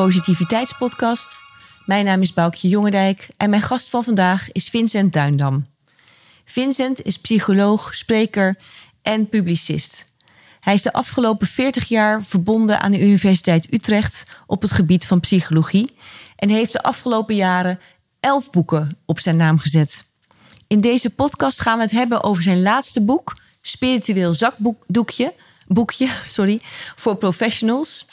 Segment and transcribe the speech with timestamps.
[0.00, 1.42] Positiviteitspodcast.
[1.86, 5.66] Mijn naam is Boukje Jongendijk en mijn gast van vandaag is Vincent Duindam.
[6.44, 8.58] Vincent is psycholoog, spreker
[9.02, 10.12] en publicist.
[10.60, 15.20] Hij is de afgelopen 40 jaar verbonden aan de Universiteit Utrecht op het gebied van
[15.20, 15.96] psychologie
[16.36, 17.80] en heeft de afgelopen jaren
[18.20, 20.04] elf boeken op zijn naam gezet.
[20.66, 25.34] In deze podcast gaan we het hebben over zijn laatste boek, Spiritueel zakdoekje,
[25.66, 26.60] boekje, sorry,
[26.96, 28.06] voor professionals.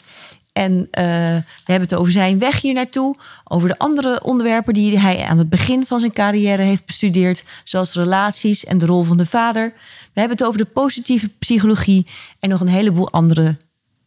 [0.58, 5.00] En eh, we hebben het over zijn weg hier naartoe, over de andere onderwerpen die
[5.00, 9.18] hij aan het begin van zijn carrière heeft bestudeerd, zoals relaties en de rol van
[9.18, 9.74] de vader.
[10.14, 12.08] We hebben het over de positieve psychologie
[12.40, 13.58] en nog een heleboel andere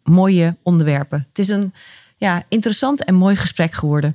[0.02, 1.27] mooie onderwerpen.
[1.28, 1.72] Het is een
[2.16, 4.14] ja, interessant en mooi gesprek geworden.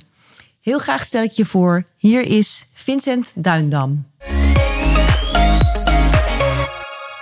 [0.60, 4.06] Heel graag stel ik je voor, hier is Vincent Duindam.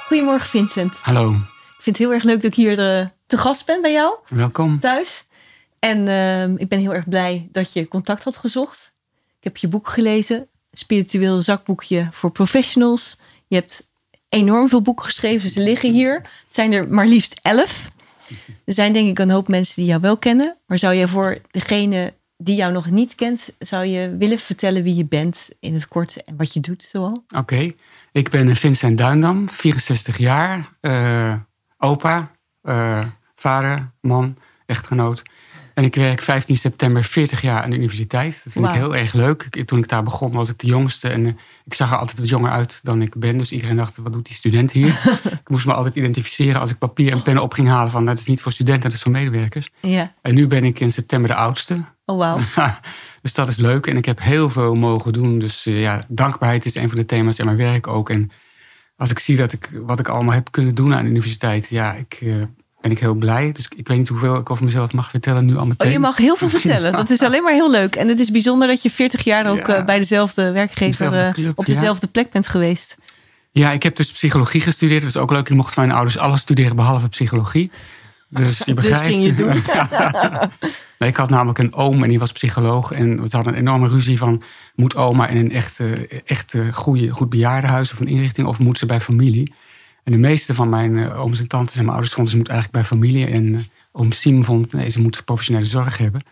[0.07, 0.95] Goedemorgen Vincent.
[1.03, 1.31] Hallo.
[1.31, 4.15] Ik vind het heel erg leuk dat ik hier de, te gast ben bij jou.
[4.29, 4.81] Welkom.
[4.81, 5.25] Thuis.
[5.79, 8.93] En uh, ik ben heel erg blij dat je contact had gezocht.
[9.39, 10.49] Ik heb je boek gelezen.
[10.73, 13.17] Spiritueel zakboekje voor professionals.
[13.47, 13.87] Je hebt
[14.29, 15.49] enorm veel boeken geschreven.
[15.49, 16.15] Ze liggen hier.
[16.15, 17.91] Het zijn er maar liefst elf.
[18.65, 20.57] Er zijn denk ik een hoop mensen die jou wel kennen.
[20.67, 24.95] Maar zou je voor degene die jou nog niet kent, zou je willen vertellen wie
[24.95, 27.25] je bent in het kort en wat je doet zoal?
[27.37, 27.73] Oké,
[28.13, 31.35] ik ben Vincent Duindam, 64 jaar, uh,
[31.79, 32.31] opa,
[32.63, 33.05] uh,
[33.45, 35.23] vader, man, echtgenoot.
[35.75, 38.41] En ik werk 15 september 40 jaar aan de universiteit.
[38.45, 39.65] Dat vind ik heel erg leuk.
[39.67, 41.09] Toen ik daar begon was ik de jongste.
[41.09, 41.33] En uh,
[41.65, 43.39] ik zag er altijd wat jonger uit dan ik ben.
[43.39, 44.89] Dus iedereen dacht, wat doet die student hier?
[45.43, 47.91] ik moest me altijd identificeren als ik papier en pennen op ging halen.
[47.91, 49.71] Van, dat is niet voor studenten, dat is voor medewerkers.
[50.23, 51.85] En nu ben ik in september de oudste.
[52.05, 52.39] Oh, wauw.
[53.23, 53.87] dus dat is leuk.
[53.87, 55.39] En ik heb heel veel mogen doen.
[55.39, 58.11] Dus uh, ja, dankbaarheid is een van de thema's in mijn werk ook.
[58.11, 58.31] En
[58.97, 61.69] als ik zie dat ik, wat ik allemaal heb kunnen doen aan de universiteit.
[61.69, 62.21] Ja, ik...
[62.23, 62.43] Uh,
[62.85, 63.53] ben ik heel blij.
[63.53, 65.87] Dus ik weet niet hoeveel ik over mezelf mag vertellen nu al meteen.
[65.87, 66.93] Oh, je mag heel veel vertellen.
[66.93, 67.97] Dat is alleen maar heel leuk.
[67.97, 71.59] En het is bijzonder dat je 40 jaar ook ja, bij dezelfde werkgever dezelfde club,
[71.59, 72.13] op dezelfde ja.
[72.13, 72.97] plek bent geweest.
[73.51, 75.01] Ja, ik heb dus psychologie gestudeerd.
[75.01, 75.49] Dat is ook leuk.
[75.49, 77.71] Ik mocht van mijn ouders alles studeren behalve psychologie.
[78.29, 79.09] Dus je begrijpt.
[79.09, 79.63] Dus ging je doen.
[80.99, 82.93] nee, ik had namelijk een oom en die was psycholoog.
[82.93, 84.43] En we hadden een enorme ruzie van...
[84.75, 85.81] moet oma in een echt,
[86.25, 88.47] echt goede, goed bejaardenhuis of een inrichting...
[88.47, 89.53] of moet ze bij familie?
[90.05, 92.49] En de meeste van mijn uh, ooms en tantes en mijn ouders vonden ze moet
[92.49, 93.27] eigenlijk bij familie.
[93.27, 93.61] En uh,
[93.93, 96.23] oom Siem vond nee, ze moet professionele zorg hebben.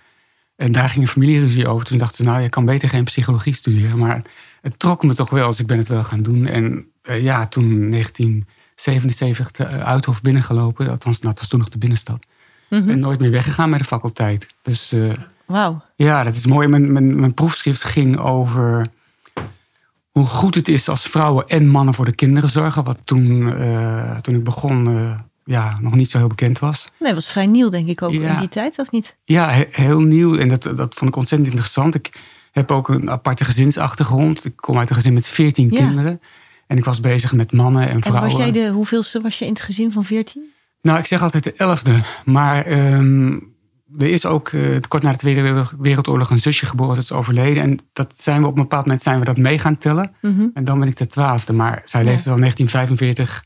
[0.57, 1.87] En daar ging een familieruzie over.
[1.87, 3.99] Toen dachten ze, nou, je kan beter geen psychologie studeren.
[3.99, 4.23] Maar
[4.61, 6.47] het trok me toch wel, dus ik ben het wel gaan doen.
[6.47, 10.89] En uh, ja, toen 1977 de Uithof binnengelopen.
[10.89, 12.27] Althans, nou, dat was toen nog de binnenstad.
[12.69, 12.91] Mm -hmm.
[12.91, 14.47] En nooit meer weggegaan met de faculteit.
[14.63, 14.95] Dus
[15.47, 15.83] Wauw.
[15.97, 16.69] ja, dat is mooi.
[16.69, 18.91] Mijn, mijn, mijn proefschrift ging over
[20.13, 22.85] hoe goed het is als vrouwen en mannen voor de kinderen zorgen.
[22.85, 25.15] Wat toen, uh, toen ik begon uh,
[25.45, 26.91] ja, nog niet zo heel bekend was.
[26.99, 28.33] Nee, was vrij nieuw denk ik ook ja.
[28.33, 29.17] in die tijd, of niet?
[29.25, 30.37] Ja, he heel nieuw.
[30.37, 31.95] En dat, dat vond ik ontzettend interessant.
[31.95, 32.13] Ik
[32.53, 34.45] heb ook een aparte gezinsachtergrond.
[34.45, 35.77] Ik kom uit een gezin met veertien ja.
[35.77, 36.21] kinderen.
[36.67, 38.31] En ik was bezig met mannen en vrouwen.
[38.31, 40.43] En was jij de hoeveelste was je in het gezin van veertien?
[40.83, 42.01] Nou, ik zeg altijd de elfde.
[42.25, 43.52] Maar um,
[43.99, 47.63] er is ook uh, kort na de Tweede Wereldoorlog een zusje geboren, dat is overleden.
[47.63, 50.15] En dat zijn we op een bepaald moment zijn we dat mee gaan tellen.
[50.21, 50.33] Mhm.
[50.33, 50.51] Mm -hmm.
[50.55, 51.53] En dan ben ik de twaalfde.
[51.53, 52.07] Maar zij ja.
[52.07, 53.45] leefde van 1945,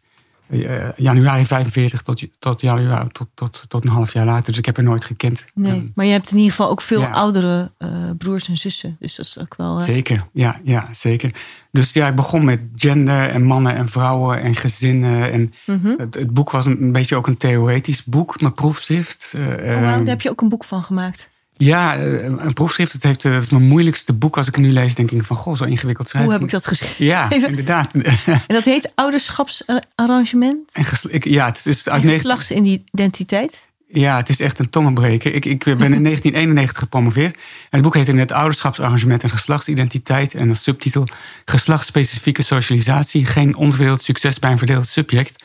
[0.51, 4.45] uh, januari 45 tot, tot, januari, tot, tot, tot een half jaar later.
[4.45, 5.45] Dus ik heb haar nooit gekend.
[5.55, 7.11] Nee, maar je hebt in ieder geval ook veel ja.
[7.11, 8.97] oudere uh, broers en zussen.
[9.01, 9.81] Dus dat is ook wel.
[9.81, 11.31] Zeker, ja, ja, zeker.
[11.71, 15.33] Dus ja, ik begon met gender en mannen en vrouwen en gezinnen.
[15.33, 15.95] En mm -hmm.
[15.99, 19.33] het, het, boek was een, een, beetje ook een theoretisch boek, mijn proefschrift.
[19.37, 21.29] Oh, wow, daar heb je ook een boek van gemaakt.
[21.57, 22.93] Ja, een proefschrift.
[22.93, 24.37] Het heeft, dat is mijn moeilijkste boek.
[24.37, 26.31] Als ik het nu lees, denk ik van, goh, zo ingewikkeld schrijven.
[26.31, 27.05] Hoe heb ik dat geschreven?
[27.05, 27.95] Ja, inderdaad.
[27.95, 30.73] En dat heet ouderschapsarrangement?
[30.73, 33.65] En ik, ja, het is uit en geslachtsidentiteit?
[33.89, 35.35] Ja, het is echt een tongenbreker.
[35.35, 37.35] Ik, ik ben in 1991 gepromoveerd.
[37.35, 40.35] En het boek heette net Ouderschapsarrangement en geslachtsidentiteit.
[40.35, 41.07] En als subtitel
[41.45, 43.25] Geslachtsspecifieke socialisatie.
[43.25, 45.45] Geen onverdeeld succes bij een verdeeld subject.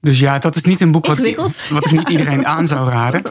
[0.00, 1.18] Dus ja, dat is niet een boek wat,
[1.68, 3.22] wat ik niet iedereen aan zou raden.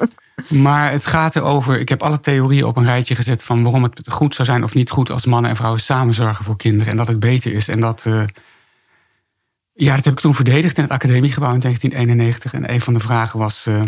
[0.47, 1.79] Maar het gaat erover.
[1.79, 4.73] Ik heb alle theorieën op een rijtje gezet van waarom het goed zou zijn of
[4.73, 6.91] niet goed als mannen en vrouwen samen zorgen voor kinderen.
[6.91, 7.67] En dat het beter is.
[7.67, 8.05] En dat.
[8.07, 8.23] Uh,
[9.73, 12.53] ja, dat heb ik toen verdedigd in het academiegebouw in 1991.
[12.53, 13.65] En een van de vragen was.
[13.67, 13.81] Uh,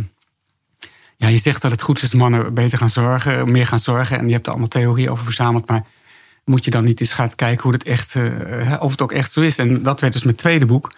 [1.17, 4.17] ja, je zegt dat het goed is dat mannen beter gaan zorgen, meer gaan zorgen.
[4.17, 5.67] En je hebt er allemaal theorieën over verzameld.
[5.67, 5.83] Maar
[6.45, 9.31] moet je dan niet eens gaan kijken hoe het echt, uh, of het ook echt
[9.31, 9.57] zo is?
[9.57, 10.91] En dat werd dus mijn tweede boek.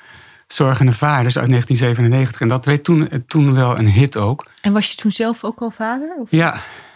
[0.54, 2.42] Zorgende Vaders uit 1997.
[2.42, 4.48] En dat werd toen, toen wel een hit ook.
[4.62, 6.16] En was je toen zelf ook al vader?
[6.20, 6.32] Of?
[6.32, 6.56] Ja.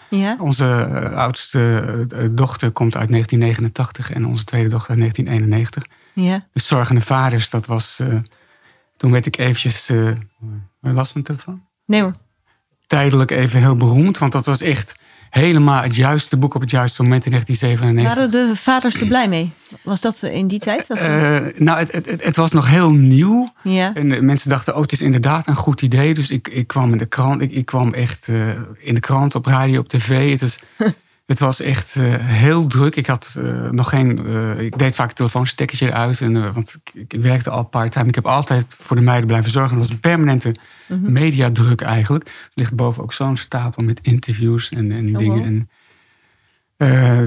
[0.09, 0.36] ja.
[0.39, 5.86] Onze uh, oudste uh, dochter komt uit 1989 en onze tweede dochter uit 1991.
[6.13, 6.45] Ja.
[6.54, 8.00] Dus Zorgende Vaders, dat was...
[8.01, 8.19] Uh,
[8.98, 9.89] toen werd ik eventjes...
[9.89, 10.12] Uh,
[10.80, 11.62] was mijn telefoon?
[11.86, 12.13] Nee hoor.
[12.88, 14.95] Tijdelijk even heel beroemd, want dat was echt...
[15.38, 18.31] helemaal het juiste boek op het juiste moment in 1997.
[18.31, 19.51] Waren de vaders er blij mee?
[19.84, 20.86] Was dat in die tijd?
[20.89, 21.00] Uh,
[21.56, 23.54] nou, het, het, het, was nog heel nieuw.
[23.62, 23.94] ja.
[23.94, 26.13] En de mensen dachten, oh, het is inderdaad een goed idee.
[26.13, 27.42] Dus ik, ik kwam in de krant.
[27.42, 28.48] Ik, ik kwam echt uh,
[28.78, 30.31] in de krant, op radio, op tv.
[30.31, 30.60] Het, is,
[31.27, 32.95] het was echt uh, heel druk.
[32.95, 33.35] Ik had
[33.71, 34.25] nog geen.
[34.59, 36.21] ik deed vaak telefoonstekkertje uit.
[36.21, 38.07] En, want ik, ik, werkte al part-time.
[38.07, 39.77] Ik heb altijd voor de meiden blijven zorgen.
[39.77, 40.56] Dat was een permanente
[40.88, 41.12] mm -hmm.
[41.12, 42.25] mediadruk eigenlijk.
[42.25, 45.44] Er ligt boven ook zo'n stapel met interviews en, en Oh, dingen.
[45.44, 45.69] En,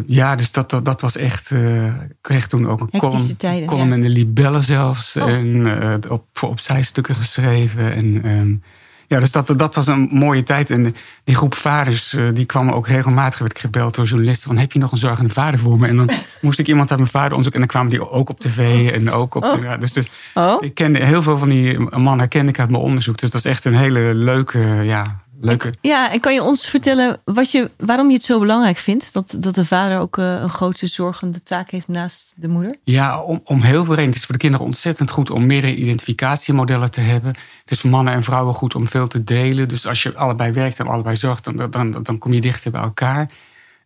[0.06, 1.50] ja, dus dat, dat, dat was echt.
[1.50, 3.94] Ik kreeg toen ook een column, tijden, column ja.
[3.94, 5.17] in de Libelle zelfs.
[5.17, 5.31] Oh.
[5.31, 7.94] En op, voor opzijstukken geschreven.
[7.94, 8.62] En, um,
[9.11, 10.71] ja, dus dat, dat was een mooie tijd.
[10.71, 13.39] En die groep vaders, die kwamen ook regelmatig.
[13.39, 14.59] werd ik gebeld door journalisten van...
[14.59, 15.89] heb je nog een zorgende vader voor me?
[15.89, 16.11] En dan
[16.41, 17.61] moest ik iemand uit mijn vader onderzoeken.
[17.61, 19.45] En dan kwamen die ook op tv en ook op...
[19.45, 19.62] Oh.
[19.62, 20.57] Ja, dus, dus oh.
[20.61, 23.19] ik kende heel veel van die mannen herkende ik uit mijn onderzoek.
[23.19, 24.59] Dus dat is echt een hele leuke...
[24.83, 25.75] Ja, leuke...
[25.81, 29.13] Ja, en kan je ons vertellen wat je, waarom je het zo belangrijk vindt?
[29.13, 32.77] Dat, dat de vader ook uh, een grote zorgende taak heeft naast de moeder?
[32.85, 34.07] Ja, om, om heel veel redenen.
[34.07, 37.35] Het is voor de kinderen ontzettend goed om meerdere identificatiemodellen te hebben.
[37.61, 39.69] Het is voor mannen en vrouwen goed om veel te delen.
[39.69, 42.81] Dus als je allebei werkt en allebei zorgt, dan, dan, dan kom je dichter bij
[42.81, 43.31] elkaar.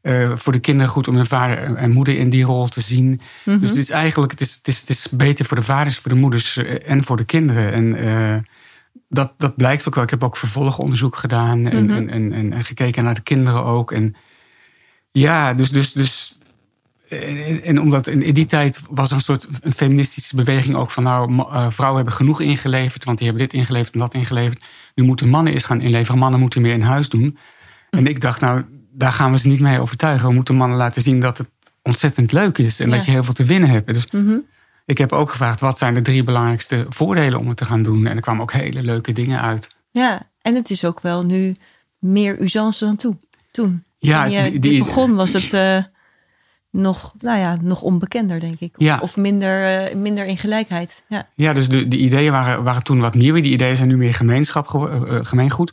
[0.03, 3.07] Uh, voor de kinderen goed om hun vader en moeder in die rol te zien.
[3.07, 3.61] Mm -hmm.
[3.61, 6.11] Dus het is eigenlijk het is, het, is, het is beter voor de vaders, voor
[6.11, 7.73] de moeders uh, en voor de kinderen.
[7.73, 8.37] En uh,
[9.09, 10.05] dat, dat blijkt ook wel.
[10.05, 11.85] Ik heb ook vervolgonderzoek gedaan en, Mhm.
[11.85, 12.09] mm -hmm.
[12.09, 13.93] en, en, en, gekeken naar de kinderen ook.
[13.93, 14.15] En
[15.13, 15.71] ja, dus.
[15.71, 16.39] dus, dus
[17.09, 21.03] en, en, omdat in die tijd was er een soort een feministische beweging ook van
[21.03, 24.65] nou, uh, vrouwen hebben genoeg ingeleverd, want die hebben dit ingeleverd en dat ingeleverd.
[24.95, 27.39] Nu moeten mannen eens gaan inleveren, mannen moeten meer in huis doen.
[27.91, 30.29] En ik dacht, nou, daar gaan we ze niet mee overtuigen.
[30.29, 31.51] We moeten mannen laten zien dat het
[31.83, 32.97] ontzettend leuk is en ja.
[32.97, 33.95] dat je heel veel te winnen hebt.
[33.95, 34.45] Dus mm -hmm.
[34.85, 38.07] Ik heb ook gevraagd, wat zijn de drie belangrijkste voordelen om het te gaan doen?
[38.07, 39.77] En er kwamen ook hele leuke dingen uit.
[39.91, 41.55] Ja, en het is ook wel nu
[41.99, 43.17] meer usance dan toe,
[43.51, 43.85] toen.
[43.99, 45.83] Ja, toen je die, begon was het uh,
[46.71, 48.75] nog, nou ja, nog onbekender, denk ik.
[48.77, 48.99] Ja.
[48.99, 51.05] Of minder, uh, minder in gelijkheid.
[51.09, 53.43] Ja, ja dus de, de ideeën waren, waren toen wat nieuwer.
[53.43, 55.73] Die ideeën zijn nu meer gemeenschap, uh, gemeengoed.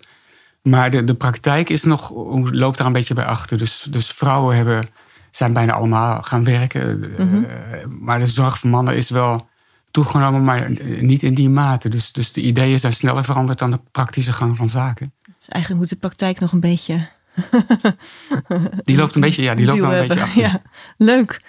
[0.62, 2.12] Maar de, de praktijk is nog,
[2.52, 3.58] loopt daar een beetje bij achter.
[3.58, 4.84] Dus, dus vrouwen hebben,
[5.32, 7.00] zijn bijna allemaal gaan werken.
[7.00, 7.48] Mm -hmm.
[8.00, 9.50] maar de zorg voor mannen is wel
[9.92, 10.70] toegenomen, maar
[11.02, 11.90] niet in die mate.
[11.90, 15.14] Dus, dus de ideeën zijn sneller veranderd dan de praktische gang van zaken.
[15.38, 17.08] Dus eigenlijk moet de praktijk nog een beetje.
[18.84, 20.42] die loopt een beetje, ja, die loopt wel een beetje achter.
[20.48, 20.62] Ja,
[20.98, 21.42] leuk.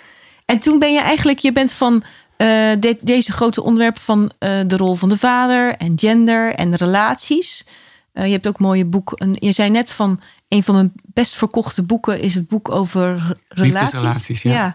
[0.45, 4.61] En toen ben je eigenlijk, je bent van uh, de, deze grote onderwerpen van uh,
[4.67, 7.67] de rol van de vader en gender en relaties.
[8.15, 9.37] Uh, je hebt ook mooie boeken.
[9.39, 10.21] Je zei net van
[10.53, 13.99] een van mijn best verkochte boeken is het boek over relaties.
[13.99, 14.53] relaties ja.
[14.53, 14.75] ja.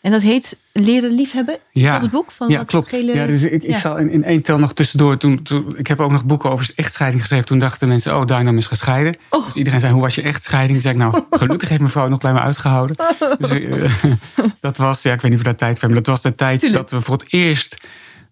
[0.00, 1.58] En dat heet Leren liefhebben.
[1.72, 2.88] Ja, dat het boek van ja klopt.
[2.88, 3.14] Gele...
[3.14, 5.16] Ja, dus ik, ik zal in, in één tel nog tussendoor.
[5.16, 7.46] Toen, toen, ik heb ook nog boeken over echtscheiding geschreven.
[7.46, 9.16] Toen dachten mensen, oh, Dynam is gescheiden.
[9.30, 9.44] Oh.
[9.44, 10.82] Dus iedereen zei, hoe was je echtscheiding?
[10.82, 12.96] Toen zei ik, nou, gelukkig heeft mijn vrouw nog bij me uitgehouden.
[13.38, 13.90] Dus uh,
[14.60, 16.80] dat was, ja, ik weet niet of dat tijd maar dat was de tijd Tuurlijk.
[16.80, 17.76] dat we voor het eerst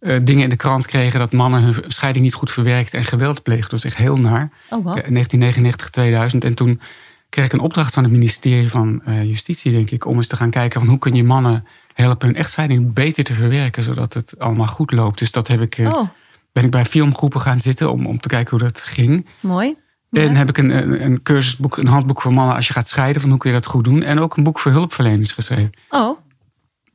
[0.00, 3.43] uh, dingen in de krant kregen dat mannen hun scheiding niet goed verwerkten en geweld
[3.43, 3.71] pleegden.
[3.71, 4.50] Was echt heel naar.
[4.71, 4.85] Oh, wow.
[4.85, 6.45] 1999, 2000.
[6.45, 6.81] En toen
[7.29, 10.37] kreeg ik een opdracht van het ministerie van uh, Justitie, denk ik, om eens te
[10.37, 14.38] gaan kijken van hoe kun je mannen helpen hun echtscheiding beter te verwerken, zodat het
[14.38, 15.19] allemaal goed loopt.
[15.19, 16.09] Dus dat heb ik, oh.
[16.53, 19.26] ben ik bij filmgroepen gaan zitten om, om te kijken hoe dat ging.
[19.41, 19.76] Mooi.
[20.11, 23.21] En heb ik een, een, een cursusboek, een handboek voor mannen als je gaat scheiden,
[23.21, 24.03] van hoe kun je dat goed doen.
[24.03, 25.71] En ook een boek voor hulpverleners geschreven.
[25.91, 26.19] Oh,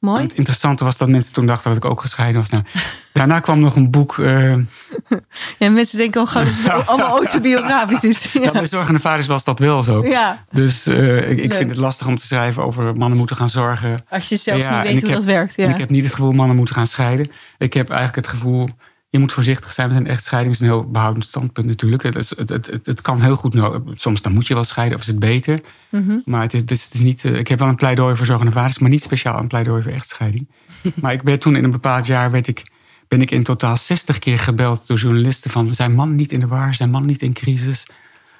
[0.02, 0.22] mooi.
[0.22, 2.50] Het interessante was dat mensen toen dachten dat ik ook gescheiden was.
[2.50, 2.64] Nou,
[3.14, 4.18] daarna kwam nog een boek.
[4.18, 4.54] Uh,
[5.60, 8.32] Ja, mensen denken ook gewoon dat het allemaal autobiografisch is.
[8.34, 8.52] ja.
[8.52, 10.06] bij zorgende vaders was dat wel zo.
[10.06, 10.46] Ja.
[10.52, 14.06] Dus uh, ik, vind het lastig om te schrijven over mannen moeten gaan zorgen.
[14.10, 15.54] Als je zelf Ja, niet en weet hoe heb- dat werkt.
[15.56, 15.64] Ja.
[15.66, 17.32] En ik heb niet het gevoel mannen moeten gaan scheiden.
[17.58, 18.68] Ik heb eigenlijk het gevoel,
[19.12, 20.54] je moet voorzichtig zijn met een echtscheiding.
[20.54, 22.04] Dat is een heel behoudend standpunt natuurlijk.
[22.04, 23.56] Het, het, het, het, kan heel goed,
[23.94, 25.62] soms dan moet je wel scheiden of is het beter.
[25.90, 26.18] Mhm.
[26.26, 28.26] Maar het is, het is, het is niet, eh, ik heb wel een pleidooi voor
[28.26, 30.48] zorgende vaders, maar niet speciaal een pleidooi voor echtscheiding.
[31.02, 32.72] maar ik ben toen in een bepaald jaar werd ik,
[33.08, 36.48] ben ik in totaal 60 keer gebeld door journalisten van zijn man niet in de
[36.48, 37.88] war, zijn man niet in crisis.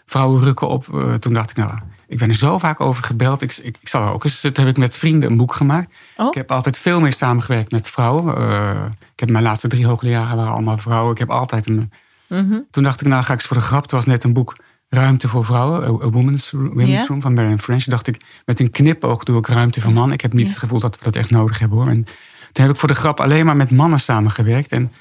[0.06, 0.94] Vrouwen rukken op.
[0.94, 1.80] Eh, toen dacht ik, nou,
[2.12, 3.42] ik ben er zo vaak over gebeld.
[3.42, 4.40] Ik, ik, ik zal er ook eens.
[4.42, 5.96] Toen heb ik met vrienden een boek gemaakt.
[6.18, 6.28] Oh.
[6.28, 8.36] Ik heb altijd veel meer samengewerkt met vrouwen.
[8.38, 11.12] Eh, ik heb mijn laatste drie hoogleraren waren allemaal vrouwen.
[11.12, 11.92] Ik heb altijd een.
[12.28, 12.60] Mhm.
[12.72, 13.90] Toen dacht ik, nou ga ik eens voor de grap.
[13.90, 14.56] Er was net een boek
[14.90, 17.08] Ruimte voor Vrouwen, A, A Woman's, Women's.
[17.08, 17.84] Room van Marianne French.
[17.84, 20.14] Dacht ik, met een knipoog doe ik Ruimte voor Mannen.
[20.14, 21.88] Ik heb niet het gevoel dat we dat echt nodig hebben hoor.
[21.88, 22.04] En
[22.52, 24.72] toen heb ik voor de grap alleen maar met mannen samengewerkt.
[24.72, 24.92] En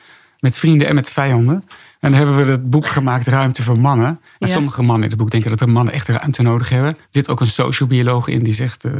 [0.41, 1.65] met vrienden en met vijanden.
[2.01, 4.07] En dan hebben we het boek gemaakt Ruimte voor Mannen.
[4.39, 4.53] En Ja.
[4.55, 6.91] sommige mannen in het boek denken dat er mannen echt ruimte nodig hebben.
[6.91, 8.85] Er zit ook een sociobioloog in die zegt...
[8.85, 8.93] eh,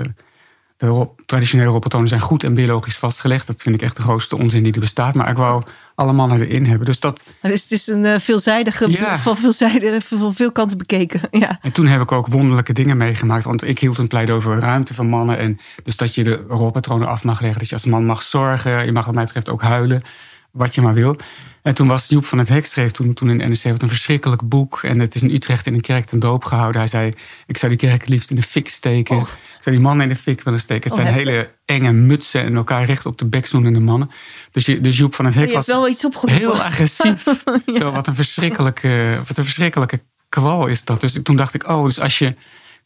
[0.77, 3.47] de traditionele rolpatronen zijn goed en biologisch vastgelegd.
[3.47, 5.15] Dat vind ik echt de grootste onzin die er bestaat.
[5.15, 5.63] Maar ik wou
[5.95, 6.87] alle mannen erin hebben.
[6.87, 7.25] Dus dat.
[7.43, 9.19] Dus het is een uh, veelzijdige, ja.
[9.19, 11.21] van, veelzijdige, van veel kanten bekeken.
[11.41, 11.59] Ja.
[11.63, 13.45] En toen heb ik ook wonderlijke dingen meegemaakt.
[13.45, 15.39] Want ik hield een pleidooi over ruimte van mannen.
[15.39, 17.59] En dus dat je de rolpatronen af mag leggen.
[17.59, 18.85] Dat je als man mag zorgen.
[18.85, 20.03] Je mag, wat mij betreft, ook huilen.
[20.51, 21.17] Wat je maar wil.
[21.63, 24.49] En toen was Joep van het Hek schreef toen, toen in NRC wat een verschrikkelijk
[24.49, 24.81] boek.
[24.83, 26.81] En het is in Utrecht in een kerk ten doop gehouden.
[26.81, 27.15] Hij zei,
[27.47, 29.17] ik zou die kerk liefst in de fik steken.
[29.17, 29.23] Oh.
[29.23, 30.91] Ik zou die mannen in de fik willen steken.
[30.91, 34.11] Het oh, zijn hele enge mutsen en elkaar recht op de bek zoenende mannen.
[34.51, 37.25] Dus, je, dus Joep van het Hek was wel iets heel agressief.
[37.79, 41.01] Zo, wat een verschrikkelijke, wat een verschrikkelijke kwal is dat.
[41.01, 42.35] Dus toen dacht ik, oh, dus als je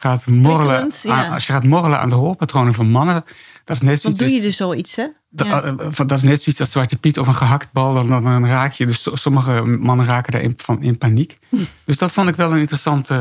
[0.08, 3.25] gaat morrelen, aan, als je gaat morrelen aan de rolpatronen van mannen,
[3.64, 4.20] dat is net zoiets.
[4.20, 5.06] doe je dus zoiets, hè?
[5.30, 5.73] Dat, eh,
[6.06, 7.94] dat, is net zoiets als Zwarte Piet of een gehakt bal.
[7.94, 8.87] Dan, dan raak je.
[8.87, 11.38] Dus sommige mannen raken daar in, van, in paniek.
[11.49, 11.56] Hm.
[11.84, 13.14] Dus dat vond ik wel een interessante.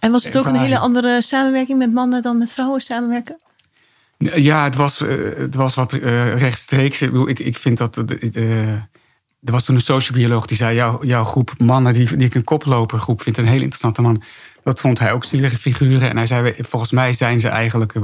[0.00, 3.40] En was het ook een hele andere samenwerking met mannen dan met vrouwen samenwerken?
[4.18, 7.02] Ja, het was, eh, het was wat uh, rechtstreeks.
[7.02, 7.96] Ik, ik, ik vind dat.
[7.96, 8.88] er
[9.40, 13.22] was toen een sociobioloog die zei: jouw, jouw groep mannen die, die ik een koplopergroep
[13.22, 14.22] vind, een hele interessante man.
[14.64, 16.10] Dat vond hij ook zielige figuren.
[16.10, 17.94] En hij zei: volgens mij zijn ze eigenlijk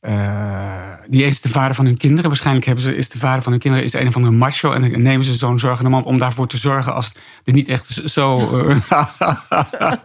[0.00, 2.26] uh, die is de vader van hun kinderen.
[2.26, 4.72] Waarschijnlijk hebben ze, is de vader van hun kinderen is een van de macho.
[4.72, 7.12] En dan nemen ze zo'n zorgende man om daarvoor te zorgen als
[7.44, 8.38] het niet echt zo.
[8.38, 8.76] Uh,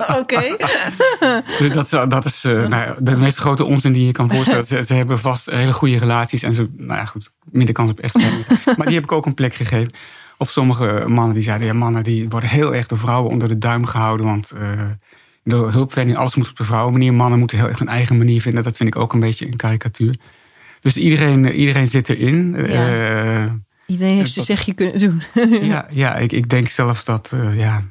[0.19, 0.55] Oké.
[1.59, 4.65] dus dat, dat is uh, nou, de meest grote onzin die je kan voorstellen.
[4.65, 6.67] Ze, ze, hebben vast hele goede relaties en zo.
[6.77, 8.17] Nou ja, goed, minder kans op echt
[8.77, 9.91] Maar die heb ik ook een plek gegeven.
[10.37, 13.57] Of sommige mannen die zeiden: ja, mannen die worden heel erg door vrouwen onder de
[13.57, 14.25] duim gehouden.
[14.25, 14.53] Want
[15.43, 17.13] de hulpverlening, alles moet op de vrouwenmanier.
[17.13, 18.63] Mannen moeten heel erg een eigen manier vinden.
[18.63, 20.15] Dat vind ik ook een beetje een karikatuur.
[20.81, 22.55] Dus iedereen, iedereen zit erin.
[22.57, 23.43] Ja.
[23.45, 23.51] Uh,
[23.85, 25.21] iedereen heeft zijn zegje kunnen doen.
[25.71, 27.83] ja, ja ik, ik denk zelf dat, uh, ja.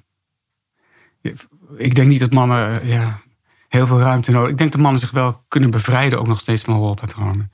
[1.77, 3.21] Ik denk niet dat mannen ja,
[3.69, 6.63] heel veel ruimte nodig Ik denk dat mannen zich wel kunnen bevrijden, ook nog steeds
[6.63, 7.53] van rolpatronen.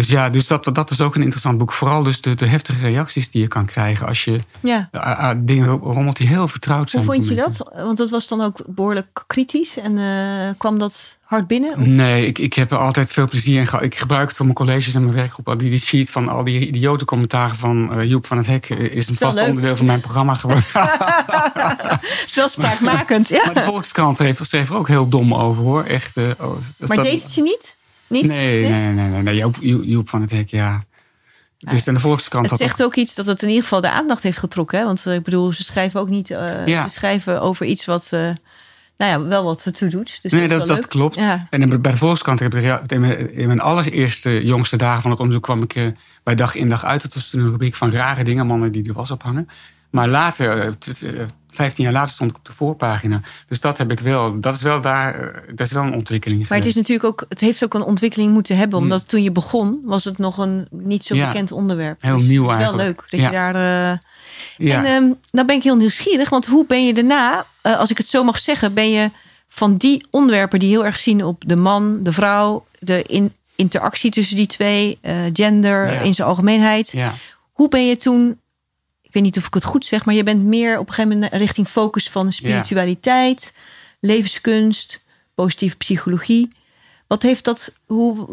[0.00, 1.72] Dus ja, dus dat, dat is ook een interessant boek.
[1.72, 5.34] Vooral dus de, de heftige reacties die je kan krijgen als je ja.
[5.36, 7.04] dingen rommelt die heel vertrouwd zijn.
[7.04, 7.70] Hoe vond je dat?
[7.74, 11.94] Want dat was dan ook behoorlijk kritisch en uh, kwam dat hard binnen?
[11.94, 13.84] Nee, ik, ik heb er altijd veel plezier in gehad.
[13.84, 15.58] Ik gebruik het voor mijn colleges en mijn werkgroep.
[15.58, 19.08] Die, die sheet van al die idiote commentaren van uh, Joep van het Hek is
[19.08, 20.64] een vast onderdeel van mijn programma geworden.
[20.72, 23.42] Het is wel spraakmakend, ja.
[23.44, 25.84] Maar de Volkskrant heeft, schreef er ook heel dom over hoor.
[25.84, 27.78] Echt, uh, oh, maar dat, deed het je niet?
[28.10, 29.22] Nee, nee, nee, nee.
[29.22, 29.86] nee.
[29.86, 30.84] Joop, van het Hek, ja.
[31.58, 32.50] Dus in de Volkskrant.
[32.50, 34.78] Het zegt ook iets dat het in ieder geval de aandacht heeft getrokken.
[34.78, 34.84] Hè?
[34.84, 36.30] Want eh, ik bedoel, ze schrijven ook niet.
[36.30, 36.82] Uh, ja.
[36.82, 38.10] Ze schrijven over iets wat.
[38.14, 38.20] Uh,
[38.96, 40.18] nou ja, wel wat toe doet.
[40.22, 41.14] Dus nee, dat, dat, klopt.
[41.14, 41.46] Ja.
[41.50, 45.20] En bij de Volkskrant heb ik in mijn, in mijn allereerste jongste dagen van het
[45.20, 47.02] onderzoek kwam ik bij dag in dag uit.
[47.02, 49.48] Het was toen een rubriek van rare dingen, mannen die er was ophangen.
[49.90, 50.76] Maar later,
[51.50, 53.20] 15 jaar later stond ik op de voorpagina.
[53.48, 54.40] Dus dat heb ik wel.
[54.40, 55.14] Dat is wel daar.
[55.14, 56.48] Eh, dat is wel een ontwikkeling.
[56.48, 57.24] Maar het is natuurlijk ook.
[57.28, 58.78] Het heeft ook een ontwikkeling moeten hebben.
[58.78, 58.84] Mm.
[58.84, 62.02] Omdat toen je begon, was het nog een niet zo bekend onderwerp.
[62.02, 63.54] Heel dus nieuw het is wel leuk dat je daar.
[63.54, 63.98] Uh...
[64.56, 64.84] Ja.
[64.84, 66.28] En um, nou ben ik heel nieuwsgierig.
[66.28, 69.10] Want hoe ben je daarna, uh, als ik het zo mag zeggen, ben je
[69.48, 74.10] van die onderwerpen die heel erg zien op de man, de vrouw, de in, interactie
[74.10, 76.94] tussen die twee, uh, gender in zijn algemeenheid.
[77.52, 78.38] Hoe ben je toen
[79.10, 81.18] ik weet niet of ik het goed zeg, maar je bent meer op een gegeven
[81.18, 83.54] moment richting focus van spiritualiteit,
[84.00, 86.48] levenskunst, positieve psychologie.
[87.06, 88.26] Wat heeft dat, hoe,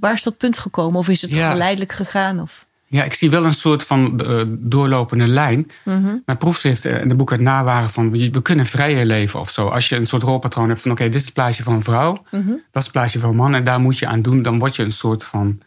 [0.00, 0.98] waar is dat punt gekomen?
[0.98, 2.40] Of is het geleidelijk gegaan?
[2.40, 2.66] Of?
[2.86, 5.70] Ja, ik zie wel een soort van uh, doorlopende lijn.
[5.84, 9.68] Mm Mijn proefschrift en de boek het nawaren van we kunnen vrijer leven of zo.
[9.68, 12.24] Als je een soort rolpatroon hebt van oké, dit is het plaatje van een vrouw,
[12.30, 12.48] mhm.
[12.48, 14.76] dat is het plaatje van een man en daar moet je aan doen, dan word
[14.76, 15.60] je een soort van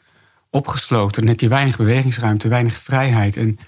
[0.49, 1.21] opgesloten.
[1.21, 3.37] Dan heb je weinig bewegingsruimte, weinig vrijheid.
[3.37, 3.59] En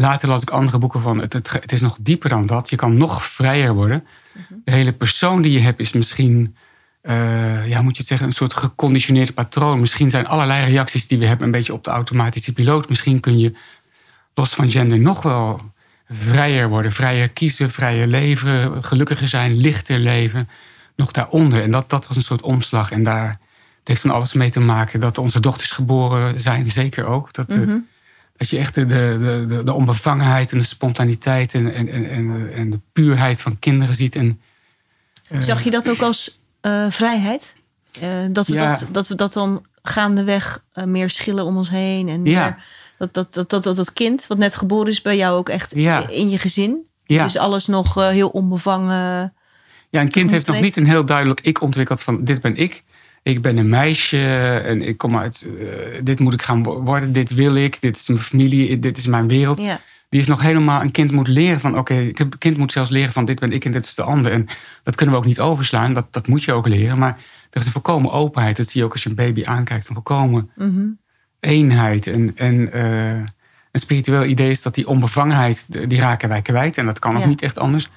[0.00, 2.70] Later las ik andere boeken van het, het, het, is nog dieper dan dat.
[2.70, 4.06] Je kan nog vrijer worden.
[4.32, 4.54] Mhm.
[4.64, 6.56] De hele persoon die je hebt is misschien,
[7.02, 9.80] uh, ja, moet je het zeggen, een soort geconditioneerd patroon.
[9.80, 12.88] Misschien zijn allerlei reacties die we hebben een beetje op de automatische piloot.
[12.88, 13.52] Misschien kun je
[14.34, 15.60] los van gender nog wel
[16.08, 16.92] vrijer worden.
[16.92, 20.48] Vrijer kiezen, vrijer leven, gelukkiger zijn, lichter leven.
[20.96, 21.62] Nog daaronder.
[21.62, 22.90] En dat, dat was een soort omslag.
[22.90, 23.28] En daar
[23.78, 27.32] het heeft van alles mee te maken dat onze dochters geboren zijn, zeker ook.
[27.32, 27.86] Dat, mm
[28.38, 32.70] dat je echt de, de, de, de onbevangenheid en de spontaniteit en, en, en, en
[32.70, 34.14] de puurheid van kinderen ziet.
[34.14, 34.40] En,
[35.30, 37.54] uh, Zag je dat ook als uh, vrijheid?
[38.02, 38.70] Uh, dat, we ja.
[38.70, 42.08] dat, dat we dat dan gaandeweg meer schillen om ons heen.
[42.08, 42.44] En ja.
[42.44, 42.56] meer,
[42.98, 45.72] dat, dat, dat, dat, dat, dat kind wat net geboren is bij jou ook echt
[45.74, 46.08] ja.
[46.08, 46.86] in je gezin.
[47.04, 47.24] Ja.
[47.24, 49.34] Dus alles nog heel onbevangen.
[49.90, 52.84] Ja, een kind heeft nog niet een heel duidelijk ik ontwikkeld van dit ben ik
[53.22, 54.18] ik ben een meisje
[54.64, 55.68] en ik kom uit, uh,
[56.02, 59.28] dit moet ik gaan worden, dit wil ik, dit is mijn familie, dit is mijn
[59.28, 59.58] wereld.
[59.58, 59.80] Ja.
[60.08, 63.12] die is nog helemaal, een kind moet leren van, oké, een kind moet zelfs leren
[63.12, 64.32] van dit ben ik en dit is de ander.
[64.32, 64.46] En
[64.82, 66.98] dat kunnen we ook niet overslaan, dat, dat moet je ook leren.
[66.98, 67.18] Maar
[67.50, 69.94] er is een volkomen openheid, dat zie je ook als je een baby aankijkt, een
[69.94, 70.50] volkomen
[71.40, 72.06] eenheid.
[72.06, 73.12] En, en uh,
[73.72, 76.78] een spiritueel idee is dat die onbevangenheid, die raken wij kwijt.
[76.78, 77.88] En dat kan ook niet echt anders.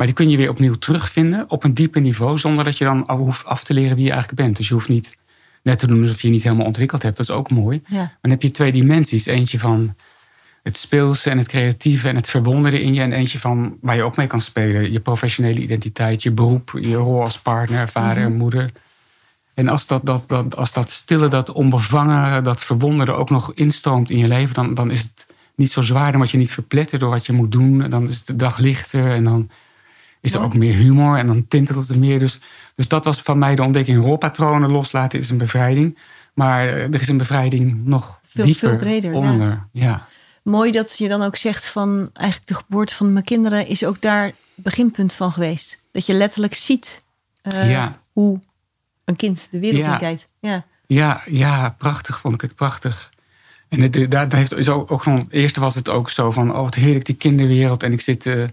[0.00, 3.06] Maar die kun je weer opnieuw terugvinden op een dieper niveau, zonder dat je dan
[3.06, 4.56] al hoeft af te leren wie je eigenlijk bent.
[4.56, 5.16] Dus je hoeft niet
[5.62, 7.16] net te doen alsof je je niet helemaal ontwikkeld hebt.
[7.16, 7.82] Dat is ook mooi.
[7.88, 9.26] Maar dan heb je twee dimensies.
[9.26, 9.94] Eentje van
[10.62, 13.00] het speelse en het creatieve en het verwonderde in je.
[13.00, 14.92] En eentje van waar je ook mee kan spelen.
[14.92, 18.72] Je professionele identiteit, je beroep, je rol als partner, vader, mm moeder.
[19.54, 24.10] En als dat, dat, dat, als dat stille, dat onbevangen, dat verwonderde ook nog instroomt
[24.10, 26.10] in je leven, dan, dan is het niet zo zwaar.
[26.10, 27.90] Dan word je niet verpletterd door wat je moet doen.
[27.90, 29.50] Dan is de dag lichter en dan
[30.20, 32.18] is er ook meer humor en dan tintelt het er meer.
[32.18, 32.38] Dus,
[32.74, 34.04] dus dat was van mij de ontdekking.
[34.04, 35.98] Rolpatronen loslaten is een bevrijding.
[36.34, 39.66] Maar er is een bevrijding nog veel, dieper veel breder, onder.
[39.72, 40.06] Ja.
[40.42, 44.00] Mooi dat je dan ook zegt van eigenlijk de geboorte van mijn kinderen is ook
[44.00, 45.82] daar beginpunt van geweest.
[45.92, 47.04] Dat je letterlijk ziet
[47.42, 48.38] uh, hoe
[49.04, 49.92] een kind de wereld ja.
[49.92, 50.24] in kijkt.
[50.40, 50.64] Ja.
[50.86, 53.12] Ja, ja, prachtig vond ik het, prachtig.
[53.68, 56.62] En het, daar heeft is ook, ook gewoon, eerst was het ook zo van, oh
[56.62, 57.82] wat heerlijk die kinderwereld.
[57.82, 58.44] En ik zit uh,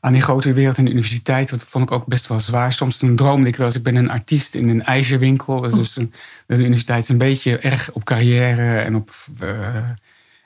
[0.00, 1.50] aan die grote wereld in de universiteit.
[1.50, 2.72] Dat vond ik ook best wel zwaar.
[2.72, 5.60] Soms toen droomde ik wel eens, ik ben een artiest in een ijzerwinkel.
[5.60, 6.12] Dus, dus een,
[6.46, 9.10] de universiteit is een beetje erg op carrière en op...
[9.42, 9.76] Uh,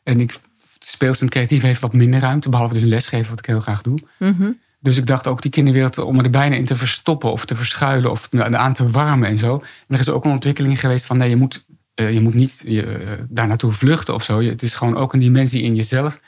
[0.03, 0.39] en ik,
[0.79, 2.49] speels en creatief heeft wat minder ruimte.
[2.49, 3.99] Behalve dus een lesgeven, wat ik heel graag doe.
[4.19, 7.55] Mm dus ik dacht ook die kinderwereld om er bijna in te verstoppen of te
[7.55, 9.55] verschuilen of aan te warmen en zo.
[9.55, 12.63] En er is ook een ontwikkeling geweest van nee, je moet, uh, je moet niet
[12.67, 12.87] uh,
[13.29, 14.41] daar naartoe vluchten of zo.
[14.41, 16.21] Het is gewoon ook een dimensie in jezelf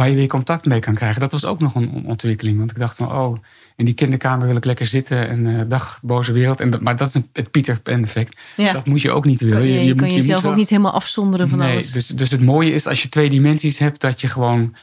[0.00, 1.20] waar je weer contact mee kan krijgen.
[1.20, 2.58] Dat was ook nog een ontwikkeling.
[2.58, 3.36] Want ik dacht van oh,
[3.76, 6.60] in die kinderkamer wil ik lekker zitten en uh, dag boze wereld.
[6.60, 8.40] En maar dat is het Peter Pan effect.
[8.56, 9.66] Dat moet je ook niet willen.
[9.66, 11.92] Je, je, je, kan moet, jezelf ook niet helemaal afzonderen van nee, alles.
[11.92, 14.74] Dus, dus het mooie is als je twee dimensies hebt, dat je gewoon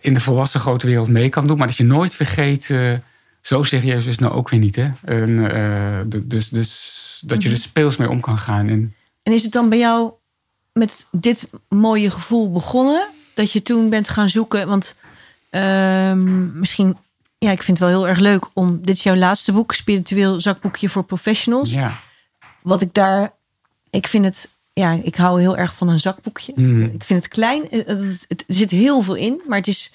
[0.00, 1.58] in de volwassen grote wereld mee kan doen.
[1.58, 2.92] Maar dat je nooit vergeet, uh,
[3.40, 4.76] zo serieus is het nou ook weer niet.
[4.76, 4.90] Hè?
[5.04, 7.64] En, uh, dus, dus dat je er mhm.
[7.64, 8.68] speels mee om kan gaan.
[8.68, 10.12] En, en is het dan bij jou
[10.72, 13.08] met dit mooie gevoel begonnen?
[13.34, 14.68] Dat je toen bent gaan zoeken?
[14.68, 14.96] Want
[15.50, 16.12] uh,
[16.52, 16.96] misschien,
[17.38, 18.78] ja, ik vind het wel heel erg leuk om.
[18.82, 21.72] Dit is jouw laatste boek, Spiritueel Zakboekje voor Professionals.
[21.72, 22.00] Ja.
[22.62, 23.32] Wat ik daar.
[23.90, 26.52] Ik vind het ja, ik hou heel erg van een zakboekje.
[26.56, 26.82] Mm.
[26.82, 27.70] Ik vind het klein.
[27.70, 29.92] Eh, het, het, zit heel veel in, maar het is.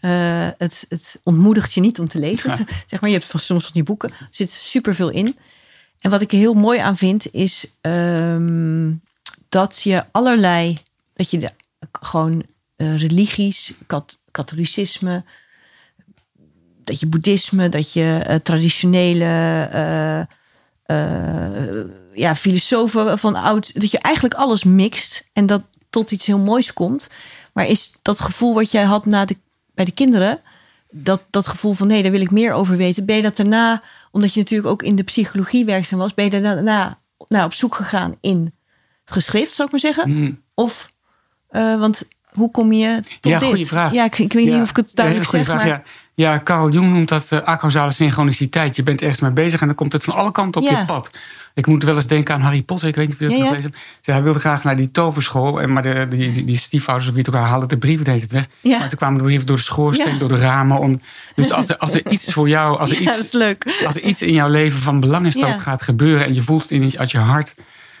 [0.00, 2.50] Uh, het, het ontmoedigt je niet om te lezen.
[2.86, 4.10] zeg maar, je hebt soms van die boeken.
[4.10, 5.36] Er zit superveel in.
[5.98, 9.02] En wat ik er heel mooi aan vind, is um,
[9.48, 10.78] dat je allerlei.
[11.14, 11.50] Dat je de,
[12.00, 12.44] gewoon
[12.76, 15.24] uh, religies, kat, katholicisme,
[16.84, 19.24] dat je boeddhisme, dat je uh, traditionele
[22.12, 26.72] ja, filosofen van oud, dat je eigenlijk alles mixt en dat tot iets heel moois
[26.72, 27.08] komt.
[27.52, 29.36] Maar is dat gevoel wat jij had na de,
[29.74, 30.40] bij de kinderen,
[30.90, 33.82] dat, dat gevoel van nee, daar wil ik meer over weten, ben je dat daarna,
[34.10, 37.74] omdat je natuurlijk ook in de psychologie werkzaam was, ben je daarna nou, op zoek
[37.74, 38.54] gegaan in
[39.04, 40.10] geschrift, zou ik maar zeggen?
[40.10, 40.42] Mm.
[40.54, 40.88] Of,
[41.50, 43.48] uh, want hoe kom je tot ja, dit?
[43.48, 43.92] Goede vraag.
[43.92, 45.66] Ja, ik, ik weet niet of ik het duidelijk zeg, vraag, maar...
[45.66, 45.82] Ja.
[46.16, 48.76] Ja, Carl Jung noemt dat uh, acausale synchroniciteit.
[48.76, 51.10] Je bent ergens mee bezig en dan komt het van alle kanten op je pad.
[51.54, 52.88] Ik moet wel eens denken aan Harry Potter.
[52.88, 54.06] Ik weet niet of je dat ja, gelezen hebt.
[54.06, 55.66] Hij wilde graag naar die toverschool.
[55.66, 58.46] Maar de, die, die, die stiefouders of wie het haalden de brieven deed het weg.
[58.62, 61.02] Maar toen kwamen de brieven door de schoorsteen, door de ramen.
[61.34, 62.78] dus als er, als er iets voor jou...
[62.78, 63.34] Als er, iets,
[63.86, 66.26] als er iets in jouw leven van belang is dat het gaat gebeuren...
[66.26, 67.54] en je voelt het in, uit je hart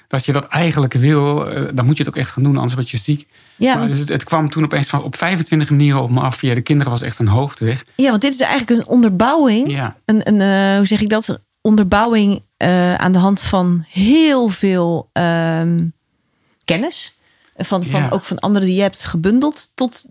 [0.08, 1.50] dat je dat eigenlijk wil...
[1.50, 3.26] Eh, dan moet je het ook echt gaan doen, anders word je ziek.
[3.56, 6.36] Ja, maar dus het, het, kwam toen opeens van op 25 manieren op me af.
[6.36, 7.84] Via de kinderen was echt een hoofdweg.
[7.94, 9.70] Ja, want dit is eigenlijk een onderbouwing.
[9.70, 9.96] Ja.
[10.04, 10.40] Een, een,
[10.70, 11.38] uh, hoe zeg ik dat?
[11.60, 15.92] Onderbouwing uh, aan de hand van heel veel um,
[16.64, 17.18] kennis.
[17.56, 20.04] Van, van, Ook van anderen die je hebt gebundeld tot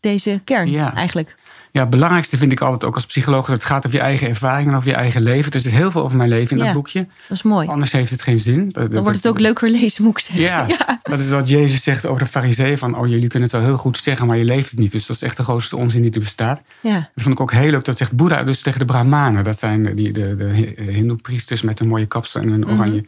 [0.00, 0.94] deze kern ja.
[0.94, 1.36] eigenlijk.
[1.78, 3.46] Ja, het belangrijkste vind ik altijd ook als psycholoog...
[3.46, 5.52] dat het gaat over je eigen ervaringen en over je eigen leven.
[5.52, 7.06] Er zit heel veel over mijn leven in dat boekje.
[7.28, 7.68] Dat is mooi.
[7.68, 8.68] Anders heeft het geen zin.
[8.72, 10.44] Dan wordt het ook leuker lezen, moet ik zeggen.
[10.44, 12.78] Ja, ja, dat is wat Jezus zegt over de fariseeën.
[12.78, 14.92] Van, oh, jullie kunnen het wel heel goed zeggen, maar je leeft het niet.
[14.92, 16.60] Dus dat is echt de grootste onzin die er bestaat.
[16.80, 16.94] Ja.
[17.14, 17.84] Dat vond ik ook heel leuk.
[17.84, 19.44] Dat zegt Boeddha dus tegen de Brahmanen.
[19.44, 22.70] Dat zijn die, de, de, de hindoe-priesters met een mooie kapsel en een mhm.
[22.70, 23.04] oranje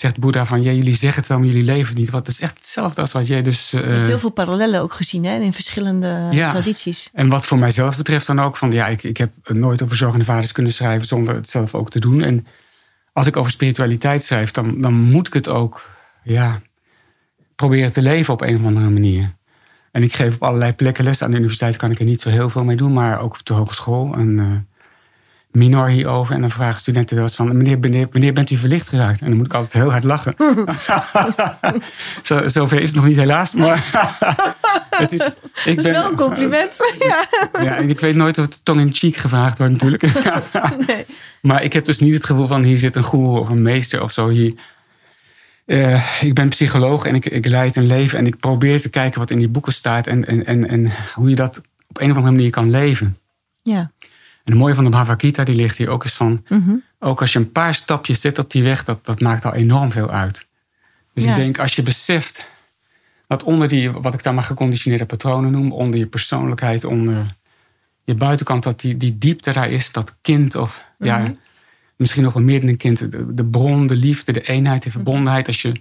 [0.00, 2.10] zegt Boeddha van, ja, jullie zeggen het wel, maar jullie leven niet.
[2.10, 3.72] Wat is echt hetzelfde als wat jij dus...
[3.72, 6.50] Uh, je hebt heel veel parallellen ook gezien hè, in verschillende ja.
[6.50, 7.10] tradities.
[7.12, 10.24] En wat voor mijzelf betreft dan ook van, ja, ik, ik heb nooit over zorgende
[10.24, 12.22] vaders kunnen schrijven zonder het zelf ook te doen.
[12.22, 12.46] En
[13.12, 15.88] als ik over spiritualiteit schrijf, dan, dan moet ik het ook,
[16.22, 16.60] ja,
[17.54, 19.34] proberen te leven op een of andere manier.
[19.92, 21.22] En ik geef op allerlei plekken les.
[21.22, 23.46] Aan de universiteit kan ik er niet zo heel veel mee doen, maar ook op
[23.46, 24.14] de hogeschool.
[24.14, 24.75] En, uh,
[25.56, 26.34] minor hierover.
[26.34, 27.56] En dan vragen studenten wel eens van...
[27.56, 29.20] Meneer, wanneer, wanneer bent u verlicht geraakt?
[29.20, 30.34] En dan moet ik altijd heel hard lachen.
[32.22, 33.54] Zo, zover is het nog niet helaas.
[33.54, 33.84] Maar,
[34.90, 35.30] het is,
[35.64, 36.76] ik is wel een compliment.
[37.08, 37.26] ja.
[37.62, 40.02] Ja, ik weet nooit of het tong in cheek gevraagd wordt natuurlijk.
[40.86, 41.06] Nee.
[41.40, 44.02] Maar ik heb dus niet het gevoel van hier zit een goeroe of een meester
[44.02, 44.28] of zo.
[44.28, 44.52] Hier,
[45.66, 49.20] Eh, ik ben psycholoog en ik, ik leid een leven en ik probeer te kijken
[49.20, 52.16] wat in die boeken staat en, en, en, en hoe je dat op een of
[52.16, 53.18] andere manier kan leven.
[53.62, 53.90] Ja.
[54.46, 56.70] En het mooie van de Bhagavad Gita, die ligt hier ook eens van, Mhm.
[56.98, 59.92] ook als je een paar stapjes zet op die weg, dat, dat maakt al enorm
[59.92, 60.46] veel uit.
[61.14, 61.30] Dus Ja.
[61.30, 62.46] ik denk, als je beseft
[63.26, 67.34] dat onder die, wat ik dan maar geconditioneerde patronen noem, onder je persoonlijkheid, onder
[68.04, 71.32] je buitenkant, dat die, die diepte daar is, dat kind of ja, Mhm.
[71.96, 74.90] misschien nog wel meer dan een kind, de, de bron, de liefde, de eenheid, de
[74.90, 75.46] verbondenheid.
[75.46, 75.72] Als je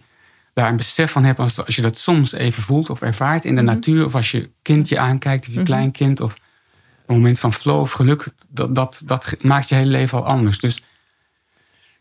[0.53, 3.55] daar een besef van hebt, als, als je dat soms even voelt of ervaart in
[3.55, 3.71] de Mhm.
[3.73, 6.37] natuur, of als je kindje aankijkt, of je kleinkind, of
[7.07, 10.59] een moment van flow of geluk, dat, dat, dat maakt je hele leven al anders.
[10.59, 10.81] Dus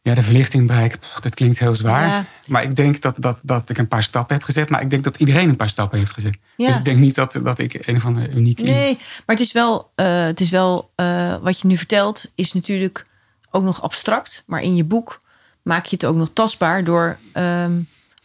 [0.04, 2.08] ja, de verlichting bereiken, dat klinkt heel zwaar.
[2.08, 2.24] Ja.
[2.46, 4.68] Maar ik denk dat, dat, dat ik een paar stappen heb gezet.
[4.68, 6.36] Maar ik denk dat iedereen een paar stappen heeft gezet.
[6.56, 6.66] Ja.
[6.66, 8.62] Dus ik denk niet dat, dat ik een van de unieke...
[8.62, 12.52] Nee, maar het is wel, eh, het is wel eh, wat je nu vertelt, is
[12.52, 13.06] natuurlijk
[13.50, 14.42] ook nog abstract.
[14.46, 15.18] Maar in je boek
[15.62, 17.80] maak je het ook nog tastbaar door ehm,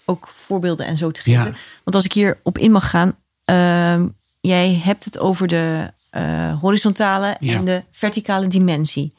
[0.05, 1.45] ook voorbeelden en zo te geven.
[1.45, 1.53] Ja.
[1.83, 3.15] Want als ik hier op in mag gaan,
[3.45, 4.07] ehm,
[4.41, 7.53] jij hebt het over de eh, horizontale Ja.
[7.55, 9.13] en de verticale dimensie.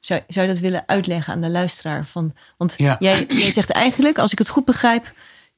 [0.00, 2.06] Zou, zou je dat willen uitleggen aan de luisteraar?
[2.06, 2.96] Van, want Ja.
[2.98, 5.12] jij, jij zegt eigenlijk, als ik het goed begrijp,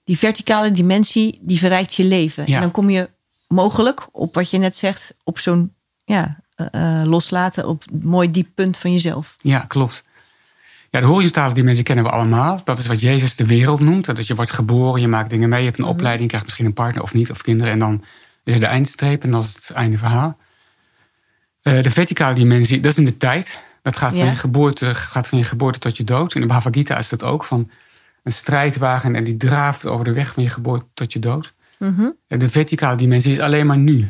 [0.04, 2.44] die verticale dimensie die verrijkt je leven.
[2.46, 2.54] Ja.
[2.54, 3.10] En dan kom je
[3.48, 8.30] mogelijk op wat je net zegt, op zo'n ja, eh, eh, loslaten, op een mooi
[8.30, 9.34] diep punt van jezelf.
[9.38, 10.04] Ja, klopt.
[10.90, 12.60] Ja, de horizontale dimensie kennen we allemaal.
[12.64, 14.04] Dat is wat Jezus de wereld noemt.
[14.04, 16.44] Dat is je wordt geboren, je maakt dingen mee, je hebt een opleiding, je krijgt
[16.46, 17.72] misschien een partner of niet, of kinderen.
[17.72, 18.04] En dan
[18.44, 20.36] is er de eindstreep en dat is het einde verhaal.
[21.66, 23.62] Eh, de verticale dimensie, dat is in de tijd.
[23.82, 24.30] Dat gaat van, Ja.
[24.30, 26.34] je geboorte, gaat van je geboorte tot je dood.
[26.34, 27.70] In de Bhagavad Gita is dat ook van
[28.22, 31.54] een strijdwagen en die draaft over de weg van je geboorte tot je dood.
[31.78, 32.08] Mhm.
[32.26, 34.08] De verticale dimensie is alleen maar nu.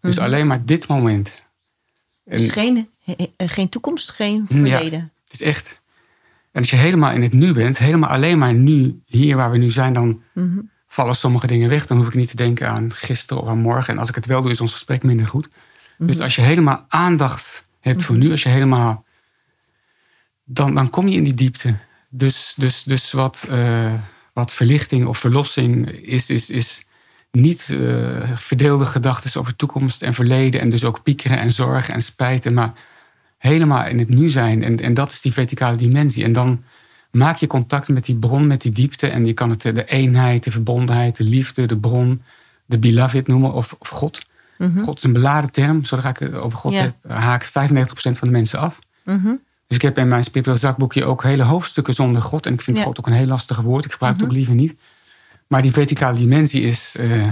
[0.00, 0.24] Dus Mhm.
[0.24, 1.42] alleen maar dit moment.
[2.24, 4.54] En- Dus geen, he- he- geen toekomst, geen Ja.
[4.78, 5.12] verleden.
[5.24, 5.80] Het is echt.
[6.52, 9.58] En als je helemaal in het nu bent, helemaal alleen maar nu, hier waar we
[9.58, 10.58] nu zijn, dan Mhm.
[10.88, 11.86] vallen sommige dingen weg.
[11.86, 13.92] Dan hoef ik niet te denken aan gisteren of aan morgen.
[13.94, 15.48] En als ik het wel doe, is ons gesprek minder goed.
[15.98, 16.08] Mhm.
[16.08, 19.04] Dus als je helemaal aandacht hebt voor nu, als je helemaal.
[20.44, 21.76] Dan, dan kom je in die diepte.
[22.10, 23.92] Dus, dus, dus wat, eh,
[24.32, 26.86] wat verlichting of verlossing is, is, is
[27.30, 30.60] niet eh, verdeelde gedachten over toekomst en verleden.
[30.60, 32.54] En dus ook piekeren en zorgen en spijten.
[32.54, 32.72] Maar
[33.38, 34.62] helemaal in het nu zijn.
[34.62, 36.24] En, en dat is die verticale dimensie.
[36.24, 36.64] En dan
[37.10, 39.06] maak je contact met die bron, met die diepte.
[39.06, 42.22] En je kan het eh, de eenheid, de verbondenheid, de liefde, de bron,
[42.66, 43.52] de beloved noemen.
[43.52, 44.26] Of, of God.
[44.84, 45.84] God is een beladen term.
[45.84, 46.80] Zodra ik het over God Ja.
[46.80, 48.78] heb, haakt 95% van de mensen af.
[49.04, 49.32] Mhm.
[49.66, 52.46] Dus ik heb in mijn spiritueel zakboekje ook hele hoofdstukken zonder God.
[52.46, 52.82] En ik vind Ja.
[52.82, 53.84] God ook een heel lastig woord.
[53.84, 54.74] Ik gebruik het ook liever niet.
[55.46, 57.28] Maar die verticale dimensie is eh,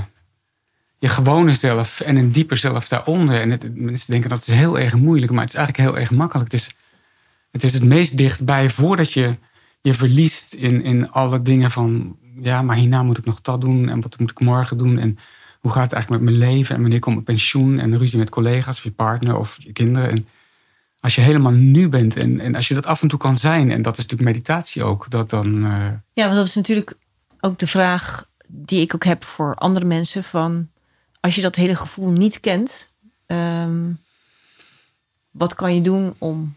[0.98, 3.40] je gewone zelf en een dieper zelf daaronder.
[3.40, 6.10] En het, mensen denken dat is heel erg moeilijk, maar het is eigenlijk heel erg
[6.10, 6.52] makkelijk.
[6.52, 6.70] Het is
[7.50, 9.38] het, is het meest dichtbij voordat je
[9.80, 12.16] je verliest in, in alle dingen van...
[12.40, 14.98] ja, maar hierna moet ik nog dat doen en wat moet ik morgen doen...
[14.98, 15.18] en
[15.66, 17.78] hoe gaat het eigenlijk met mijn leven en wanneer komt mijn pensioen...
[17.78, 20.10] en ruzie met collega's of je partner of je kinderen...
[20.10, 20.28] En,
[21.00, 23.70] als je helemaal nu bent en, en als je dat af en toe kan zijn,
[23.70, 25.64] en dat is natuurlijk meditatie ook, dat dan.
[25.64, 26.96] eh, Ja, want dat is natuurlijk
[27.40, 30.24] ook de vraag die ik ook heb voor andere mensen.
[30.24, 30.68] Van
[31.20, 32.90] als je dat hele gevoel niet kent,
[33.26, 33.90] ehm,
[35.30, 36.56] wat kan je doen om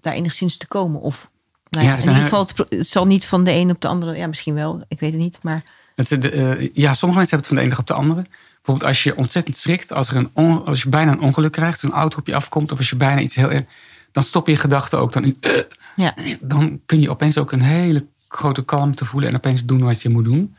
[0.00, 1.00] daar enigszins te komen?
[1.00, 1.30] Of
[1.70, 4.16] nou ja, Ja, in ieder geval, het zal niet van de een op de andere.
[4.16, 4.84] Ja, misschien wel.
[4.88, 5.38] Ik weet het niet.
[5.42, 5.64] Maar
[6.08, 8.26] het, eh, ja, sommige mensen hebben het van de ene dag op de andere.
[8.54, 11.82] Bijvoorbeeld als je ontzettend schrikt, als, er een on- als je bijna een ongeluk krijgt,
[11.82, 13.64] als een auto op je afkomt, of als je bijna iets heel erg.
[14.12, 15.12] dan stop je gedachten ook.
[15.12, 15.52] Dan, eh,
[15.96, 20.02] ja, dan kun je opeens ook een hele grote kalmte voelen en opeens doen wat
[20.02, 20.56] je moet doen.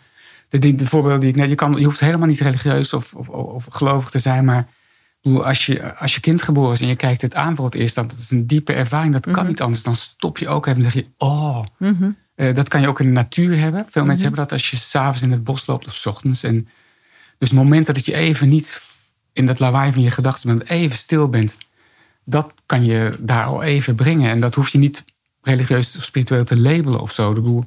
[0.50, 3.14] De, de, de voorbeelden die ik net, je, kan, je hoeft helemaal niet religieus of,
[3.14, 4.68] of, of gelovig te zijn, maar
[5.44, 7.96] als je, als je kind geboren is en je kijkt het aan voor het eerst,
[7.96, 9.84] dan dat is een diepe ervaring, dat kan niet anders.
[9.84, 12.10] Dan stop je ook even en zeg je, oh, Mhm.
[12.42, 13.86] Eh, dat kan je ook in de natuur hebben.
[13.90, 16.44] Veel mensen hebben dat als je s'avonds in het bos loopt of 's ochtends.
[16.44, 16.68] En
[17.38, 18.82] dus het moment dat je even niet
[19.34, 21.58] in dat lawaai van je gedachten bent, even stil bent,
[22.24, 24.30] dat kan je daar al even brengen.
[24.30, 25.04] En dat hoef je niet
[25.42, 27.30] religieus of spiritueel te labelen of zo.
[27.30, 27.64] Ik bedoel,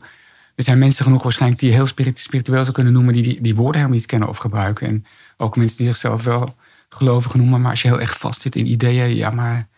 [0.55, 3.41] er zijn mensen genoeg waarschijnlijk die je heel spirit- spiritueel zou kunnen noemen, die, die
[3.41, 4.87] die woorden helemaal niet kennen of gebruiken.
[4.87, 5.05] En
[5.37, 6.55] ook mensen die zichzelf wel
[6.89, 9.69] gelovig noemen, maar als je heel erg vast zit in ideeën, ja, maar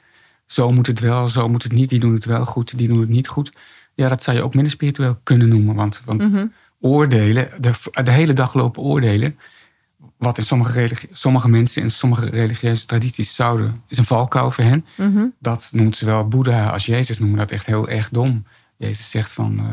[0.47, 3.01] zo moet het wel, zo moet het niet, die doen het wel goed, die doen
[3.01, 3.53] het niet goed.
[3.97, 5.75] Ja, dat zou je ook minder spiritueel kunnen noemen.
[5.75, 6.31] Want, want
[6.81, 7.73] oordelen, de,
[8.05, 9.39] de hele dag lopen oordelen,
[10.19, 14.85] wat in sommige, sommige mensen in sommige religieuze tradities zouden, is een valkuil voor hen.
[14.97, 15.25] Mhm.
[15.39, 18.45] Dat noemt zowel Boeddha als Jezus noemen dat echt heel erg dom.
[18.77, 19.65] Jezus zegt van, eh,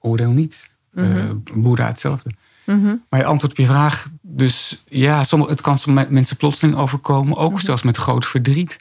[0.00, 0.68] oordeel niet.
[0.94, 2.30] Eh, Boeddha hetzelfde.
[2.64, 2.94] Mhm.
[3.08, 7.36] Maar je antwoord op je vraag, dus ja, sommige, het kan sommige mensen plotseling overkomen.
[7.36, 8.76] Ook zelfs met groot verdriet.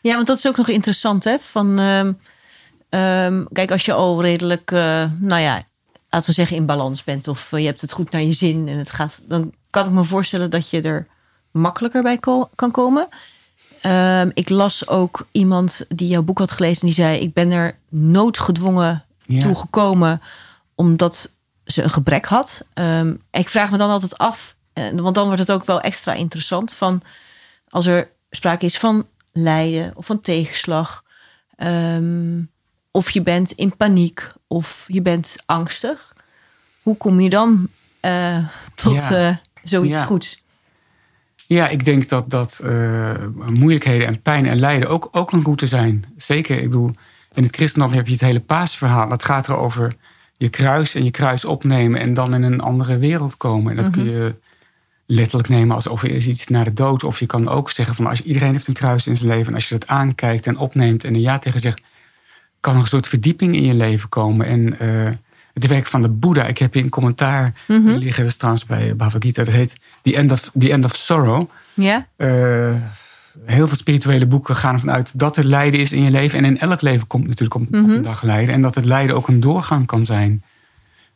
[0.00, 1.38] Ja, want dat is ook nog interessant, hè?
[1.38, 2.12] Van, ehm,
[2.88, 5.62] ehm, kijk, als je al redelijk, eh, nou ja,
[6.10, 7.28] laten we zeggen in balans bent...
[7.28, 9.22] of eh, je hebt het goed naar je zin en het gaat...
[9.28, 11.06] dan kan ik me voorstellen dat je er
[11.50, 13.08] makkelijker bij ko- kan komen.
[13.80, 16.80] Ehm, ik las ook iemand die jouw boek had gelezen...
[16.80, 19.42] en die zei, ik ben er noodgedwongen Ja.
[19.42, 20.22] toe gekomen...
[20.74, 21.30] omdat
[21.64, 22.64] ze een gebrek had.
[22.74, 26.12] Ehm, ik vraag me dan altijd af, eh, want dan wordt het ook wel extra
[26.12, 26.72] interessant...
[26.72, 27.02] van
[27.68, 31.04] als er sprake is van lijden of van tegenslag...
[32.90, 36.12] of je bent in paniek of je bent angstig...
[36.82, 37.68] hoe kom je dan
[38.00, 38.38] eh,
[38.74, 39.28] tot Ja.
[39.28, 40.04] eh, zoiets Ja.
[40.04, 40.42] goeds?
[41.46, 43.14] Ja, ik denk dat, dat eh,
[43.48, 46.04] moeilijkheden en pijn en lijden ook, ook een route zijn.
[46.16, 46.90] Zeker, ik bedoel,
[47.34, 49.08] in het christendom heb je het hele paasverhaal.
[49.08, 49.92] Dat gaat erover
[50.36, 53.70] je kruis en je kruis opnemen en dan in een andere wereld komen.
[53.70, 54.34] En dat kun je
[55.06, 57.04] letterlijk nemen als over is iets naar de dood.
[57.04, 59.46] Of je kan ook zeggen van als iedereen heeft een kruis in zijn leven.
[59.46, 61.80] En als je dat aankijkt en opneemt en er ja tegen zegt,
[62.60, 64.46] kan er een soort verdieping in je leven komen.
[64.46, 65.12] En eh,
[65.54, 68.94] het werk van de Boeddha, ik heb hier een commentaar liggen, dat is trouwens bij
[68.96, 71.50] Bhagavad Gita, dat heet The End of, The End of Sorrow.
[71.74, 72.06] Ja?
[72.16, 72.28] Eh,
[73.44, 76.38] heel veel spirituele boeken gaan ervan uit dat er lijden is in je leven.
[76.38, 78.54] En in elk leven komt natuurlijk op, op een dag lijden.
[78.54, 80.42] En dat het lijden ook een doorgang kan zijn.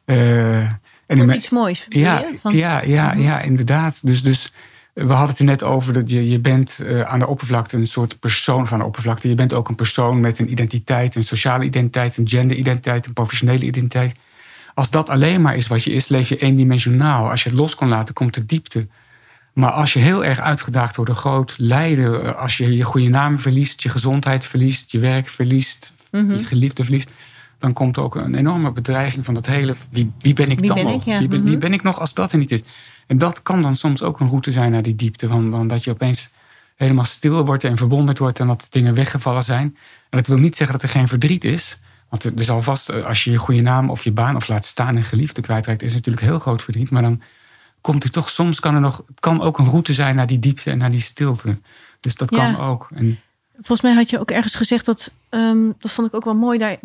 [0.04, 1.86] Eh, en Tot mijn- iets moois.
[1.88, 2.36] ja, je?
[2.40, 3.98] Van, ja, ja, ja, inderdaad.
[4.02, 4.52] Dus, dus
[4.92, 7.86] we hadden het er net over dat je, je bent eh, aan de oppervlakte een
[7.86, 9.28] soort persoon van de oppervlakte.
[9.28, 13.64] Je bent ook een persoon met een identiteit, een sociale identiteit, een genderidentiteit, een professionele
[13.64, 14.14] identiteit.
[14.74, 17.30] Als dat alleen maar is wat je is, leef je eendimensionaal.
[17.30, 18.86] Als je het los kon laten, komt de diepte.
[19.52, 23.08] Maar als je heel erg uitgedaagd wordt door groot lijden, eh, als je je goede
[23.08, 26.30] naam verliest, je gezondheid verliest, je werk verliest, Mhm.
[26.30, 27.10] je geliefde verliest,
[27.62, 29.74] dan komt ook een enorme bedreiging van dat hele.
[29.90, 30.94] Wie, wie ben ik Wie dan ben nog?
[30.94, 31.18] ik, ja.
[31.18, 31.48] wie, ben, Mhm.
[31.48, 32.62] wie ben ik nog als dat er niet is?
[33.06, 35.28] En dat kan dan soms ook een route zijn naar die diepte.
[35.28, 36.30] Van, van dat je opeens
[36.76, 39.76] helemaal stil wordt en verwonderd wordt en dat dingen weggevallen zijn.
[40.10, 41.78] En dat wil niet zeggen dat er geen verdriet is.
[42.08, 44.48] Want er er zal vast, eh, als je je goede naam of je baan of
[44.48, 46.90] laat staan en geliefde kwijtraakt, is natuurlijk heel groot verdriet.
[46.90, 47.20] Maar dan
[47.80, 50.38] komt er toch, soms kan er nog, het kan ook een route zijn naar die
[50.38, 51.56] diepte en naar die stilte.
[52.00, 52.88] Dus dat kan ook.
[52.94, 53.18] En,
[53.54, 56.58] Volgens mij had je ook ergens gezegd dat, ehm, dat vond ik ook wel mooi
[56.58, 56.76] daar,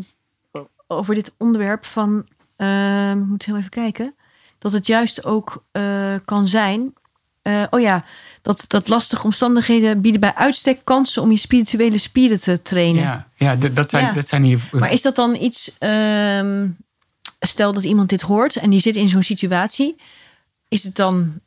[0.88, 4.16] over dit onderwerp van, ehm, ik moet heel even kijken,
[4.58, 6.94] dat het juist ook eh, kan zijn,
[7.42, 8.04] eh, oh ja,
[8.42, 13.02] dat, dat lastige omstandigheden bieden bij uitstek kansen om je spirituele spieren te trainen.
[13.04, 14.12] ja, ja, dat, zijn, Ja.
[14.14, 14.70] dat zijn hier.
[14.72, 16.68] Maar is dat dan iets, ehm,
[17.40, 19.96] stel dat iemand dit hoort en die zit in zo'n situatie,
[20.68, 21.40] is het dan,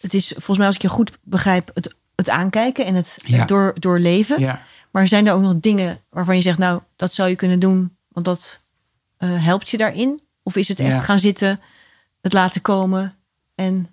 [0.00, 3.44] het is volgens mij als ik je goed begrijp, het, het aankijken en het Ja.
[3.44, 4.40] door, doorleven.
[4.40, 7.58] ja, Maar zijn er ook nog dingen waarvan je zegt, nou, dat zou je kunnen
[7.58, 8.62] doen, want dat
[9.18, 10.20] eh, helpt je daarin?
[10.42, 10.98] Of is het echt Ja.
[11.00, 11.60] gaan zitten,
[12.20, 13.14] het laten komen
[13.54, 13.88] en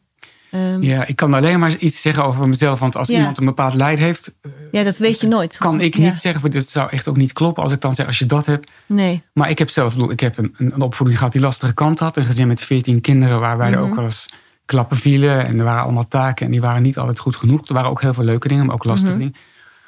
[0.51, 0.95] ehm, ja.
[0.95, 2.79] ja, ik kan alleen maar iets zeggen over mezelf.
[2.79, 3.17] Want als Ja.
[3.17, 4.31] iemand een bepaald lijden heeft,
[4.71, 5.57] dat weet je nooit.
[5.57, 6.01] kan ik Ja.
[6.03, 8.25] niet zeggen, want dit zou echt ook niet kloppen als ik dan zeg, als je
[8.25, 8.69] dat hebt.
[8.85, 9.23] Nee.
[9.33, 12.17] Maar ik heb zelf, ik heb een, een opvoeding gehad die lastige kant had.
[12.17, 13.87] Een gezin met 14 kinderen waarbij er Mhm.
[13.89, 14.29] ook wel eens
[14.65, 15.45] klappen vielen.
[15.47, 17.67] En er waren allemaal taken en die waren niet altijd goed genoeg.
[17.67, 19.19] Er waren ook heel veel leuke dingen, maar ook lastige Mhm.
[19.19, 19.35] dingen.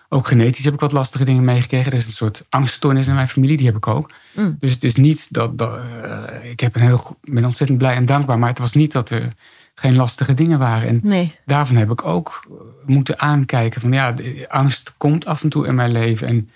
[0.09, 1.91] Ook genetisch heb ik wat lastige dingen meegekregen.
[1.91, 4.11] Er is een soort angststoornis in mijn familie, die heb ik ook.
[4.33, 4.57] Mm.
[4.59, 8.05] Dus het is niet dat, dat eh, ik heb een heel, ben ontzettend blij en
[8.05, 8.39] dankbaar.
[8.39, 9.33] Maar het was niet dat er
[9.75, 10.87] geen lastige dingen waren.
[10.87, 11.35] En Nee.
[11.45, 12.53] daarvan heb ik ook eh,
[12.85, 13.81] moeten aankijken.
[13.81, 14.13] Van ja,
[14.47, 16.27] angst komt af en toe in mijn leven.
[16.27, 16.49] En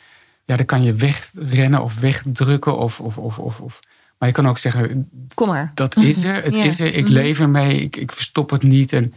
[0.45, 2.77] ja, dan kan je wegrennen of wegdrukken.
[2.77, 3.79] Of, of, of, of, of.
[4.17, 5.71] Maar je kan ook zeggen, Kom maar.
[5.73, 6.43] dat is er.
[6.43, 6.63] Het Ja.
[6.63, 6.93] is er.
[6.95, 7.13] Ik Mhm.
[7.13, 7.81] leef ermee.
[7.81, 8.93] Ik, ik verstop het niet.
[8.93, 9.13] En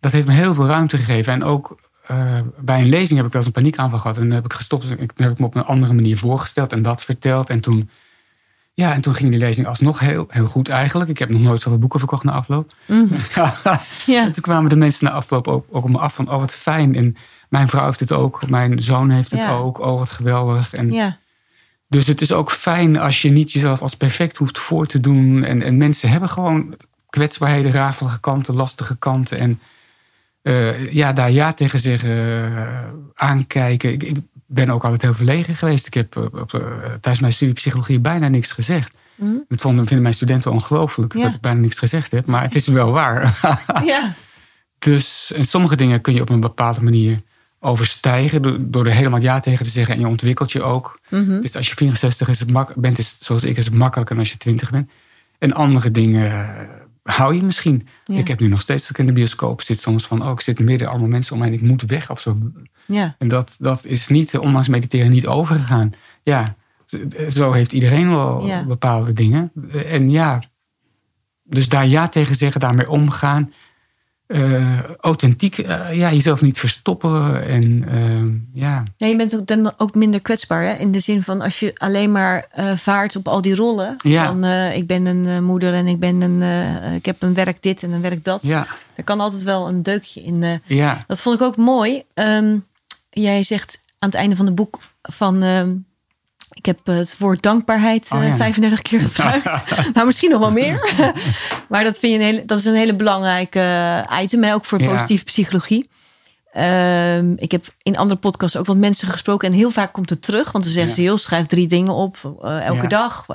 [0.00, 1.32] dat heeft me heel veel ruimte gegeven.
[1.32, 1.80] En ook
[2.12, 4.16] eh, bij een lezing heb ik wel eens een paniekaanval gehad.
[4.18, 4.84] En dan heb ik gestopt.
[4.84, 6.72] En ik- dan heb ik me op een andere manier voorgesteld.
[6.72, 7.50] En dat verteld.
[7.50, 7.90] En toen,
[8.72, 11.10] ja, en toen ging die lezing alsnog heel, heel goed eigenlijk.
[11.10, 12.72] Ik heb nog nooit zoveel boeken verkocht na afloop.
[12.86, 13.14] Mhm.
[14.06, 14.24] Ja.
[14.24, 16.52] En toen kwamen de mensen na afloop ook, ook op me af van, oh wat
[16.54, 16.94] fijn.
[16.94, 17.16] En
[17.48, 19.52] mijn vrouw heeft het ook, mijn zoon heeft het Ja.
[19.52, 19.78] ook.
[19.78, 20.74] Oh wat geweldig.
[20.74, 21.16] En ja.
[21.88, 25.44] Dus het is ook fijn als je niet jezelf als perfect hoeft voor te doen.
[25.44, 26.74] En, en mensen hebben gewoon
[27.10, 29.38] kwetsbaarheden, rafelige kanten, lastige kanten.
[29.38, 29.60] En
[30.42, 33.92] eh, ja, daar ja tegen zeggen, eh, aankijken.
[33.92, 35.86] Ik, ik ben ook altijd heel verlegen geweest.
[35.86, 36.50] Ik heb eh, op,
[36.90, 38.92] tijdens mijn studie psychologie bijna niks gezegd.
[39.14, 39.30] Mhm.
[39.48, 41.22] Dat vonden, vinden mijn studenten ongelooflijk Ja.
[41.22, 42.26] dat ik bijna niks gezegd heb.
[42.26, 43.38] Maar het is wel waar.
[43.84, 44.14] ja.
[44.78, 47.20] Dus en sommige dingen kun je op een bepaalde manier
[47.60, 48.42] overstijgen.
[48.42, 49.94] Door, door er helemaal ja tegen te zeggen.
[49.94, 51.00] En je ontwikkelt je ook.
[51.08, 51.40] Mhm.
[51.40, 54.14] Dus als je 64 is het mak- bent, is, het, zoals ik, is het makkelijker
[54.14, 54.90] dan als je 20 bent.
[55.38, 56.68] En andere dingen
[57.02, 57.86] hou je misschien.
[58.04, 58.16] Ja.
[58.18, 59.80] Ik heb nu nog steeds dat ik in de bioscoop zit.
[59.80, 61.54] Soms van, oh, ik zit midden allemaal mensen om me heen.
[61.54, 62.38] Ik moet weg of zo.
[62.86, 63.14] ja.
[63.18, 65.92] En dat, dat is niet, eh, ondanks mediteren, niet overgegaan.
[66.22, 68.64] Ja, z- zo heeft iedereen wel Ja.
[68.64, 69.52] bepaalde dingen.
[69.86, 70.42] En ja,
[71.42, 73.52] dus daar ja tegen zeggen, daarmee omgaan.
[74.32, 77.44] Eh, authentiek, eh, ja, jezelf niet verstoppen.
[77.44, 78.84] En ehm, ja.
[78.96, 79.06] ja.
[79.06, 80.62] Je bent ook, dan ook minder kwetsbaar.
[80.62, 80.74] Hè?
[80.74, 83.96] In de zin van als je alleen maar uh, vaart op al die rollen.
[83.96, 84.26] Ja.
[84.26, 86.42] Van ik ben een moeder en ik, ben een,
[86.94, 88.42] ik heb een werk dit en een werk dat.
[88.42, 88.66] Ja.
[88.94, 90.60] Er kan altijd wel een deukje in.
[90.64, 91.04] ja.
[91.06, 92.02] Dat vond ik ook mooi.
[92.14, 92.56] Ehm,
[93.10, 95.70] jij zegt aan het einde van het boek van ehm,
[96.62, 98.36] ik heb het woord dankbaarheid Oh, ja.
[98.36, 99.94] 35 keer gebruikt.
[99.94, 100.92] maar misschien nog wel meer.
[101.68, 103.60] maar dat, vind je een hele, dat is een hele belangrijke
[104.08, 105.88] eh, item, hè, ook voor positieve psychologie.
[106.52, 109.48] Ehm, ik heb in andere podcasts ook wat mensen gesproken.
[109.48, 110.52] En heel vaak komt het terug.
[110.52, 113.26] Want dan zeggen ze, heel schrijf drie dingen op eh, elke dag.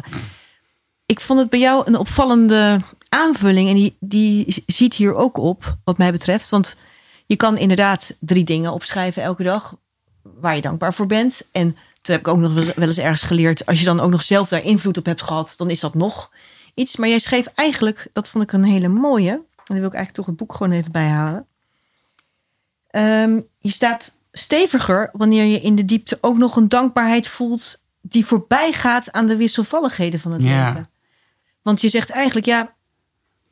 [1.06, 3.70] Ik vond het bij jou een opvallende aanvulling.
[3.70, 6.50] En die, die ziet hier ook op, wat mij betreft.
[6.50, 6.76] Want
[7.26, 9.76] je kan inderdaad drie dingen opschrijven elke dag.
[10.22, 11.42] Waar je dankbaar voor bent.
[11.52, 13.66] En toen heb ik ook nog wel eens- ergens geleerd.
[13.66, 15.54] Als je dan ook nog zelf daar invloed op hebt gehad.
[15.58, 16.32] Dan is dat nog
[16.74, 16.96] iets.
[16.96, 19.32] Maar jij schreef eigenlijk, dat vond ik een hele mooie.
[19.32, 19.44] En
[19.74, 21.46] dan wil ik eigenlijk toch het boek gewoon even bijhalen.
[22.88, 27.84] Ehm, je staat steviger wanneer je in de diepte ook nog een dankbaarheid voelt.
[28.02, 30.68] Die voorbij gaat aan de wisselvalligheden van het Ja.
[30.68, 30.90] leven.
[31.62, 32.74] Want je zegt eigenlijk, ja,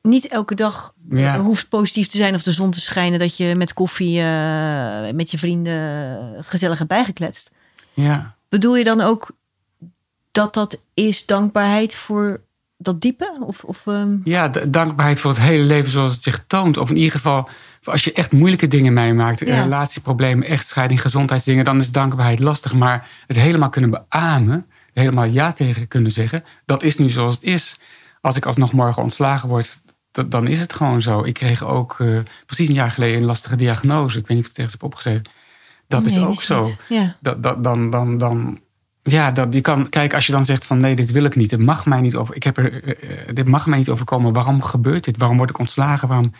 [0.02, 1.34] niet elke dag Ja.
[1.36, 3.20] eh, hoeft positief te zijn of de zon te schijnen.
[3.20, 7.52] Dat je met koffie eh, met je vrienden gezellig hebt bijgekletst.
[7.94, 8.35] ja.
[8.56, 9.32] Bedoel je dan ook
[10.32, 12.42] dat dat is dankbaarheid voor
[12.78, 13.38] dat diepe?
[13.40, 16.78] Of, of, ehm, Ja, dankbaarheid voor het hele leven zoals het zich toont.
[16.78, 17.50] Of in ieder geval,
[17.84, 19.62] als je echt moeilijke dingen meemaakt, Ja.
[19.62, 22.74] relatieproblemen, echtscheiding, gezondheidsdingen, dan is dankbaarheid lastig.
[22.74, 27.44] Maar het helemaal kunnen beamen, helemaal ja tegen kunnen zeggen, dat is nu zoals het
[27.44, 27.78] is.
[28.22, 29.82] Als ik alsnog morgen ontslagen word,
[30.28, 31.24] dan is het gewoon zo.
[31.24, 32.08] Ik kreeg ook eh,
[32.46, 34.18] precies een jaar geleden een lastige diagnose.
[34.20, 35.24] Ik weet niet of ik het ergens heb opgeschreven.
[35.88, 36.72] Dat nee, is ook zo.
[36.90, 37.16] Ja.
[37.20, 38.60] Dat, dat, dan, dan, dan,
[39.04, 41.50] ja, dat, je kan, kijk, als je dan zegt van nee, dit wil ik niet,
[41.50, 44.34] dit mag mij niet over, ik heb er, eh, eh, dit mag mij niet overkomen.
[44.34, 45.18] Waarom gebeurt dit?
[45.18, 46.08] Waarom word ik ontslagen?
[46.08, 46.34] Waarom?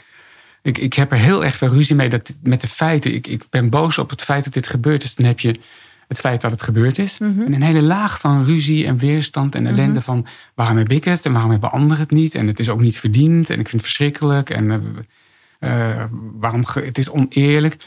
[0.62, 3.14] Ik, ik heb er heel erg veel ruzie mee dat, met de feiten.
[3.14, 5.16] Ik, ik ben boos op het feit dat dit gebeurd is.
[5.16, 5.60] Dan heb je
[6.08, 7.18] het feit dat het gebeurd is.
[7.18, 7.42] Mhm.
[7.42, 11.26] En een hele laag van ruzie en weerstand en ellende van waarom heb ik het
[11.26, 12.36] en waarom hebben anderen het niet?
[12.36, 14.96] En het is ook niet verdiend en ik vind het verschrikkelijk en
[15.60, 16.04] eh,
[16.34, 17.78] waarom het is oneerlijk.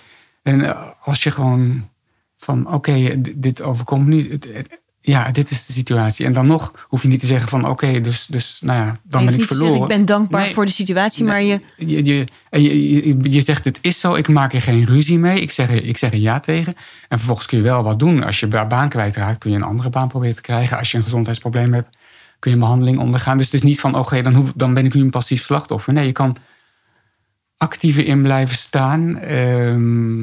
[0.49, 1.89] En eh, als je gewoon
[2.37, 4.31] van oké, d- dit overkomt niet.
[4.31, 6.27] Het- ja, dit is de situatie.
[6.27, 9.25] En dan nog hoef je niet te zeggen van oké, dus, dus nou ja, dan
[9.25, 9.73] ben ik verloren.
[9.73, 10.55] zeggen, ik ben dankbaar Nee.
[10.55, 11.61] voor de situatie, maar je...
[11.77, 15.41] Je, je, je, zegt het is zo, ik maak er geen ruzie mee.
[15.41, 16.75] Ik zeg, er- ik zeg er ja tegen.
[17.09, 18.25] En vervolgens kun je wel wat doen.
[18.25, 20.79] Als je ba- baan kwijtraakt, kun je een andere baan proberen te krijgen.
[20.79, 21.97] Als je een gezondheidsprobleem hebt,
[22.39, 23.37] kun je een behandeling ondergaan.
[23.37, 25.93] Dus het is niet van, oké, dan, hoef- dan ben ik nu een passief slachtoffer.
[25.93, 26.37] Nee, je kan
[27.57, 29.19] actiever in blijven staan.
[29.19, 30.21] Ehm,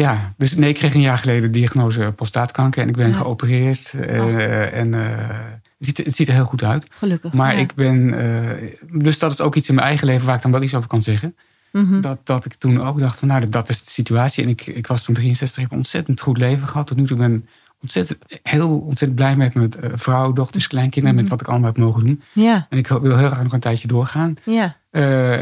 [0.00, 2.82] ja, dus nee, ik kreeg een jaar geleden de diagnose prostaatkanker.
[2.82, 3.14] En ik ben Ja.
[3.14, 3.94] geopereerd.
[4.00, 6.86] eh, En eh, het, ziet, er- het ziet er heel goed uit.
[6.90, 7.32] Gelukkig.
[7.32, 7.58] Maar ja.
[7.60, 8.18] ik ben.
[8.18, 10.74] eh, dus dat is ook iets in mijn eigen leven waar ik dan wel iets
[10.74, 11.36] over kan zeggen.
[11.72, 12.00] Mhm.
[12.00, 14.42] Dat, dat ik toen ook dacht van nou, dat is de situatie.
[14.44, 16.86] En ik, ik was toen 63, ik heb een ontzettend goed leven gehad.
[16.86, 17.42] Tot nu toe ben ik
[17.80, 21.16] ontzettend, heel ontzettend blij met mijn vrouw, dochters, kleinkinderen.
[21.16, 22.22] Met wat ik allemaal heb mogen doen.
[22.32, 24.34] Ja, En ik wil heel graag nog een tijdje doorgaan.
[24.44, 24.76] ja.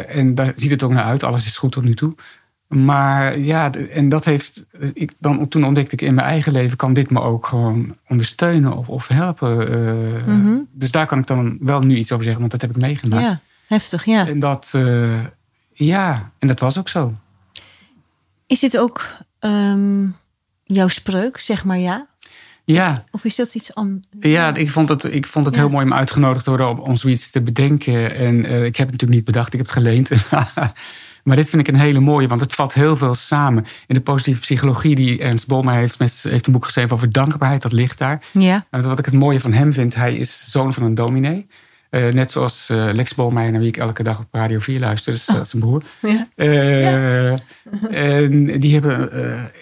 [0.08, 1.22] En daar ziet het ook naar uit.
[1.22, 2.14] Alles is goed tot nu toe.
[2.72, 4.64] Maar ja, en dat heeft.
[4.92, 8.76] Ik, dan, toen ontdekte ik in mijn eigen leven, kan dit me ook gewoon ondersteunen
[8.76, 9.72] of, of helpen.
[9.72, 10.26] eh.
[10.26, 10.58] Mhm.
[10.72, 13.22] Dus daar kan ik dan wel nu iets over zeggen, want dat heb ik meegemaakt.
[13.22, 13.40] ja.
[13.66, 14.26] Heftig, ja.
[14.26, 15.24] En dat, eh,
[15.72, 17.14] ja, en dat was ook zo.
[18.46, 19.02] Is dit ook
[19.38, 20.06] ehm,
[20.64, 22.06] jouw spreuk, zeg maar ja?
[22.64, 24.06] Ja, Of is dat iets anders?
[24.20, 25.60] ja ik vond het, ik vond het Ja.
[25.60, 28.14] heel mooi om uitgenodigd te worden om, om zoiets te bedenken.
[28.16, 30.10] En eh, ik heb het natuurlijk niet bedacht, ik heb het geleend.
[31.24, 33.64] maar dit vind ik een hele mooie, want het vat heel veel samen.
[33.86, 37.62] In de positieve psychologie die Ernst Bolmeijer heeft, met, heeft een boek geschreven over dankbaarheid,
[37.62, 38.22] dat ligt daar.
[38.32, 41.46] Ja, En wat ik het mooie van hem vind, hij is zoon van een dominee.
[41.92, 45.12] Eh, net zoals eh, Lex Bolmeijer, naar wie ik elke dag op Radio 4 luister.
[45.12, 45.82] Dus dat is zijn broer.
[46.02, 46.28] ja.
[46.34, 47.32] Eh,
[47.90, 49.12] En die hebben,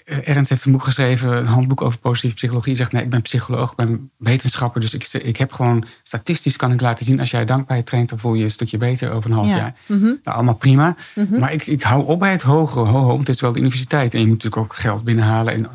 [0.05, 2.69] eh, Ernst heeft een boek geschreven, een handboek over positieve psychologie.
[2.73, 4.81] Hij zegt, nee, ik ben psycholoog, ik ben wetenschapper.
[4.81, 8.19] Dus ik, ik heb gewoon, statistisch kan ik laten zien, als jij dankbaarheid traint, dan
[8.19, 9.57] voel je je een stukje beter over een half Ja.
[9.57, 9.75] jaar.
[9.87, 10.01] Mhm.
[10.05, 10.97] Nou, allemaal prima.
[11.31, 13.59] Maar ik, ik hou op bij het hoge, ho, ho, want het is wel de
[13.59, 14.15] universiteit.
[14.15, 15.69] En je moet natuurlijk ook geld binnenhalen en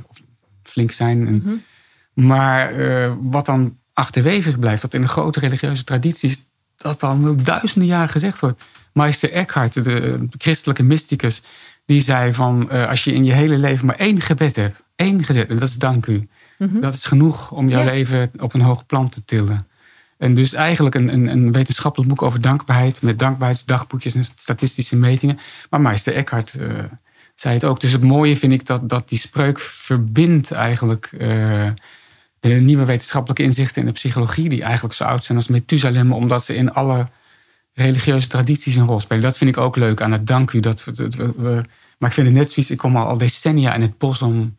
[0.64, 1.28] flink zijn.
[1.28, 1.54] En, Mhm.
[2.28, 6.46] Maar eh, wat dan achterwege blijft, dat in de grote religieuze tradities,
[6.78, 8.64] dat wel duizenden jaren gezegd wordt.
[8.94, 11.42] Meister Eckhart, de, de christelijke mysticus,
[11.86, 15.24] die zei van eh, als je in je hele leven maar één gebed hebt, één
[15.24, 16.28] gezet, en dat is dank u.
[16.82, 17.92] Dat is genoeg om jouw Ja.
[17.92, 19.68] leven op een hoog plan te tillen.
[20.18, 25.40] En dus eigenlijk een, een, een wetenschappelijk boek over dankbaarheid met dankbaarheidsdagboekjes en statistische metingen.
[25.70, 26.68] Maar Meister Eckhart eh,
[27.36, 27.82] zei het ook.
[27.82, 31.68] Dus het mooie vind ik dat, dat die spreuk verbindt eigenlijk eh,
[32.50, 36.46] de nieuwe wetenschappelijke inzichten in de psychologie, die eigenlijk zo oud zijn als Methusalem, omdat
[36.46, 37.08] ze in alle
[37.74, 39.24] religieuze tradities een rol spelen.
[39.24, 40.60] Dat vind ik ook leuk aan het dank u.
[40.60, 41.64] Dat we, dat we, we-
[41.98, 44.56] maar ik vind het net zoiets, ik kom al, al decennia in het bos om.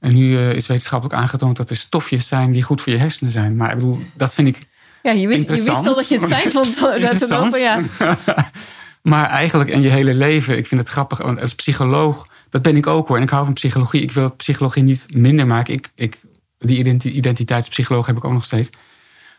[0.00, 3.32] En nu eh, is wetenschappelijk aangetoond dat er stofjes zijn die goed voor je hersenen
[3.32, 3.56] zijn.
[3.56, 4.58] Maar ik bedoel, dat vind ik
[5.02, 6.80] Ja, je wist, je wist al dat je het fijn vond.
[7.20, 7.80] Dat over, ja.
[9.02, 11.18] maar eigenlijk in je hele leven, ik vind het grappig.
[11.18, 13.16] Want als psycholoog, dat ben ik ook hoor.
[13.16, 14.02] En ik hou van psychologie.
[14.02, 15.74] Ik wil psychologie niet minder maken.
[15.74, 16.20] Ik, ik,
[16.66, 18.70] die identi- identiteitspsycholoog heb ik ook nog steeds.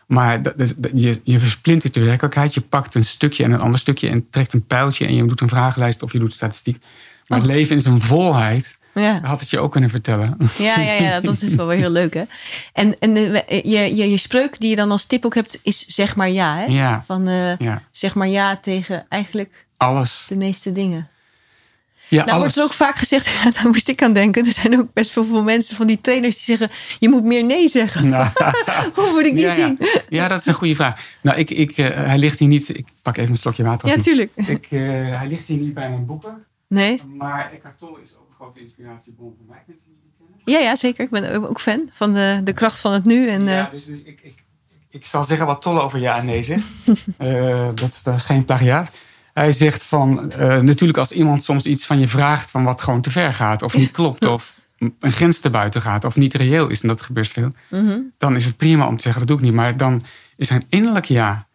[0.06, 2.54] Maar dat, dat- dat- je, je versplintert de werkelijkheid.
[2.54, 5.40] Je pakt een stukje en een ander stukje en trekt een pijltje en je doet
[5.40, 6.82] een vragenlijst of je doet statistiek.
[7.26, 9.20] Maar het leven in zijn volheid Ja.
[9.22, 10.36] had het je ook kunnen vertellen.
[10.58, 12.22] Ja, ja, ja, dat is wel weer heel leuk, hè?
[12.72, 15.86] En, en de- je, je, je spreuk die je dan als tip ook hebt, is
[15.86, 16.64] zeg maar ja, hè?
[16.64, 17.02] Ja.
[17.06, 20.26] Van eh, Ja, zeg maar ja tegen eigenlijk alles.
[20.28, 21.08] de meeste dingen.
[22.08, 22.40] Ja, Nou alles.
[22.40, 24.44] wordt er ook vaak gezegd, ja, daar moest ik aan denken.
[24.46, 27.44] Er zijn ook best wel veel mensen van die trainers die zeggen, je moet meer
[27.44, 28.08] nee zeggen.
[28.08, 28.28] Nou,
[28.94, 29.78] Hoe moet ik die ja, zien?
[30.08, 31.00] ja, dat is een goede vraag.
[31.20, 32.68] Nou, ik, ik, eh, hij ligt hier niet.
[32.68, 33.88] Ik pak even een slokje water.
[33.88, 34.32] Ja, tuurlijk.
[34.34, 34.80] ik, eh,
[35.18, 36.44] hij ligt hier niet bij mijn boeken.
[36.68, 37.02] Nee?
[37.16, 39.58] Maar Eckhart Tolle is ook een grote inspiratiebron voor mij.
[40.44, 41.04] Ja, ja, zeker.
[41.04, 43.28] Ik ben ook fan van de, de kracht van het nu.
[43.28, 44.44] En, Ja, eh, dus, dus ik, ik,
[44.90, 46.64] ik zal zeggen wat Tolle over ja en nee zegt.
[47.16, 48.90] Eh, dat is geen plagiaat.
[49.36, 52.50] Hij zegt van, eh, natuurlijk als iemand soms iets van je vraagt...
[52.50, 54.26] van wat gewoon te ver gaat of niet klopt...
[54.26, 56.80] of een grens te buiten gaat of niet reëel is...
[56.80, 57.98] en dat gebeurt veel, mhm.
[58.18, 59.54] dan is het prima om te zeggen, dat doe ik niet.
[59.54, 60.02] Maar dan
[60.36, 61.46] is een innerlijk ja.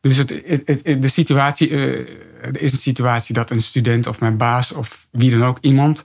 [0.00, 1.80] Dus het, het, het- de situatie, eh,
[2.42, 6.04] er is een situatie dat een student of mijn baas of wie dan ook, iemand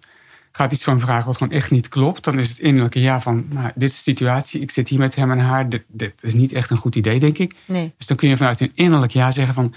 [0.52, 2.24] gaat iets van vragen wat gewoon echt niet klopt.
[2.24, 5.16] Dan is het innerlijke ja van, nou, dit is de situatie, ik zit hier met
[5.16, 5.70] hem en haar.
[5.70, 7.56] Dit, dit is niet echt een goed idee, denk ik.
[7.66, 7.94] nee.
[7.98, 9.74] Dus dan kun je vanuit een innerlijk ja zeggen van,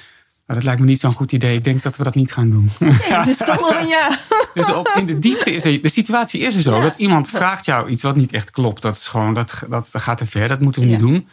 [0.46, 1.56] nou, dat lijkt me niet zo'n goed idee.
[1.56, 2.70] Ik denk dat we dat niet gaan doen.
[2.84, 4.18] Het is toch wel een ja.
[4.54, 6.76] Dus op, in de diepte is er, de situatie is er zo.
[6.76, 6.82] Ja.
[6.82, 8.82] Dat iemand vraagt jou iets wat niet echt klopt.
[8.82, 10.48] Dat is gewoon, dat, dat, dat gaat te ver.
[10.48, 10.94] Dat moeten we Ja.
[10.94, 11.28] niet doen.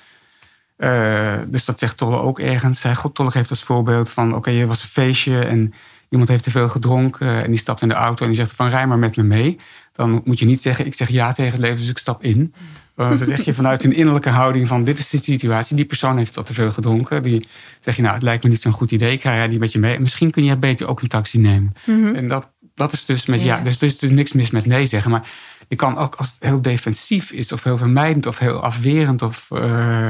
[0.77, 2.83] Eh, dus dat zegt Tolle ook ergens.
[2.83, 4.35] Hij, God, Tolle geeft als voorbeeld van...
[4.35, 5.73] oké, je was een feestje en
[6.09, 7.43] iemand heeft te veel gedronken...
[7.43, 9.59] en die stapt in de auto en die zegt van rij maar met me mee.
[9.91, 12.53] Dan moet je niet zeggen, ik zeg ja tegen het leven, dus ik stap in.
[12.95, 14.83] Want dan zeg je vanuit een innerlijke houding van...
[14.83, 17.23] dit is de situatie, die persoon heeft wat te veel gedronken.
[17.23, 17.47] Die
[17.79, 19.11] zeg je, nou, het lijkt me niet zo'n goed idee.
[19.11, 19.99] Ik ga die met je mee.
[19.99, 21.73] Misschien kun je beter ook een taxi nemen.
[22.15, 23.57] En dat, dat is dus met ja.
[23.57, 23.63] Ja.
[23.63, 25.11] Dus er is dus niks mis met nee zeggen.
[25.11, 25.27] Maar
[25.67, 27.51] je kan ook als het heel defensief is...
[27.51, 29.21] of heel vermijdend of heel afwerend...
[29.21, 30.09] of eh,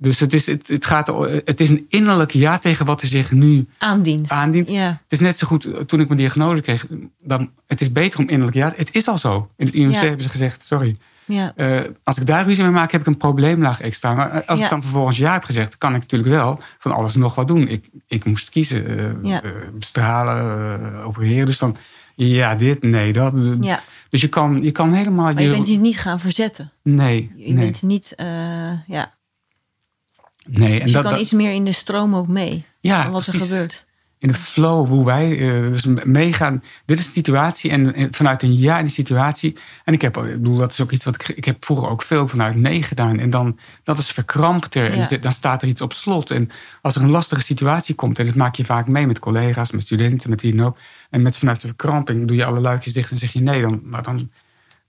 [0.00, 1.06] dus het is, het, het, gaat,
[1.44, 4.30] het is een innerlijk ja tegen wat er zich nu Aandient.
[4.30, 4.68] aandient.
[4.68, 4.86] Ja.
[5.02, 6.86] Het is net zo goed, eh, toen ik mijn diagnose kreeg,
[7.22, 8.72] dan, het is beter om innerlijk ja.
[8.76, 9.50] Het is al zo.
[9.56, 10.00] In het UMC Ja.
[10.00, 10.96] hebben ze gezegd, sorry.
[11.28, 11.52] Ja.
[11.56, 14.14] eh, als ik daar ruzie mee maak, heb ik een probleemlaag extra.
[14.14, 14.64] Maar eh, als Ja.
[14.64, 17.68] ik dan vervolgens ja heb gezegd, kan ik natuurlijk wel van alles nog wat doen.
[17.68, 19.42] Ik, ik moest kiezen, Ja.
[19.42, 21.46] eh, bestralen, eh, opereren.
[21.46, 21.76] Dus dan,
[22.14, 23.32] ja, dit, nee, dat.
[23.60, 23.80] ja.
[24.08, 25.32] Dus je kan, je kan helemaal...
[25.32, 26.72] Maar je bent je niet gaan verzetten.
[26.82, 28.82] Nee, Je nee, bent niet, ja.
[28.86, 30.72] nee.
[30.72, 32.64] En Dus je dat, kan dat- iets meer in de stroom ook mee.
[32.80, 33.86] ja, van wat er gebeurt.
[34.18, 36.62] In de flow hoe wij eh, dus meegaan.
[36.84, 39.56] Dit is de situatie en, en vanuit een ja in die situatie.
[39.84, 42.02] En ik heb, ik bedoel, dat is ook iets wat ik, ik heb vroeger ook
[42.02, 43.18] veel vanuit nee gedaan.
[43.18, 44.90] En dan, dat is verkrampter.
[44.92, 45.16] En Ja.
[45.16, 46.30] dan staat er iets op slot.
[46.30, 46.50] En
[46.82, 49.82] als er een lastige situatie komt, en dat maak je vaak mee met collega's, met
[49.82, 50.76] studenten, met wie dan ook.
[51.10, 53.80] En met vanuit de verkramping doe je alle luikjes dicht en zeg je nee, dan,
[53.84, 54.30] maar dan,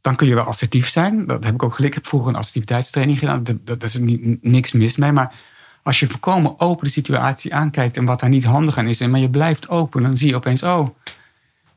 [0.01, 1.25] dan kun je wel assertief zijn.
[1.27, 1.93] Dat heb ik ook geleerd.
[1.95, 3.43] Ik heb vroeger een assertiviteitstraining gedaan.
[3.61, 5.11] Dat is niet, niks mis mee.
[5.11, 5.33] Maar
[5.89, 9.09] als je voorkomen open de situatie aankijkt en wat daar niet handig aan is, en
[9.09, 10.89] maar je blijft open, dan zie je opeens, oh,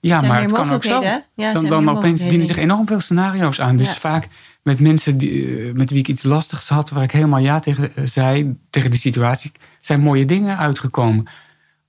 [0.00, 1.02] ja, Zijn maar het kan ook zo.
[1.34, 3.76] Ja, dan dan opeens dienen zich enorm veel scenario's aan.
[3.76, 3.94] Dus Ja.
[3.94, 4.28] vaak
[4.62, 7.96] met mensen die, eh, met wie ik iets lastigs had, waar ik helemaal ja tegen
[7.96, 11.26] eh, zei, tegen die situatie, zijn mooie dingen uitgekomen.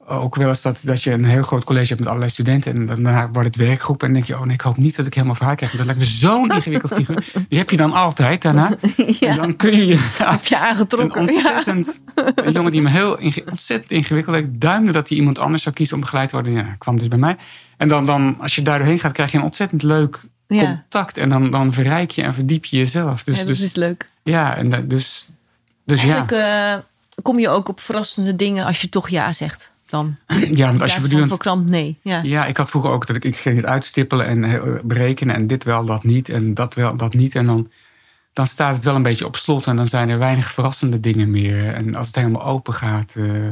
[0.08, 2.74] Ook wel eens dat, dat je een heel groot college hebt met allerlei studenten.
[2.74, 4.01] En dan- daarna wordt het werkgroep.
[4.01, 5.72] En dan denk je, oh nee, ik hoop niet dat ik helemaal voor haar krijg.
[5.74, 7.26] Want dat lijkt me zo'n ingewikkeld figuur.
[7.49, 8.70] Die heb je dan altijd daarna.
[9.20, 11.22] En dan kun je je heb je een aangetrokken.
[11.22, 11.32] Ja.
[11.34, 11.99] ontzettend,
[12.36, 15.95] een jongen die me heel inge- ontzettend ingewikkeld duimde dat hij iemand anders zou kiezen
[15.95, 16.54] om begeleid te worden.
[16.54, 17.36] Ja, kwam dus bij mij.
[17.78, 20.66] En dan, dan, als je daar doorheen gaat, krijg je een ontzettend leuk Ja.
[20.66, 21.18] contact.
[21.18, 23.24] En dan, dan verrijk je en verdiep je jezelf.
[23.24, 24.06] Dus Ja, dat dus, is leuk.
[24.24, 25.28] ja, en dat- dus,
[25.86, 26.08] dus ja.
[26.28, 29.72] Eigenlijk eh, kom je ook op verrassende dingen als je toch ja zegt.
[29.94, 30.16] Dan.
[30.52, 32.00] ja, want als je voortdurend verkrampt nee.
[32.02, 32.20] Ja.
[32.24, 35.48] Ja, ik had vroeger ook dat ik, ik ging het uitstippelen en eh, berekenen en
[35.48, 37.36] dit wel, dat niet en dat wel, dat niet.
[37.36, 37.70] En dan,
[38.34, 41.32] dan staat het wel een beetje op slot en dan zijn er weinig verrassende dingen
[41.32, 41.74] meer.
[41.74, 43.16] En als het helemaal open gaat.
[43.18, 43.48] eh,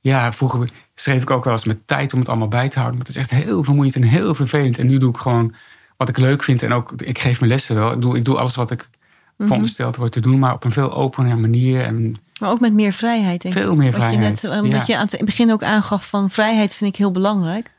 [0.00, 2.98] ja, vroeger schreef ik ook wel eens met tijd om het allemaal bij te houden.
[2.98, 4.78] Maar het is echt heel vermoeiend en heel vervelend.
[4.78, 5.54] En nu doe ik gewoon
[5.96, 6.62] wat ik leuk vind.
[6.62, 7.92] En ook, ik geef mijn lessen wel.
[7.92, 8.88] Ik doe, ik doe alles wat ik
[9.36, 9.46] Mhm.
[9.48, 11.80] verondersteld word te doen, maar op een veel opener manier.
[11.80, 13.42] En Maar ook met meer vrijheid.
[13.42, 13.60] Denk ik.
[13.62, 14.42] veel meer Wat je vrijheid.
[14.42, 14.94] net, omdat ja.
[14.94, 17.72] je aan het begin ook aangaf van vrijheid vind ik heel belangrijk.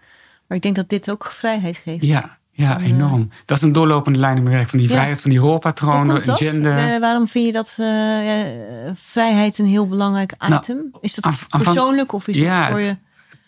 [0.47, 2.05] Maar ik denk dat dit ook vrijheid geeft.
[2.05, 3.29] Ja, Ja, enorm.
[3.45, 4.69] Dat is een doorlopende lijn in mijn werk.
[4.69, 4.93] Van die Ja.
[4.93, 6.77] vrijheid, van die rolpatronen, gender.
[6.93, 7.85] Eh, waarom vind je dat eh,
[8.25, 8.45] ja,
[8.93, 10.91] vrijheid een heel belangrijk Nou, item?
[11.01, 12.97] is dat aan- aan- persoonlijk of is het voor je...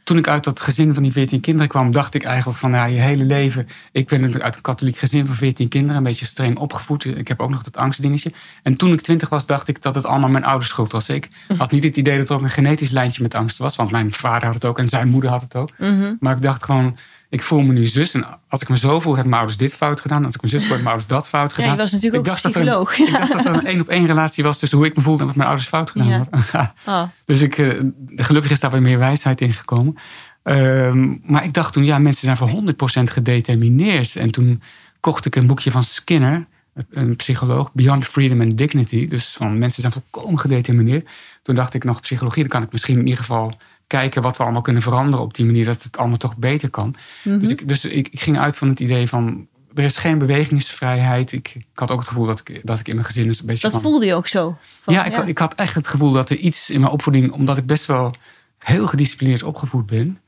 [0.07, 2.85] Toen ik uit dat gezin van die 14 kinderen kwam, dacht ik eigenlijk van ja,
[2.85, 3.67] je hele leven.
[3.91, 7.05] Ik ben uit een katholiek gezin van 14 kinderen, een beetje streng opgevoed.
[7.05, 8.31] Ik heb ook nog dat angstdingetje.
[8.63, 11.09] En toen ik 20 was, dacht ik dat het allemaal mijn ouders schuld was.
[11.09, 13.91] Ik had niet het idee dat er ook een genetisch lijntje met angst was, want
[13.91, 15.71] mijn vader had het ook en zijn moeder had het ook.
[15.77, 16.13] Mhm.
[16.19, 16.97] Maar ik dacht gewoon,
[17.29, 18.13] ik voel me nu zus.
[18.13, 20.25] En als ik me zo voel, hebben mijn ouders dit fout gedaan.
[20.25, 21.71] Als ik me zus voel, hebben mijn ouders dat fout Ja, gedaan.
[21.71, 22.97] je was natuurlijk ik ook dacht dat er een- psycholoog.
[22.97, 25.19] ik dacht dat er een één op één relatie was tussen hoe ik me voelde
[25.21, 26.17] en wat mijn ouders fout gedaan Ja.
[26.31, 26.73] hadden.
[26.85, 27.03] Oh.
[27.25, 27.73] Dus ik, eh,
[28.15, 29.95] gelukkig is daar weer meer wijsheid in gekomen.
[30.43, 34.15] Ehm, maar ik dacht toen, ja, mensen zijn voor 100% gedetermineerd.
[34.15, 34.61] En toen
[34.99, 36.45] kocht ik een boekje van Skinner,
[36.91, 39.07] een psycholoog, Beyond Freedom and Dignity.
[39.07, 41.09] Dus van mensen zijn volkomen gedetermineerd.
[41.41, 43.57] Toen dacht ik nog, psychologie, dan kan ik misschien in ieder geval
[43.87, 46.95] kijken wat we allemaal kunnen veranderen op die manier, dat het allemaal toch beter kan.
[47.23, 47.39] Mhm.
[47.39, 51.31] Dus, ik, dus ik, ik ging uit van het idee van, er is geen bewegingsvrijheid.
[51.31, 53.45] Ik, ik had ook het gevoel dat ik, dat ik in mijn gezin dus een
[53.45, 53.81] beetje Dat van...
[53.81, 54.57] voelde je ook zo?
[54.81, 57.31] Van, ja, ik, Had, ik had echt het gevoel dat er iets in mijn opvoeding,
[57.31, 58.13] omdat ik best wel
[58.57, 60.19] heel gedisciplineerd opgevoed ben,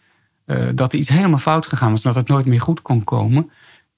[0.46, 3.52] eh, dat er iets helemaal fout gegaan was, dat het nooit meer goed kon komen.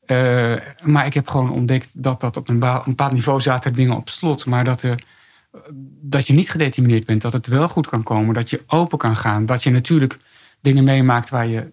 [0.05, 0.53] Eh,
[0.84, 4.45] maar ik heb gewoon ontdekt dat dat op een bepaald niveau zaten dingen op slot,
[4.45, 5.03] maar dat, er,
[6.02, 9.16] dat je niet gedetermineerd bent, dat het wel goed kan komen, dat je open kan
[9.16, 10.18] gaan, dat je natuurlijk
[10.62, 11.72] dingen meemaakt waar je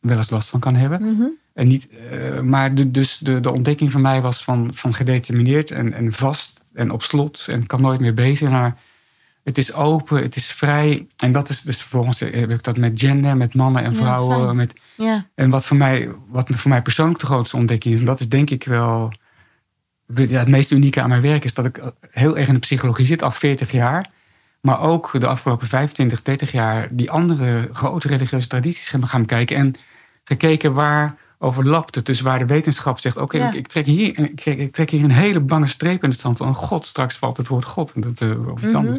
[0.00, 1.00] wel eens last van kan hebben.
[1.02, 1.24] Mhm.
[1.54, 5.70] En niet, eh, maar de, dus de, de ontdekking van mij was van, van gedetermineerd
[5.70, 8.76] en, en vast en op slot en kan nooit meer beter naar
[9.42, 11.06] het is open, het is vrij.
[11.16, 14.56] En dat is dus vervolgens heb ik dat met gender, met mannen en vrouwen.
[14.56, 15.26] met, Ja.
[15.34, 18.28] en wat voor, mij, wat voor mij persoonlijk de grootste ontdekking is, en dat is
[18.28, 19.12] denk ik wel
[20.14, 21.80] ja, het meest unieke aan mijn werk, is dat ik
[22.10, 24.10] heel erg in de psychologie zit, al 40 jaar.
[24.60, 29.56] Maar ook de afgelopen 25, 30 jaar die andere grote religieuze tradities hebben gaan kijken.
[29.56, 29.74] En
[30.24, 32.06] gekeken waar overlapt het.
[32.06, 33.48] Dus waar de wetenschap zegt: Oké, Ja.
[33.48, 36.20] ik, ik, trek hier, ik, trek, ik trek hier een hele bange streep in het
[36.20, 36.38] zand.
[36.38, 37.92] Van God, straks valt het woord God.
[37.94, 38.76] Dat, eh, of iets Mhm.
[38.76, 38.98] anders.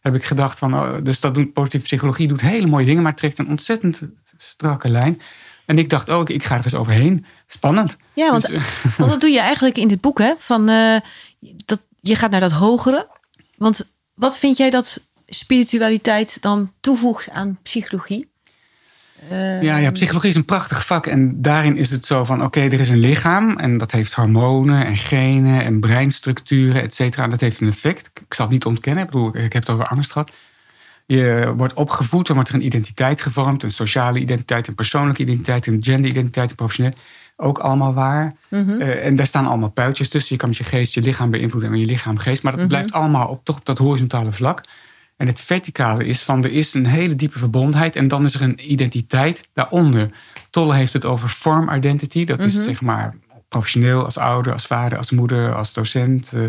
[0.00, 3.14] Heb ik gedacht van, oh, dus dat doet positieve psychologie, doet hele mooie dingen, maar
[3.14, 4.00] trekt een ontzettend
[4.36, 5.20] strakke lijn.
[5.66, 7.24] En ik dacht ook, ik ga er eens overheen.
[7.50, 7.96] Spannend.
[8.12, 10.32] Ja, want, Dus, eh, want dat doe je eigenlijk in dit boek, hè?
[10.38, 10.96] Van, eh,
[11.64, 13.08] dat, je gaat naar dat hogere.
[13.56, 18.28] Want wat vind jij dat spiritualiteit dan toevoegt aan psychologie?
[19.28, 21.06] Eh, Ja, ja, psychologie is een prachtig vak.
[21.06, 23.58] En daarin is het zo van, oké, er is een lichaam.
[23.58, 27.22] En dat heeft hormonen en genen en breinstructuren, et cetera.
[27.24, 28.10] En dat heeft een effect.
[28.26, 29.04] Ik zal het niet ontkennen.
[29.04, 30.30] Ik bedoel, ik heb het over angst gehad.
[31.06, 33.62] Je wordt opgevoed, dan wordt er een identiteit gevormd.
[33.62, 36.92] Een sociale identiteit, een persoonlijke identiteit, een genderidentiteit, een professioneel.
[37.40, 38.34] Ook allemaal waar.
[38.48, 38.80] mhm.
[38.80, 40.32] Eh, en daar staan allemaal puitjes tussen.
[40.34, 42.42] Je kan met je geest je lichaam beïnvloeden en je lichaam geest.
[42.42, 44.64] Maar dat blijft allemaal op, toch op dat horizontale vlak.
[45.16, 47.96] En het verticale is van er is een hele diepe verbondenheid.
[47.96, 50.10] En dan is er een identiteit daaronder.
[50.50, 52.24] Tolle heeft het over form identity.
[52.24, 53.14] Dat is zeg maar
[53.48, 56.32] professioneel, als ouder, als vader, als moeder, als docent.
[56.32, 56.42] eh.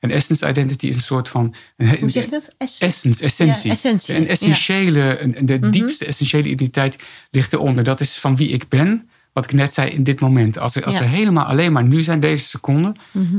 [0.00, 1.54] En essence identity is een soort van...
[1.76, 2.48] Een, Hoe zeg je dat?
[2.58, 3.66] Ess- Essence, essentie.
[3.66, 4.28] Ja, essentie, Een ja.
[4.28, 6.96] essentiële, een- de diepste essentiële identiteit
[7.30, 7.84] ligt eronder.
[7.84, 10.58] Dat is van wie ik ben, wat ik net zei in dit moment.
[10.58, 11.00] Als, als Ja.
[11.00, 11.10] Mhm.
[11.10, 12.94] we helemaal alleen maar nu zijn, deze seconde,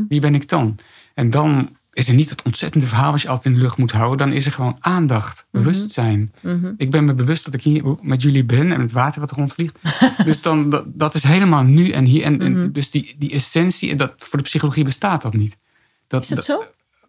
[0.07, 0.75] wie ben ik dan?
[1.13, 3.91] En dan is er niet het ontzettende verhaal wat je altijd in de lucht moet
[3.91, 4.17] houden.
[4.17, 5.63] Dan is er gewoon aandacht, Mhm.
[5.63, 6.31] bewustzijn.
[6.77, 9.37] Ik ben me bewust dat ik hier met jullie ben en het water wat er
[9.37, 9.77] rondvliegt.
[10.25, 12.23] dus dan, dat, dat is helemaal nu en hier.
[12.23, 12.71] En, en Mhm.
[12.71, 15.57] dus die, die essentie, en dat, voor de psychologie bestaat dat niet.
[16.07, 16.63] Dat, Is dat zo?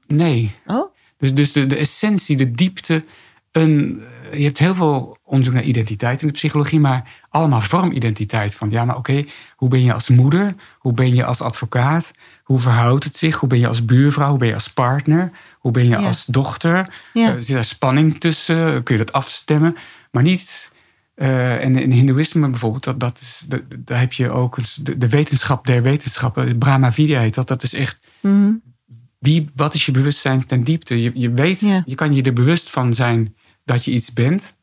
[0.06, 3.04] Nee, Oh, dus, dus de, de essentie, de diepte.
[3.52, 4.02] Een,
[4.32, 8.54] je hebt heel veel onderzoek naar identiteit in de psychologie, maar allemaal vormidentiteit.
[8.54, 9.24] Van ja, maar oké,
[9.56, 10.54] hoe ben je als moeder?
[10.78, 12.10] Hoe ben je als advocaat?
[12.42, 13.36] Hoe verhoudt het zich?
[13.36, 14.28] Hoe ben je als buurvrouw?
[14.28, 15.30] Hoe ben je als partner?
[15.58, 15.96] Hoe ben je Ja.
[16.06, 16.94] als dochter?
[17.12, 17.28] Ja.
[17.28, 18.82] Eh, zit daar spanning tussen?
[18.82, 19.76] Kun je dat afstemmen?
[20.10, 20.70] Maar niet.
[21.14, 25.08] eh, en in Hindoeïsme bijvoorbeeld, dat, dat is, dat- daar heb je ook de, de
[25.08, 26.58] wetenschap der wetenschappen.
[26.58, 27.48] Brahma Vidya heet dat.
[27.48, 28.50] Dat is echt mhm.
[29.18, 31.02] wie, wat is je bewustzijn ten diepte?
[31.02, 31.82] Je, je weet, Ja.
[31.86, 33.34] je kan je er bewust van zijn
[33.68, 34.56] dat je iets bent.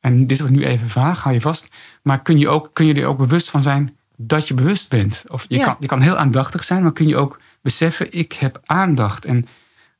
[0.00, 1.68] En dit wordt nu even vaag, hou je vast.
[2.02, 5.24] Maar kun je, ook, kun je er ook bewust van zijn dat je bewust bent?
[5.28, 5.64] Of je, Ja.
[5.64, 9.24] kan, je kan heel aandachtig zijn, maar kun je ook beseffen, ik heb aandacht.
[9.24, 9.46] En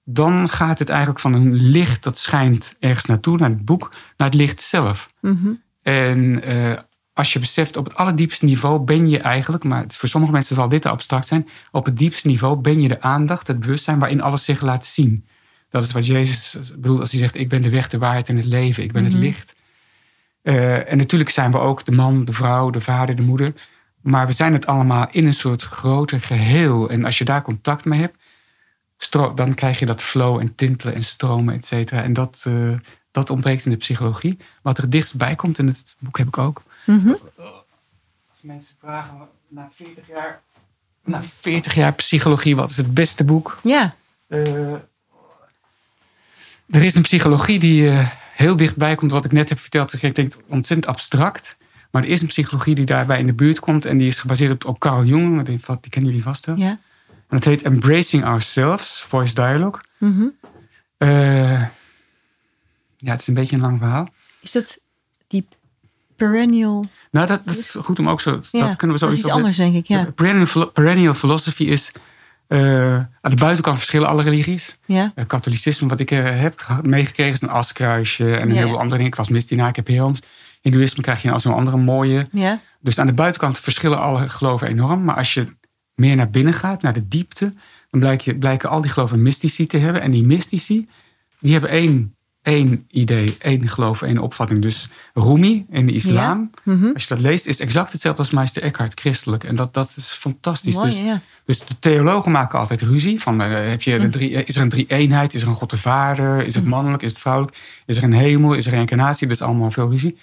[0.05, 4.29] dan gaat het eigenlijk van een licht dat schijnt ergens naartoe, naar het boek, naar
[4.29, 5.13] het licht zelf.
[5.21, 5.49] Mhm.
[5.83, 6.73] En eh,
[7.13, 10.69] als je beseft, op het allerdiepste niveau ben je eigenlijk, maar voor sommige mensen zal
[10.69, 14.23] dit te abstract zijn, op het diepste niveau ben je de aandacht, het bewustzijn waarin
[14.23, 15.25] alles zich laat zien.
[15.71, 18.37] Dat is wat Jezus bedoelt als hij zegt, ik ben de weg, de waarheid en
[18.37, 19.55] het leven, ik ben het licht.
[20.43, 23.55] Eh, en natuurlijk zijn we ook de man, de vrouw, de vader, de moeder,
[24.01, 26.91] maar we zijn het allemaal in een soort groter geheel.
[26.91, 28.17] En als je daar contact mee hebt,
[29.35, 32.03] dan krijg je dat flow en tintelen en stromen, et cetera.
[32.03, 32.73] En dat, eh,
[33.11, 34.39] dat ontbreekt in de psychologie.
[34.63, 36.63] Wat er dichtstbij komt, in het boek heb ik ook.
[36.87, 37.15] Mhm.
[38.31, 40.43] Als mensen vragen na 40 jaar,
[41.05, 43.59] na 40 jaar psychologie, wat is het beste boek?
[43.63, 43.95] Ja.
[44.29, 44.75] Uh,
[46.71, 50.03] er is een psychologie die uh, heel dichtbij komt, wat ik net heb verteld.
[50.03, 51.57] Ik denk ontzettend abstract.
[51.91, 53.85] Maar er is een psychologie die daarbij in de buurt komt.
[53.85, 55.43] En die is gebaseerd op, op Carl Jung.
[55.43, 56.57] Die, die kennen jullie vast wel.
[56.57, 56.69] Ja.
[57.09, 59.81] En dat heet Embracing Ourselves, Voice Dialogue.
[59.99, 60.39] Mm
[63.01, 64.09] ja, het is een beetje een lang verhaal.
[64.41, 64.79] Is dat
[65.27, 65.47] die
[66.17, 66.85] perennial...
[67.11, 68.41] Nou, dat, dat is goed om ook zo...
[68.51, 69.87] Ja, dat kunnen we dat is zoiets iets anders, denk ik.
[69.87, 70.05] Ja.
[70.15, 71.93] Perennial, perennial philosophy is...
[72.53, 74.79] Uh, aan de buitenkant verschillen alle religies.
[74.87, 75.13] Ja.
[75.15, 78.97] Uh, katholicisme, wat ik uh, heb meegekregen, is een askruisje en een Ja, heleboel andere
[78.97, 79.07] dingen.
[79.07, 80.21] Ik was misdienaar, ik heb Hilms.
[80.61, 82.29] Hindoeïsme krijg je als een andere mooie.
[82.33, 82.61] Ja.
[82.81, 85.05] Dus aan de buitenkant verschillen alle geloven enorm.
[85.05, 85.57] Maar als je
[85.95, 87.55] meer naar binnen gaat, naar de diepte,
[87.91, 90.03] dan blijk je, blijken al die geloven mystici te hebben.
[90.03, 90.89] En die mystici,
[91.41, 94.63] die hebben één, één idee, één geloof, één opvatting.
[94.63, 96.91] Dus Rumi in de islam, Mhm.
[96.95, 99.45] als je dat leest, is exact hetzelfde als Meister Eckhart, christelijk.
[99.45, 100.75] En dat, dat is fantastisch.
[100.75, 101.21] Mooi, dus, ja.
[101.45, 103.21] dus de theologen maken altijd ruzie.
[103.21, 104.11] Van, eh, heb je de Mhm.
[104.11, 105.35] drie, is er een drie-eenheid?
[105.35, 106.47] Is er een God de Vader?
[106.47, 107.03] Is het mannelijk?
[107.03, 107.57] Is het vrouwelijk?
[107.87, 108.55] Is er een hemel?
[108.55, 109.27] Is er reïncarnatie?
[109.27, 110.17] Dat is allemaal veel ruzie.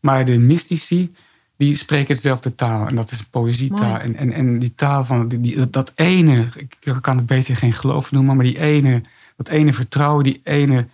[0.00, 1.12] Maar de mystici,
[1.56, 2.86] die spreken dezelfde taal.
[2.86, 3.96] En dat is poëzietaal.
[3.98, 7.72] En, en, en die taal van die, die- dat ene, ik kan het beter geen
[7.72, 9.02] geloof noemen, maar die ene,
[9.36, 10.86] dat ene vertrouwen, die ene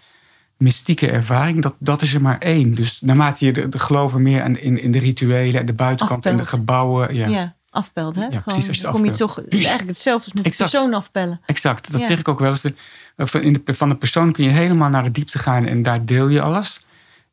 [0.58, 2.74] mystieke ervaring, dat, dat is er maar één.
[2.74, 6.26] Dus naarmate je de, de geloven meer aan, in, in de rituelen en de buitenkant
[6.26, 7.14] en de gebouwen.
[7.14, 7.54] Ja, Ja.
[7.70, 8.28] afpelt, hè?
[8.28, 10.94] precies, Gewoon, als je kom je toch, het is eigenlijk hetzelfde als met de persoon
[10.94, 11.40] afpellen.
[11.46, 12.06] Exact, dat Ja.
[12.06, 12.60] zeg ik ook wel eens.
[12.60, 12.74] De-
[13.16, 16.04] Van, in de, van de persoon kun je helemaal naar de diepte gaan en daar
[16.04, 16.84] deel je alles.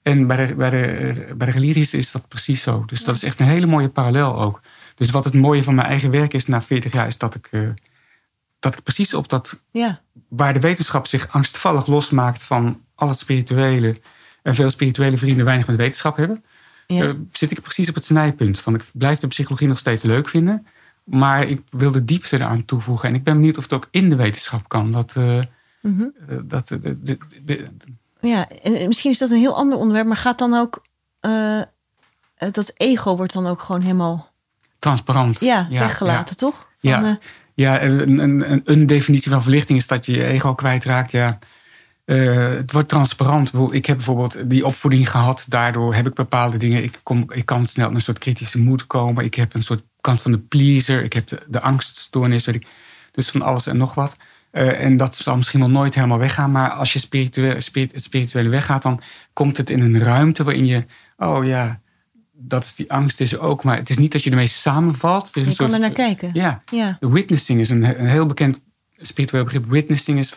[0.02, 2.84] En bij de, bij de, bij de religies is dat precies zo.
[2.86, 4.62] Dus dat is echt een hele mooie parallel ook.
[4.96, 7.48] Dus wat het mooie van mijn eigen werk is na 40 jaar, is dat ik,
[7.52, 7.62] eh,
[8.60, 13.20] dat ik precies op dat Ja, waar de wetenschap zich angstvallig losmaakt van al het
[13.20, 14.00] spirituele.
[14.42, 16.44] En veel spirituele vrienden weinig met wetenschap hebben.
[16.88, 17.04] ja.
[17.04, 18.60] eh, zit ik precies op het snijpunt.
[18.60, 20.68] Van ik blijf de psychologie nog steeds leuk vinden.
[21.04, 23.10] Maar ik wil de diepte eraan toevoegen.
[23.10, 24.92] En ik ben benieuwd of het ook in de wetenschap kan.
[24.92, 25.40] Dat, eh,
[25.82, 26.04] Mhm.
[26.28, 27.68] eh, dat, eh, de, de, de-
[28.22, 28.50] ja.
[28.64, 30.82] En en misschien is dat een heel ander onderwerp, maar gaat dan ook
[31.20, 31.66] eh, eh,
[32.52, 34.32] dat ego wordt dan ook gewoon helemaal
[34.80, 35.40] transparant.
[35.40, 36.56] ja, weggelaten, toch?
[36.56, 37.04] Van, Ja.
[37.04, 37.16] eh,
[37.56, 41.12] Ja, een, een, een, een definitie van verlichting is dat je je ego kwijtraakt.
[41.12, 41.40] Ja.
[42.06, 43.52] Eh, het wordt transparant.
[43.72, 45.46] Ik heb bijvoorbeeld die opvoeding gehad.
[45.48, 46.84] Daardoor heb ik bepaalde dingen.
[46.84, 49.24] Ik, kom, ik kan snel in een soort kritische moed komen.
[49.26, 51.04] Ik heb een soort kant van de pleaser.
[51.04, 52.46] Ik heb de, de angststoornis.
[52.46, 52.68] Weet ik.
[53.12, 54.18] Dus van alles en nog wat.
[54.52, 56.52] Eh, en dat zal misschien wel nooit helemaal weggaan.
[56.52, 59.02] Maar als je spirituele, spirit, het spirituele weggaat, dan
[59.34, 60.86] komt het in een ruimte waarin je.
[61.18, 61.82] Oh ja,
[62.32, 63.64] dat is die angst is er ook.
[63.64, 65.30] Maar het is niet dat je ermee samenvalt.
[65.36, 66.30] Er is je een kan soort, er naar kijken.
[66.34, 66.98] Ja, Ja.
[67.00, 68.60] de witnessing is een, een heel bekend
[68.98, 69.70] spiritueel begrip.
[69.70, 70.34] Witnessing is,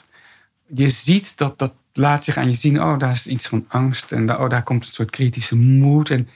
[0.75, 2.83] je ziet dat, dat laat zich aan je zien.
[2.83, 4.13] Oh, daar is iets van angst.
[4.13, 6.11] En daar, oh, daar komt een soort kritische moed.
[6.11, 6.29] En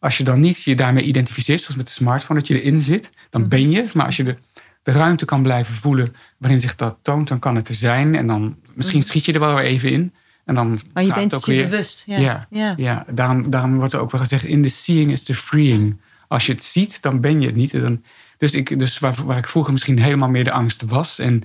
[0.00, 3.10] als je dan niet je daarmee identificeert, zoals met de smartphone, dat je erin zit,
[3.30, 3.50] dan Mhm.
[3.50, 3.94] ben je het.
[3.94, 4.36] Maar als je de,
[4.82, 8.14] de ruimte kan blijven voelen waarin zich dat toont, dan kan het er zijn.
[8.14, 10.14] En dan misschien schiet je er wel weer even in.
[10.44, 10.78] En dan Mhm.
[10.92, 11.68] Maar je gaat bent het ook je weer.
[11.68, 12.02] bewust.
[12.06, 12.18] Ja.
[12.18, 12.74] Ja, Ja.
[12.76, 13.04] ja.
[13.12, 16.00] daarom, daarom wordt er ook wel gezegd: in the seeing is the freeing.
[16.28, 17.74] Als je het ziet, dan ben je het niet.
[17.74, 18.02] En Dan,
[18.38, 21.42] dus ik, dus waar, waar ik vroeger misschien helemaal meer de angst was, en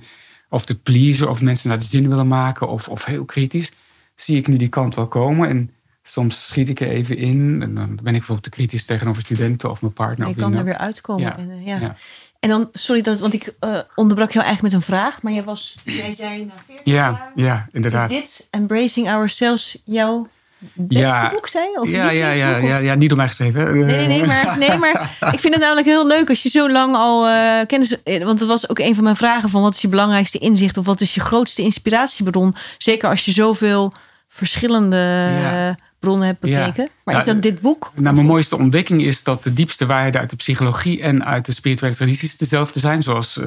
[0.54, 3.72] of de pleaser, of mensen naar de zin willen maken, of, of heel kritisch,
[4.14, 5.48] zie ik nu die kant wel komen.
[5.48, 5.70] En
[6.02, 7.62] soms schiet ik er even in.
[7.62, 10.28] En dan ben ik bijvoorbeeld te kritisch tegenover studenten of mijn partner.
[10.28, 11.22] je wie kan er weer uitkomen.
[11.22, 11.38] Ja.
[11.38, 11.78] En, eh, ja.
[11.78, 11.96] Ja.
[12.40, 15.22] en dan, sorry, dat, want ik eh, onderbrak jou eigenlijk met een vraag.
[15.22, 17.32] Maar jij, was, jij zei na 40 Ja, jaar...
[17.34, 18.10] ja, inderdaad.
[18.10, 20.28] Is dit, Embracing Ourselves, jouw
[20.74, 21.30] beste Ja.
[21.30, 21.66] boek, zei?
[21.80, 23.74] Of Ja, ja, ja, ja, ja, niet door mij geschreven.
[23.86, 26.70] Nee, nee, nee, maar, nee, maar ik vind het namelijk heel leuk als je zo
[26.70, 28.02] lang al eh, kennis...
[28.02, 30.76] eh, Want dat was ook een van mijn vragen van wat is je belangrijkste inzicht...
[30.78, 32.54] of wat is je grootste inspiratiebron?
[32.78, 33.92] Zeker als je zoveel
[34.28, 35.68] verschillende Ja.
[35.68, 36.58] eh, bronnen hebt Ja.
[36.64, 36.88] bekeken.
[37.04, 37.92] Maar Ja, is dat dit boek?
[37.94, 41.52] Nou, mijn mooiste ontdekking is dat de diepste waarheden uit de psychologie en uit de
[41.52, 43.02] spirituele tradities dezelfde zijn.
[43.02, 43.46] Zoals eh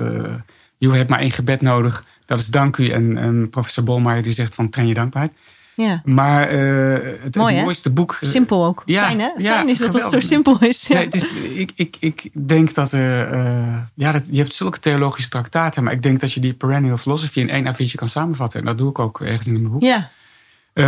[0.80, 2.90] je hebt maar één gebed nodig, dat is dank u.
[2.90, 5.34] En, en professor Bolmeijer die zegt van train je dankbaarheid.
[5.78, 7.64] Ja, Maar eh, het, Mooi, het hè?
[7.64, 8.18] mooiste boek...
[8.22, 8.84] eh, simpel ook.
[8.86, 9.30] ja, Fijn, hè?
[9.38, 10.88] ja, Fijn is dat het zo simpel is.
[10.88, 10.96] Ja.
[10.96, 13.32] Nee, het is, ik, ik, ik denk dat er...
[13.34, 16.98] eh, ja, dat, je hebt zulke theologische traktaten, maar ik denk dat je die perennial
[16.98, 18.60] philosophy in één A4'tje kan samenvatten.
[18.60, 19.82] En dat doe ik ook ergens in mijn boek.
[19.82, 20.10] ja.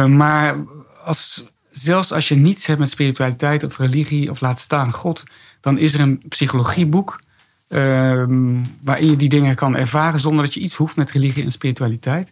[0.08, 0.56] Maar
[1.04, 5.24] als, zelfs als je niets hebt met spiritualiteit of religie of laat staan God,
[5.62, 7.20] dan is er een psychologieboek
[7.68, 11.52] ehm, waarin je die dingen kan ervaren zonder dat je iets hoeft met religie en
[11.52, 12.30] spiritualiteit.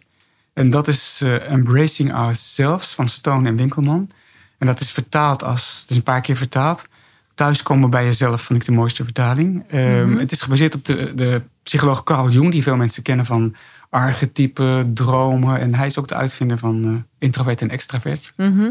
[0.58, 4.10] En dat is eh, Embracing Ourselves van Stone en Winkelman.
[4.58, 6.86] En dat is vertaald als, het is een paar keer vertaald.
[7.34, 9.64] Thuiskomen bij jezelf vond ik de mooiste vertaling.
[9.68, 13.56] Ehm, Het is gebaseerd op de, de psycholoog Carl Jung, die veel mensen kennen van
[13.90, 15.60] archetypen, dromen.
[15.60, 18.32] En hij is ook de uitvinder van eh, introvert en extravert.
[18.36, 18.70] Mhm.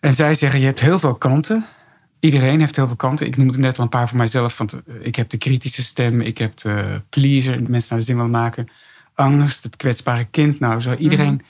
[0.00, 1.64] En zij zeggen, je hebt heel veel kanten.
[2.20, 3.26] iedereen heeft heel veel kanten.
[3.26, 4.58] Ik noemde net al een paar voor mijzelf.
[4.58, 8.30] Want ik heb de kritische stem, ik heb de pleaser, mensen naar de zin willen
[8.30, 8.68] maken.
[9.18, 10.60] Angst, het kwetsbare kind.
[10.60, 11.42] Nou, zo iedereen.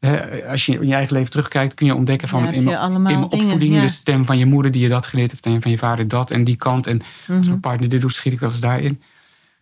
[0.00, 3.04] hè, als je in je eigen leven terugkijkt, kun je ontdekken van Ja, in, mijn-
[3.06, 3.80] dingen, opvoeding ja.
[3.80, 6.30] de stem van je moeder die je dat geleerd heeft en van je vader dat
[6.30, 6.86] en die kant.
[6.86, 7.46] En als Mhm.
[7.48, 9.02] mijn partner dit doet, schiet ik wel eens daarin.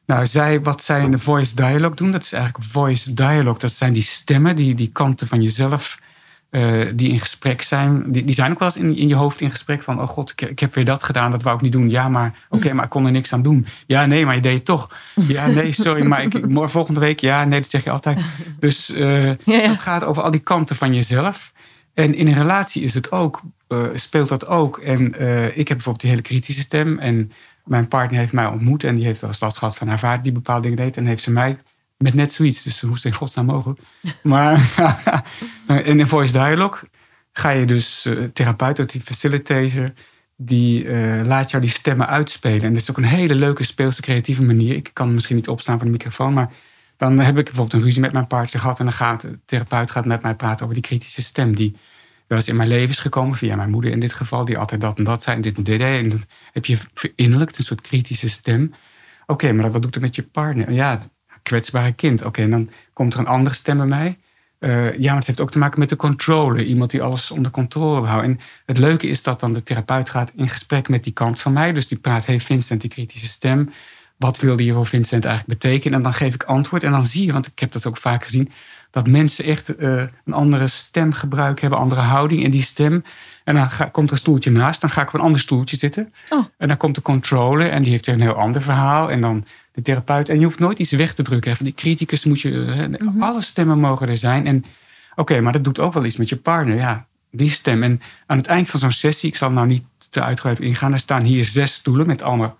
[0.07, 3.59] Nou, zij, wat zij in de voice dialogue doen, dat is eigenlijk voice dialogue.
[3.59, 5.99] Dat zijn die stemmen, die, die kanten van jezelf,
[6.53, 8.13] eh, die in gesprek zijn.
[8.13, 10.31] Die, die zijn ook wel eens in, in je hoofd in gesprek van, oh god,
[10.31, 11.91] ik, ik heb weer dat gedaan, dat wou ik niet doen.
[11.91, 13.67] Ja, maar oké, maar ik kon er niks aan doen.
[13.87, 14.97] Ja, nee, maar je deed het toch.
[15.15, 18.19] Ja, nee, sorry, maar ik, morgen volgende week, ja, nee, dat zeg je altijd.
[18.59, 19.71] Dus eh, Ja, ja.
[19.71, 21.53] het gaat over al die kanten van jezelf.
[21.95, 24.79] En in een relatie is het ook, eh, speelt dat ook.
[24.79, 26.99] En eh, ik heb bijvoorbeeld die hele kritische stem.
[26.99, 27.33] En
[27.65, 28.85] mijn partner heeft mij ontmoet.
[28.85, 30.97] En die heeft wel eens last gehad van haar vader die bepaalde dingen deed.
[30.97, 31.59] En heeft ze mij
[32.03, 32.63] met net zoiets.
[32.63, 33.81] Dus hoe is het in godsnaam mogelijk?
[34.23, 34.61] Maar
[35.85, 36.89] in een voice dialogue
[37.33, 39.93] ga je dus eh, therapeut, die facilitator...
[40.37, 42.63] die eh, laat jou die stemmen uitspelen.
[42.63, 44.75] En dat is ook een hele leuke, speelse, creatieve manier.
[44.75, 46.53] Ik kan misschien niet opstaan voor de microfoon, maar...
[46.97, 48.79] Dan heb ik bijvoorbeeld een ruzie met mijn partner gehad.
[48.79, 51.55] En dan gaat de therapeut gaat met mij praten over die kritische stem.
[51.55, 51.77] Die
[52.27, 53.37] wel eens in mijn leven is gekomen.
[53.37, 54.45] Via mijn moeder in dit geval.
[54.45, 55.37] Die altijd dat en dat zei.
[55.37, 55.81] En dit en dit.
[55.81, 56.23] En dan
[56.53, 58.75] heb je verinnerlijkt een soort kritische stem.
[59.27, 60.73] Oké, maar wat doet het met je partner?
[60.73, 61.03] Ja,
[61.43, 62.25] kwetsbare kind.
[62.25, 64.19] Oké, en dan komt er een andere stem bij mij.
[64.59, 66.65] Eh, ja, maar het heeft ook te maken met de controle.
[66.65, 68.31] Iemand die alles onder controle wil houden.
[68.31, 71.53] En het leuke is dat dan de therapeut gaat in gesprek met die kant van
[71.53, 71.73] mij.
[71.73, 73.73] Dus die praat, hey Vincent, die kritische stem.
[74.17, 75.97] Wat wilde je voor Vincent eigenlijk betekenen?
[75.97, 76.83] En dan geef ik antwoord.
[76.83, 78.51] En dan zie je, want ik heb dat ook vaak gezien...
[78.91, 83.05] dat mensen echt eh, een andere stemgebruik hebben, andere houding in die stem.
[83.45, 84.81] En dan ga- komt er een stoeltje naast.
[84.81, 86.13] Dan ga ik op een ander stoeltje zitten.
[86.29, 86.45] Oh.
[86.59, 89.11] En dan komt de controle en die heeft weer een heel ander verhaal.
[89.11, 90.29] En dan de therapeut.
[90.29, 91.51] En je hoeft nooit iets weg te drukken.
[91.51, 91.57] hè.
[91.57, 92.65] Van die criticus moet je...
[93.01, 94.47] eh, Alle stemmen mogen er zijn.
[94.47, 94.65] En
[95.15, 96.77] oké, maar dat doet ook wel iets met je partner.
[96.77, 97.83] Ja, die stem.
[97.83, 99.29] En aan het eind van zo'n sessie...
[99.29, 100.93] Ik zal nou niet te uitgebreid ingaan.
[100.93, 102.59] Er staan hier zes stoelen met allemaal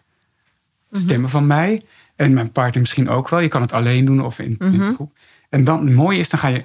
[0.91, 1.83] stemmen van mij.
[2.17, 3.41] En mijn partner misschien ook wel.
[3.41, 5.13] Je kan het alleen doen of in, in een groep.
[5.49, 6.65] En dan het mooie is, dan ga je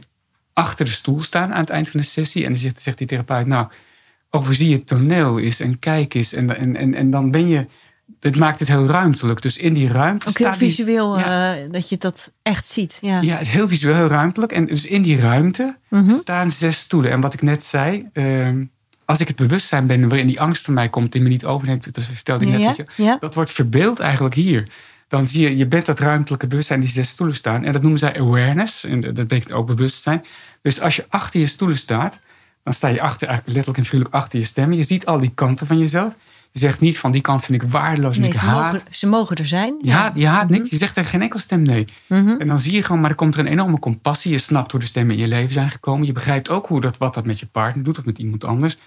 [0.53, 2.43] achter de stoel staan aan het eind van de sessie.
[2.45, 3.67] En dan zegt, zegt die therapeut, nou,
[4.29, 6.33] overzie je toneel is en kijk eens.
[6.33, 7.67] En, en, en, en dan ben je,
[8.19, 9.41] het maakt het heel ruimtelijk.
[9.41, 11.55] Dus in die ruimte Ook heel staat die- visueel Ja.
[11.55, 12.97] eh, dat je dat echt ziet.
[13.01, 13.21] Ja.
[13.21, 14.51] ja, heel visueel, heel ruimtelijk.
[14.51, 16.09] En dus in die ruimte Mhm.
[16.09, 17.11] staan zes stoelen.
[17.11, 18.63] En wat ik net zei, ehm,
[19.05, 21.93] als ik het bewustzijn ben waarin die angst van mij komt, die me niet overneemt,
[21.93, 23.17] dat vertelde ik net, Ja, je, ja.
[23.19, 24.67] dat wordt verbeeld eigenlijk hier.
[25.07, 27.63] Dan zie je, je bent dat ruimtelijke bewustzijn die zes stoelen staan.
[27.63, 28.83] En dat noemen zij awareness.
[28.83, 30.25] En dat betekent ook bewustzijn.
[30.61, 32.19] Dus als je achter je stoelen staat,
[32.63, 34.77] dan sta je achter, eigenlijk letterlijk en figuurlijk achter je stemmen.
[34.77, 36.13] Je ziet al die kanten van jezelf.
[36.57, 38.71] Je zegt niet van die kant vind ik waardeloos en Nee, ik ze, haat.
[38.71, 39.75] mogen, ze mogen er zijn.
[39.81, 40.69] Je haat, je haat niks.
[40.69, 41.87] Je zegt tegen geen enkel stem nee.
[42.07, 42.29] Mhm.
[42.29, 44.31] En dan zie je gewoon, maar er komt er een enorme compassie.
[44.31, 46.05] Je snapt hoe de stemmen in je leven zijn gekomen.
[46.05, 48.77] Je begrijpt ook hoe dat, wat dat met je partner doet of met iemand anders.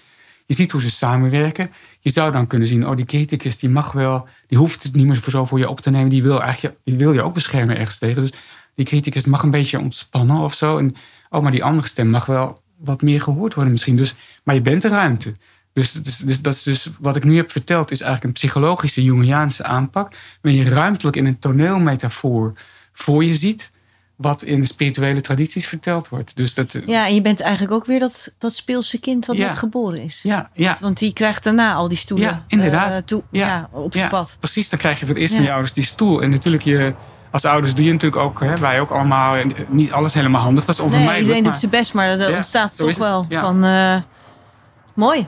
[0.45, 1.71] Je ziet hoe ze samenwerken.
[1.99, 5.05] Je zou dan kunnen zien, oh, die criticus die mag wel, die hoeft het niet
[5.05, 6.09] meer zo voor je op te nemen.
[6.09, 8.21] Die wil eigenlijk, die wil je ook beschermen ergens tegen.
[8.21, 8.33] Dus
[8.75, 10.77] die criticus mag een beetje ontspannen of zo.
[10.77, 10.95] En
[11.29, 13.95] oh, maar die andere stem mag wel wat meer gehoord worden misschien.
[13.95, 15.33] Dus, maar je bent de ruimte.
[15.73, 19.03] Dus, dus, dus, dat is dus wat ik nu heb verteld, is eigenlijk een psychologische
[19.03, 20.13] Jungiaanse aanpak.
[20.41, 22.53] Waarin je ruimtelijk in een toneelmetafoor
[22.93, 23.71] voor je ziet.
[24.15, 26.35] Wat in de spirituele tradities verteld wordt.
[26.35, 29.47] Dus dat, Ja, en je bent eigenlijk ook weer dat, dat speelse kind wat Ja.
[29.47, 30.19] net geboren is.
[30.23, 32.91] ja, ja, Want die krijgt daarna al die stoelen Ja, inderdaad.
[32.91, 33.45] eh, toe, Ja.
[33.47, 33.69] ja.
[33.71, 34.35] op ja, zijn pad.
[34.39, 34.69] precies.
[34.69, 36.21] Dan krijg je voor het eerst van je ouders die stoel.
[36.21, 36.95] En natuurlijk, je,
[37.31, 40.65] als ouders doe je natuurlijk ook, hè, wij ook allemaal, en niet alles helemaal handig.
[40.65, 41.27] Dat is Nee, onvermijdelijk.
[41.27, 43.63] iedereen doet zijn best, maar er ontstaat toch wel van...
[43.63, 43.95] eh,
[44.95, 45.27] mooi.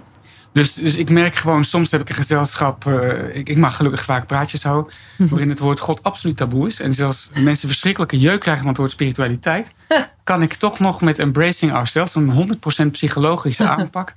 [0.53, 2.85] Dus, dus ik merk gewoon, soms heb ik een gezelschap.
[2.85, 4.93] eh, ik, ik mag gelukkig vaak praatjes houden.
[5.17, 6.79] waarin het woord God absoluut taboe is.
[6.79, 9.73] En zelfs mensen verschrikkelijke jeuk krijgen van het woord spiritualiteit.
[10.23, 14.13] kan ik toch nog met Embracing Ourselves, een 100% psychologische aanpak.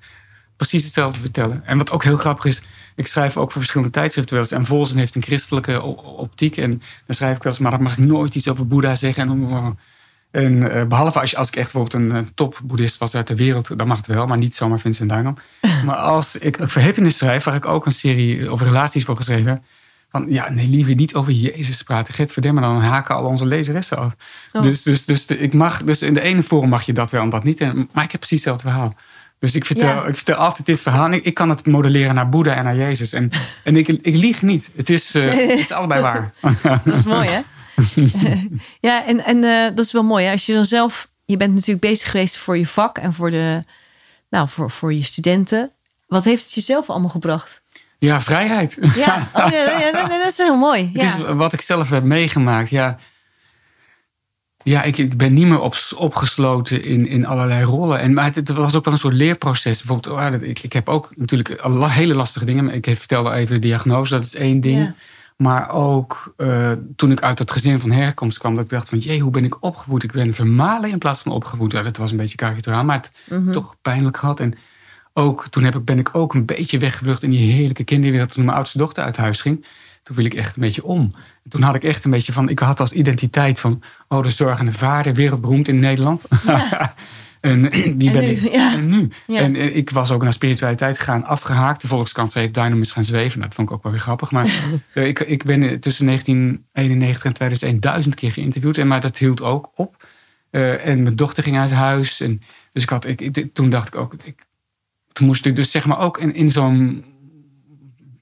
[0.56, 1.62] precies hetzelfde vertellen.
[1.66, 2.62] En wat ook heel grappig is.
[2.94, 4.52] Ik schrijf ook voor verschillende tijdschriften wel eens.
[4.52, 6.56] En Volzen heeft een christelijke optiek.
[6.56, 6.70] En
[7.06, 9.28] dan schrijf ik wel eens, maar dan mag ik nooit iets over Boeddha zeggen.
[9.28, 9.76] En,
[10.36, 13.78] en eh, behalve als, als ik echt bijvoorbeeld een, eh, top-boeddhist was uit de wereld,
[13.78, 15.36] dan mag het wel, maar niet zomaar Vincent Duinam.
[15.86, 19.50] maar als ik voor Happiness schrijf, waar ik ook een serie over relaties voor geschreven
[19.50, 19.62] heb,
[20.10, 22.14] van ja, nee, liever niet over Jezus praten.
[22.14, 24.14] Gert verdemmen, dan haken al onze lezeressen af.
[24.52, 24.62] Oh.
[24.62, 27.22] Dus, dus, dus, de- ik mag, dus in de ene vorm mag je dat wel
[27.22, 27.60] en dat niet.
[27.60, 28.94] En, maar ik heb precies hetzelfde verhaal.
[29.38, 30.04] Dus ik vertel, Ja.
[30.04, 31.10] ik vertel altijd dit verhaal.
[31.10, 33.12] Ik, ik kan het modelleren naar Boeddha en naar Jezus.
[33.12, 33.30] En,
[33.64, 34.70] en ik, ik lieg niet.
[34.76, 36.32] Het is, eh, het is allebei waar.
[36.84, 37.40] Dat is mooi, hè?
[38.80, 40.24] ja, en, en eh, dat is wel mooi.
[40.24, 40.32] Hè?
[40.32, 41.08] Als je dan zelf...
[41.24, 43.60] Je bent natuurlijk bezig geweest voor je vak en voor, de,
[44.30, 45.70] nou, voor, voor je studenten.
[46.06, 47.62] Wat heeft het jezelf allemaal gebracht?
[47.98, 48.78] Ja, vrijheid.
[48.94, 50.90] Ja, oh, nee, nee, nee, nee, dat is heel mooi.
[50.92, 51.06] Het Ja.
[51.06, 52.70] is wat ik zelf heb meegemaakt.
[52.70, 52.98] Ja.
[54.62, 57.98] Ja, ik, ik ben niet meer op, opgesloten in, in allerlei rollen.
[58.00, 59.82] En, maar het, was ook wel een soort leerproces.
[59.82, 62.70] Bijvoorbeeld, oh, ik, ik heb ook natuurlijk hele lastige dingen.
[62.70, 64.94] Ik vertelde even de diagnose, dat is één ding.
[65.36, 68.98] Maar ook uh, toen ik uit dat gezin van herkomst kwam, dat ik dacht van,
[68.98, 70.02] jee, hoe ben ik opgevoed?
[70.02, 71.72] Ik ben vermalen in plaats van opgevoed.
[71.72, 74.40] Ja, dat was een beetje karikaturaal, maar het mm toch pijnlijk gehad.
[74.40, 74.54] En
[75.12, 78.44] ook, toen heb ik, ben ik ook een beetje weggevlucht in die heerlijke kinderwereld toen
[78.44, 79.66] mijn oudste dochter uit huis ging.
[80.02, 81.14] Toen viel ik echt een beetje om.
[81.48, 84.72] toen had ik echt een beetje van, ik had als identiteit van, oh, de zorgende
[84.72, 86.24] vader, wereldberoemd in Nederland.
[86.46, 86.94] Ja.
[87.46, 87.62] en
[87.98, 88.52] die ben nu, ik.
[88.52, 88.72] Ja.
[88.72, 89.08] En nu.
[89.26, 91.80] En eh, ik was ook naar spiritualiteit gegaan, afgehaakt.
[91.80, 93.38] De Volkskrant zei Dynamo is gaan zweven.
[93.38, 94.30] Nou, dat vond ik ook wel weer grappig.
[94.30, 94.46] Maar
[94.94, 98.78] eh, ik, ik ben tussen 1991 en 2001 duizend keer geïnterviewd.
[98.78, 100.06] En maar dat hield ook op.
[100.50, 102.20] Uh, en mijn dochter ging uit huis.
[102.20, 102.42] En,
[102.72, 104.46] dus ik had, ik, toen dacht ik ook, ik,
[105.12, 107.04] toen moest ik dus zeg maar ook in, in zo'n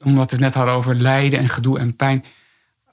[0.04, 2.24] omdat we het net hadden over lijden en gedoe en pijn.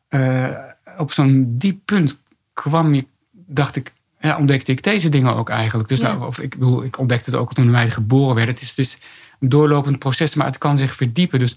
[0.09, 0.49] Uh,
[0.97, 2.21] op zo'n diep punt
[2.53, 5.89] kwam je, dacht ik, ja, ontdekte ik deze dingen ook eigenlijk.
[5.89, 8.53] Dus nou, of ik, bedoel, ik ontdekte het ook toen wij geboren werden.
[8.53, 8.97] Het is, het is
[9.39, 11.39] een doorlopend proces, maar het kan zich verdiepen.
[11.39, 11.55] Dus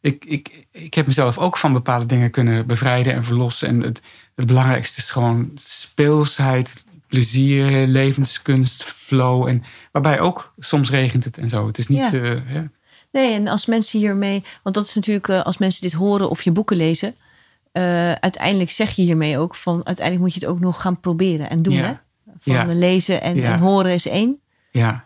[0.00, 3.68] ik, ik, ik heb mezelf ook van bepaalde dingen kunnen bevrijden en verlossen.
[3.68, 4.02] En het,
[4.34, 9.48] het belangrijkste is gewoon speelsheid, plezier, levenskunst, flow.
[9.48, 11.66] En waarbij ook soms regent het en zo.
[11.66, 12.12] Het is niet.
[12.12, 12.32] Uh,
[13.12, 16.42] Nee, en als mensen hiermee, want dat is natuurlijk eh, als mensen dit horen of
[16.42, 17.16] je boeken lezen,
[17.78, 21.50] uh, uiteindelijk zeg je hiermee ook van uiteindelijk moet je het ook nog gaan proberen
[21.50, 21.74] en doen.
[21.74, 21.92] Hè?
[22.38, 24.40] Van lezen en, en, horen is één.
[24.70, 25.04] Ja.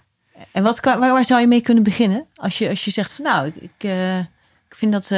[0.53, 2.27] En wat kan, waar, waar, zou je mee kunnen beginnen?
[2.35, 5.09] Als je, als je zegt van nou, ik, ik, uh, ik vind dat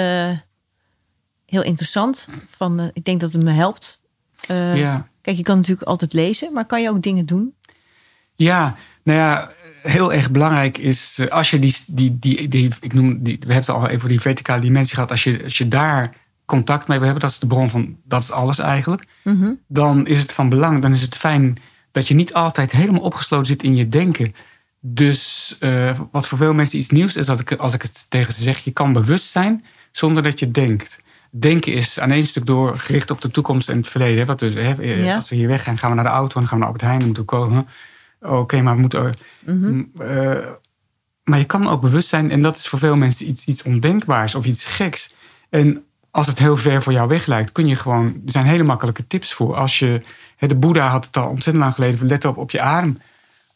[1.47, 2.29] heel interessant.
[2.49, 4.01] Van, ik denk dat het me helpt.
[4.75, 5.09] ja.
[5.21, 7.55] Kijk, je kan natuurlijk altijd lezen, maar kan je ook dingen doen?
[8.35, 9.51] Ja, nou ja,
[9.83, 13.53] heel erg belangrijk is, eh, als je die, die, die, die ik noem, die, we
[13.53, 16.15] hebben het al even over die verticale dimensie gehad, als je, als je daar
[16.45, 19.53] contact mee wil hebben, dat is de bron van, dat is alles eigenlijk, mhm.
[19.69, 21.57] dan is het van belang, dan is het fijn
[21.91, 24.35] dat je niet altijd helemaal opgesloten zit in je denken.
[24.81, 28.33] Dus uh, wat voor veel mensen iets nieuws is, dat ik, als ik het tegen
[28.33, 31.03] ze zeg, je kan bewust zijn zonder dat je denkt.
[31.31, 34.27] Denken is aan één stuk door gericht op de toekomst en het verleden.
[34.27, 35.15] Wat dus, hè, ja.
[35.17, 37.01] Als we hier weggaan, gaan we naar de auto en gaan we naar Albert Heijn
[37.01, 37.67] en moeten komen
[38.25, 39.15] oké, maar we moeten.
[39.47, 39.93] Mm
[41.25, 44.35] maar je kan ook bewust zijn, en dat is voor veel mensen iets, iets ondenkbaars
[44.35, 45.13] of iets geks.
[45.51, 45.85] En
[46.15, 48.07] als het heel ver voor jou weg lijkt, kun je gewoon.
[48.07, 49.55] Er zijn hele makkelijke tips voor.
[49.55, 50.03] Als je.
[50.39, 52.07] De Boeddha had het al ontzettend lang geleden.
[52.07, 52.99] Let op op je adem.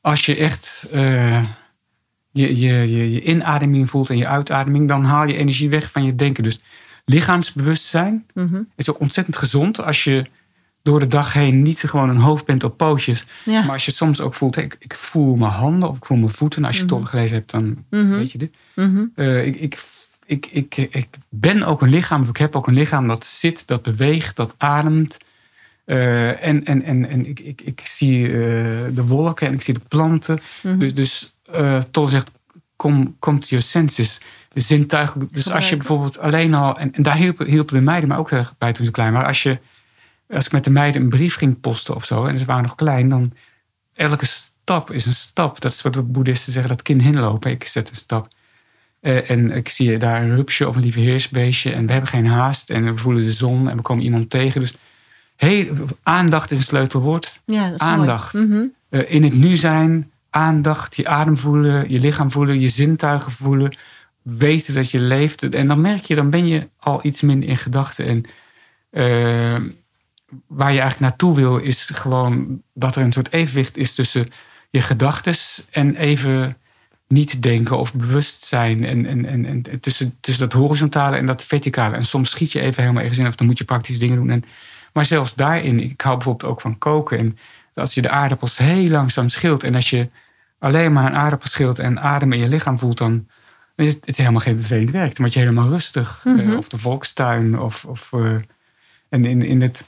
[0.00, 0.86] Als je echt.
[0.94, 1.44] Uh,
[2.30, 6.04] je, je, je, je inademing voelt en je uitademing, dan haal je energie weg van
[6.04, 6.42] je denken.
[6.42, 6.60] Dus
[7.04, 10.26] lichaamsbewustzijn mm is ook ontzettend gezond als je
[10.82, 13.26] door de dag heen niet gewoon een hoofd bent op pootjes.
[13.44, 16.30] Maar als je soms ook voelt, ik, ik, voel mijn handen of ik voel mijn
[16.30, 16.64] voeten.
[16.64, 18.08] Als je het mm gelezen hebt, dan mhm.
[18.08, 18.56] weet je dit.
[18.74, 19.04] Mhm.
[19.14, 19.78] Eh, ik, ik,
[20.28, 23.66] ik, ik, ik ben ook een lichaam, of ik heb ook een lichaam dat zit,
[23.66, 25.16] dat beweegt, dat ademt.
[25.86, 28.34] Uh, en en, en, en ik, ik, ik zie uh,
[28.94, 30.40] de wolken en ik zie de planten.
[30.62, 30.78] Mhm.
[30.78, 32.30] Dus, dus uh, Tol zegt,
[32.76, 34.20] kom, kom to your senses.
[34.52, 35.28] De zintuigen.
[35.32, 36.78] Dus als je bijvoorbeeld alleen al...
[36.78, 39.12] En, en daar hielpen, hielpen de meiden mij ook heel erg bij toen ze klein
[39.12, 39.28] waren.
[39.28, 39.58] Als je
[40.28, 42.74] als ik met de meiden een brief ging posten of zo, en ze waren nog
[42.74, 43.32] klein, dan
[43.94, 45.60] elke stap is een stap.
[45.60, 47.50] Dat is wat de boeddhisten zeggen, dat kind hinlopen.
[47.50, 48.28] Ik zet een stap.
[49.08, 51.72] Uh, en ik zie daar een rupsje of een lieve heersbeestje.
[51.72, 52.70] En we hebben geen haast.
[52.70, 54.60] En we voelen de zon en we komen iemand tegen.
[54.60, 54.74] Dus
[55.36, 55.66] heel,
[56.02, 57.40] aandacht is een sleutelwoord.
[57.44, 58.32] Ja, dat is aandacht.
[58.32, 63.76] Mm in het nu zijn, aandacht, je adem voelen, je lichaam voelen, je zintuigen voelen.
[64.22, 65.54] Weten dat je leeft.
[65.54, 68.06] En dan merk je, dan ben je al iets minder in gedachten.
[68.06, 68.24] En
[68.90, 69.70] uh,
[70.46, 74.28] waar je eigenlijk naartoe wil, is gewoon dat er een soort evenwicht is tussen
[74.70, 75.34] je gedachten
[75.70, 76.56] en even
[77.08, 78.84] niet denken of bewust zijn.
[78.84, 81.96] En, en, en, en tussen, tussen dat horizontale en dat verticale.
[81.96, 84.30] En soms schiet je even helemaal ergens in of dan moet je praktische dingen doen.
[84.30, 84.44] En,
[84.92, 87.18] maar zelfs daarin, ik hou bijvoorbeeld ook van koken.
[87.18, 87.38] En
[87.74, 90.08] als je de aardappels heel langzaam schilt en als je
[90.58, 93.28] alleen maar een aardappel schilt en adem in je lichaam voelt, dan
[93.76, 95.06] is het, het is helemaal geen vervelend werk.
[95.06, 96.20] Dan word je helemaal rustig.
[96.24, 97.60] Mm of de volkstuin.
[97.60, 98.34] Of, of, uh,
[99.08, 99.86] en in, in het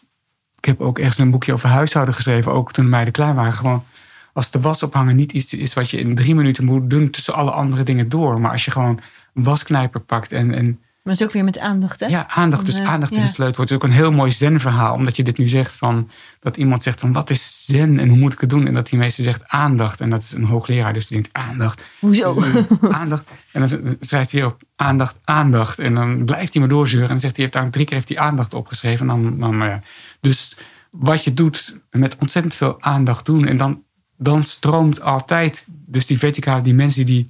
[0.61, 3.53] ik heb ook ergens een boekje over huishouden geschreven, ook toen de meiden klein waren.
[3.53, 3.85] Gewoon
[4.33, 7.35] als de was ophangen niet iets is wat je in drie minuten moet doen tussen
[7.35, 8.41] alle andere dingen door.
[8.41, 9.01] Maar als je gewoon
[9.35, 12.07] een wasknijper pakt en, en maar het is ook weer met aandacht, hè?
[12.07, 12.67] Ja, aandacht.
[12.67, 13.71] Dus aandacht is het sleutelwoord.
[13.71, 14.95] Het is ook een heel mooi zen-verhaal.
[14.95, 16.11] Omdat je dit nu zegt van...
[16.41, 18.67] Dat iemand zegt van, wat is zen en hoe moet ik het doen?
[18.67, 20.01] En dat die meester zegt aandacht.
[20.01, 21.85] En dat is een hoogleraar, dus die denkt aandacht.
[22.01, 22.35] Hoezo?
[22.35, 23.25] Dus, aandacht.
[23.53, 25.79] En dan schrijft hij op aandacht, aandacht.
[25.79, 27.09] En dan blijft hij maar doorzeuren.
[27.09, 29.11] En dan zegt hij, heeft eigenlijk drie keer heeft hij aandacht opgeschreven.
[29.11, 29.81] En dan, dan nou ja.
[30.21, 30.57] Dus
[30.91, 33.47] wat je doet, met ontzettend veel aandacht doen.
[33.47, 33.83] En dan,
[34.23, 35.65] dan stroomt altijd...
[35.69, 37.29] Dus die verticale dimensie, die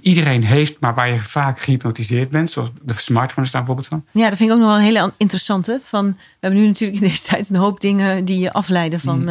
[0.00, 2.50] iedereen heeft, maar waar je vaak gehypnotiseerd bent.
[2.50, 4.04] Zoals de smartphone is daar bijvoorbeeld van.
[4.22, 5.80] Ja, dat vind ik ook nog wel een hele interessante.
[5.82, 9.20] Van, we hebben nu natuurlijk in deze tijd een hoop dingen die je afleiden van...
[9.20, 9.28] Mm.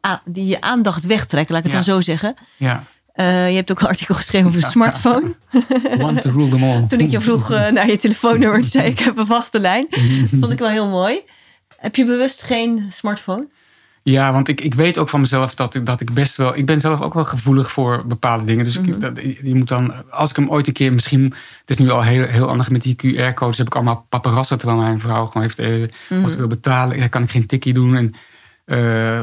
[0.00, 1.92] eh, die je aandacht wegtrekken, laat ik het Ja.
[1.92, 2.34] dan zo zeggen.
[2.56, 5.34] Ja, Eh, je hebt ook een artikel geschreven over de smartphone.
[6.04, 6.86] want to rule them all.
[6.88, 9.86] Toen ik je vroeg eh, naar je telefoonnummer, zei ik, ik heb een vaste lijn.
[10.40, 11.20] Vond ik wel heel mooi.
[11.76, 13.46] Heb je bewust geen smartphone?
[14.10, 16.56] Ja, want ik, ik weet ook van mezelf dat ik, dat ik best wel.
[16.56, 18.64] Ik ben zelf ook wel gevoelig voor bepaalde dingen.
[18.64, 19.92] Dus ik, dat, je moet dan.
[20.10, 21.34] Als ik hem ooit een keer misschien.
[21.60, 23.58] Het is nu al heel, heel anders met die QR-codes.
[23.58, 24.58] Heb ik allemaal paparazzen.
[24.58, 25.58] Terwijl mijn vrouw gewoon heeft.
[25.58, 27.96] Eh, Als ik wil betalen, ja, kan ik geen tikkie doen.
[27.96, 28.14] En,
[28.64, 29.20] eh,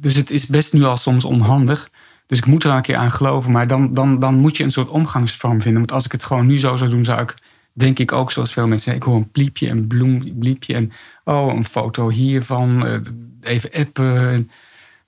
[0.00, 1.88] dus het is best nu al soms onhandig.
[2.26, 3.50] Dus ik moet er een keer aan geloven.
[3.50, 5.80] Maar dan, dan, dan moet je een soort omgangsvorm vinden.
[5.80, 7.34] Want als ik het gewoon nu zo zou doen, zou ik.
[7.76, 8.94] Denk ik ook, zoals veel mensen.
[8.94, 10.74] Ik hoor een pliepje, een bloem, bliepje.
[10.74, 10.92] En
[11.24, 12.86] oh, een foto hiervan.
[12.86, 13.00] eh,
[13.40, 14.30] even appen.
[14.30, 14.50] En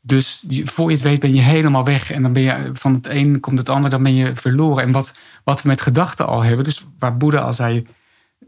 [0.01, 2.11] Dus voor je het weet ben je helemaal weg.
[2.11, 4.83] En dan ben je van het een komt het ander, dan ben je verloren.
[4.83, 5.15] En wat,
[5.45, 6.65] wat we met gedachten al hebben.
[6.65, 7.87] Dus waar Boeddha al zei.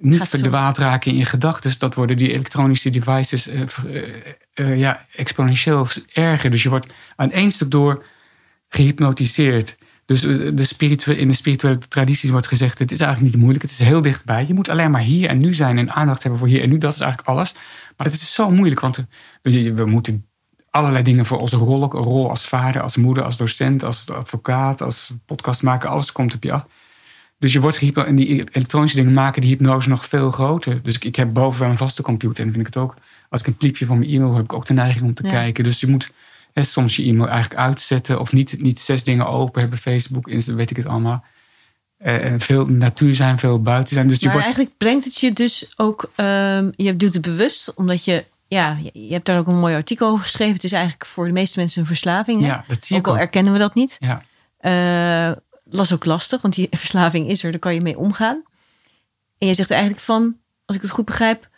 [0.00, 1.78] Niet verdwaald raken in je gedachten.
[1.78, 4.08] Dat worden die elektronische devices eh, eh,
[4.54, 6.50] eh, ja, exponentieel erger.
[6.50, 8.04] Dus je wordt aan één stuk door
[8.68, 9.76] gehypnotiseerd.
[10.08, 13.64] Dus eh, de spiritu- in de spirituele tradities wordt gezegd: het is eigenlijk niet moeilijk,
[13.64, 14.44] het is heel dichtbij.
[14.46, 16.78] Je moet alleen maar hier en nu zijn en aandacht hebben voor hier en nu.
[16.78, 17.52] Dat is eigenlijk alles.
[17.96, 19.04] Maar het is zo moeilijk, want
[19.42, 20.26] we, we moeten
[20.70, 25.12] allerlei dingen voor onze rol, rol als vader, als moeder, als docent, als advocaat, als
[25.24, 26.66] podcastmaker, alles komt op je af.
[27.38, 30.82] Dus je wordt gehypno en die elektronische dingen maken die hypnose nog veel groter.
[30.82, 32.94] Dus ik, ik heb boven wel een vaste computer en vind ik het ook.
[33.28, 35.22] Als ik een pliepje van mijn e-mail heb, heb ik ook de neiging om te
[35.22, 35.28] Ja.
[35.28, 35.64] kijken.
[35.64, 36.12] Dus je moet
[36.58, 40.54] hè, soms je e-mail eigenlijk uitzetten of niet, niet zes dingen open hebben, Facebook, Insta,
[40.54, 41.24] weet ik het allemaal.
[41.98, 44.08] Eh, veel natuur zijn, veel buiten zijn.
[44.08, 46.10] Dus je Maar wordt, eigenlijk brengt het je dus ook...
[46.14, 48.24] ehm, je doet het bewust, omdat je...
[48.48, 50.54] Ja, je je hebt daar ook een mooi artikel over geschreven.
[50.54, 52.40] Het is eigenlijk voor de meeste mensen een verslaving.
[52.40, 52.46] hè?
[52.46, 53.20] ja, dat zie ook ik al ook.
[53.20, 53.96] erkennen we dat niet.
[53.98, 54.22] Ja.
[54.58, 57.50] Eh, dat is ook lastig, want die verslaving is er.
[57.50, 58.42] Daar kan je mee omgaan.
[59.38, 61.48] En je zegt eigenlijk van, als ik het goed begrijp...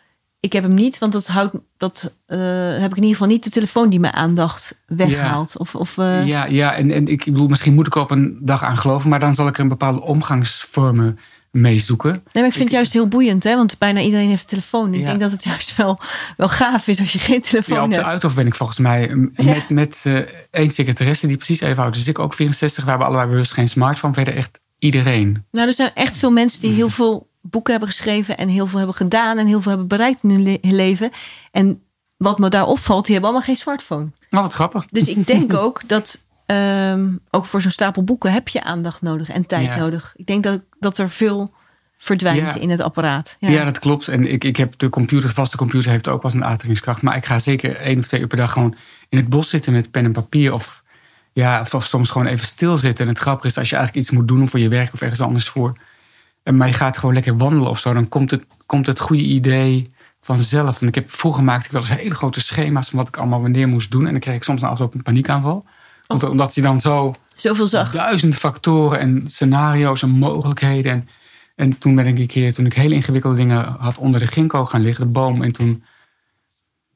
[0.40, 1.54] Ik heb hem niet, want dat houdt...
[1.76, 2.38] Dat eh,
[2.68, 5.56] heb ik in ieder geval niet de telefoon die mijn aandacht weghaalt.
[5.58, 8.38] Of, of, eh, Ja, ja en, en ik bedoel, misschien moet ik er op een
[8.40, 11.18] dag aan geloven, maar dan zal ik er een bepaalde omgangsvormen
[11.50, 12.10] mee zoeken.
[12.10, 13.56] Nee, maar ik vind het juist heel boeiend, hè?
[13.56, 14.94] want bijna iedereen heeft een telefoon.
[14.94, 15.06] Ik Ja.
[15.06, 16.00] denk dat het juist wel,
[16.36, 18.08] wel gaaf is als je geen telefoon Ja, op de hebt.
[18.08, 20.16] uithof ben ik volgens mij m- met, met eh
[20.50, 21.98] één secretaresse die precies even oud is.
[22.00, 22.84] Dus ik ook 64.
[22.84, 24.14] We hebben allebei bewust geen smartphone.
[24.14, 25.44] Verder echt iedereen.
[25.50, 28.78] Nou, er zijn echt veel mensen die heel veel boeken hebben geschreven en heel veel
[28.78, 31.10] hebben gedaan en heel veel hebben bereikt in hun le- hun leven.
[31.50, 31.82] En
[32.16, 34.10] wat me daar opvalt, die hebben allemaal geen smartphone.
[34.30, 34.86] Nou, wat grappig.
[34.90, 39.28] Dus ik denk ook dat ehm, ook voor zo'n stapel boeken heb je aandacht nodig
[39.30, 39.76] en tijd Ja.
[39.76, 40.12] nodig.
[40.16, 41.52] Ik denk dat, dat er veel
[41.98, 42.60] verdwijnt Ja.
[42.60, 43.36] in het apparaat.
[43.38, 44.08] Ja, dat klopt.
[44.08, 47.02] En ik, ik heb de computer, vaste computer heeft ook wel eens een aantrekkingskracht.
[47.02, 48.74] Maar ik ga zeker één of twee uur per dag gewoon
[49.08, 50.52] in het bos zitten met pen en papier.
[50.52, 50.82] Of,
[51.32, 53.04] ja, of, of soms gewoon even stilzitten.
[53.04, 55.20] En het grappige is, als je eigenlijk iets moet doen voor je werk of ergens
[55.20, 55.72] anders voor.
[56.42, 57.92] En Maar je gaat gewoon lekker wandelen of zo.
[57.92, 60.80] Dan komt het, komt het goede idee vanzelf.
[60.80, 63.40] En ik heb, vroeger maakte ik wel eens hele grote schema's van wat ik allemaal
[63.40, 64.06] wanneer moest doen.
[64.06, 65.64] En dan kreeg ik soms na afloop een paniekaanval.
[66.06, 67.90] Want, omdat je dan zo Zoveel zag.
[67.90, 70.92] duizend factoren en scenario's en mogelijkheden.
[70.92, 71.08] En,
[71.56, 74.66] en toen ben ik een keer, toen ik hele ingewikkelde dingen had, onder de ginkgo
[74.66, 75.42] gaan liggen, de boom.
[75.42, 75.84] En toen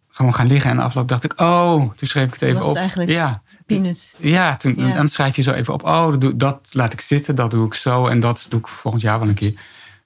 [0.08, 0.70] gewoon gaan liggen.
[0.70, 2.76] En na afloop dacht ik, oh, toen schreef ik het even het op.
[2.76, 3.10] eigenlijk?
[3.10, 4.14] Ja, Peanuts.
[4.18, 4.94] ja, toen, Ja.
[4.94, 8.06] dan schrijf je zo even op, oh, dat, laat ik zitten, dat doe ik zo.
[8.06, 9.52] En dat doe ik volgend jaar wel een keer.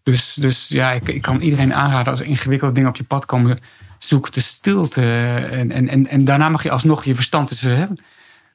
[0.02, 3.26] Dus, dus ja, ik, ik kan iedereen aanraden als er ingewikkelde dingen op je pad
[3.26, 3.58] komen,
[3.98, 5.02] zoek de stilte.
[5.50, 7.86] En, en, en, en daarna mag je alsnog je verstand hè,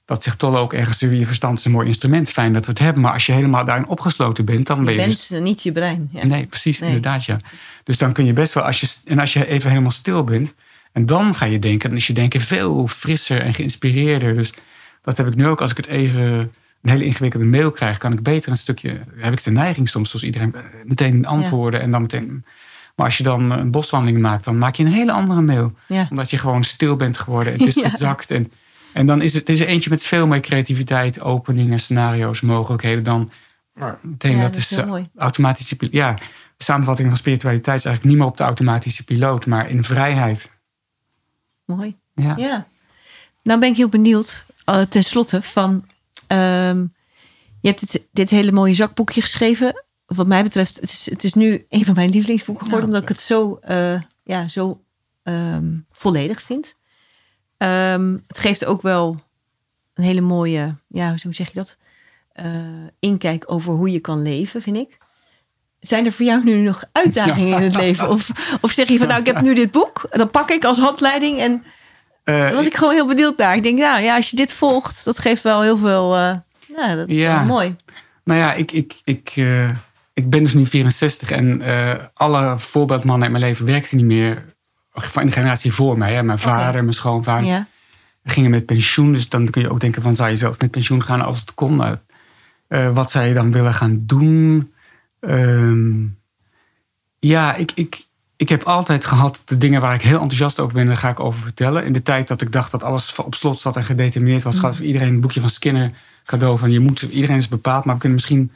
[0.06, 2.30] dat zegt Tolle ook ergens, je verstand is een mooi instrument.
[2.30, 3.02] Fijn dat we het hebben.
[3.02, 5.06] Maar als je helemaal daarin opgesloten bent, dan ben Je je...
[5.08, 6.10] dus- niet je brein.
[6.12, 6.26] Ja.
[6.26, 6.90] Nee, precies, Nee.
[6.90, 7.38] inderdaad, ja.
[7.84, 10.54] Dus dan kun je best wel, als je, en als je even helemaal stil bent,
[10.92, 14.36] en dan ga je denken, dan is je denken veel frisser en geïnspireerder.
[14.36, 14.54] Dus
[15.04, 16.22] dat heb ik nu ook, als ik het even
[16.82, 20.10] een hele ingewikkelde mail krijg, kan ik beter een stukje, heb ik de neiging soms,
[20.10, 22.46] zoals iedereen, eh, meteen antwoorden en dan meteen.
[22.96, 25.74] Maar als je dan een boswandeling maakt, dan maak je een hele andere mail.
[25.88, 26.08] Ja.
[26.10, 27.54] Omdat je gewoon stil bent geworden.
[27.54, 27.90] Het is Ja.
[27.90, 28.32] gezakt.
[28.32, 28.52] En,
[28.94, 33.32] en dan is het, is eentje met veel meer creativiteit, openingen, scenario's, mogelijkheden dan
[34.02, 35.10] meteen Ja, dat, dat is eh, mooi.
[35.18, 36.14] automatische Ja,
[36.58, 40.52] de samenvatting van spiritualiteit is eigenlijk niet meer op de automatische piloot, maar in vrijheid.
[41.66, 41.96] Mooi.
[42.16, 42.34] Ja.
[42.38, 42.68] Ja.
[43.44, 45.86] Nou ben ik heel benieuwd, uh, ten slotte, van...
[46.28, 46.86] ehm,
[47.62, 49.84] je hebt dit, dit hele mooie zakboekje geschreven.
[50.06, 52.90] Wat mij betreft, het is, het is nu een van mijn lievelingsboeken geworden...
[52.90, 54.84] Ja, omdat ik het zo, eh, ja, zo
[55.24, 56.76] ehm, volledig vind.
[57.58, 59.18] Ehm, het geeft ook wel
[59.94, 61.78] een hele mooie, ja, hoe zeg je dat?
[62.32, 62.46] Eh,
[63.00, 64.98] inkijk over hoe je kan leven, vind ik.
[65.80, 68.10] Zijn er voor jou nu nog uitdagingen in het leven?
[68.10, 68.30] Of,
[68.62, 70.06] of zeg je van, nou, ik heb nu dit boek.
[70.10, 71.64] Dan pak ik als handleiding en
[72.24, 73.56] daar was ik gewoon heel benieuwd naar.
[73.56, 76.16] Ik denk, nou ja, als je dit volgt, dat geeft wel heel veel.
[76.16, 76.36] eh
[76.76, 77.38] nou, dat is Ja.
[77.38, 77.76] wel mooi.
[78.24, 79.70] Nou ja, ik, ik, ik, eh,
[80.14, 84.46] ik ben dus nu 64 en eh, alle voorbeeldmannen in mijn leven werkten niet meer.
[84.94, 86.14] Van de generatie voor mij.
[86.14, 86.24] Hè.
[86.24, 87.68] Mijn vader, mijn schoonvader Ja.
[88.24, 89.14] gingen met pensioen.
[89.14, 91.54] Dus dan kun je ook denken van zou je zelf met pensioen gaan als het
[91.54, 91.82] kon.
[92.68, 94.74] Eh, wat zou je dan willen gaan doen?
[95.20, 95.92] Ehm,
[97.20, 98.06] ja, ik, ik,
[98.44, 100.88] ik heb altijd gehad de dingen waar ik heel enthousiast over ben.
[100.88, 101.86] Daar ga ik over vertellen.
[101.86, 104.60] In de tijd dat ik dacht dat alles op slot zat en gedetermineerd was.
[104.60, 105.92] gaf iedereen een boekje van Skinner
[106.26, 106.58] cadeau.
[106.58, 107.86] Van je moet, iedereen is bepaald.
[107.86, 108.52] Maar we kunnen misschien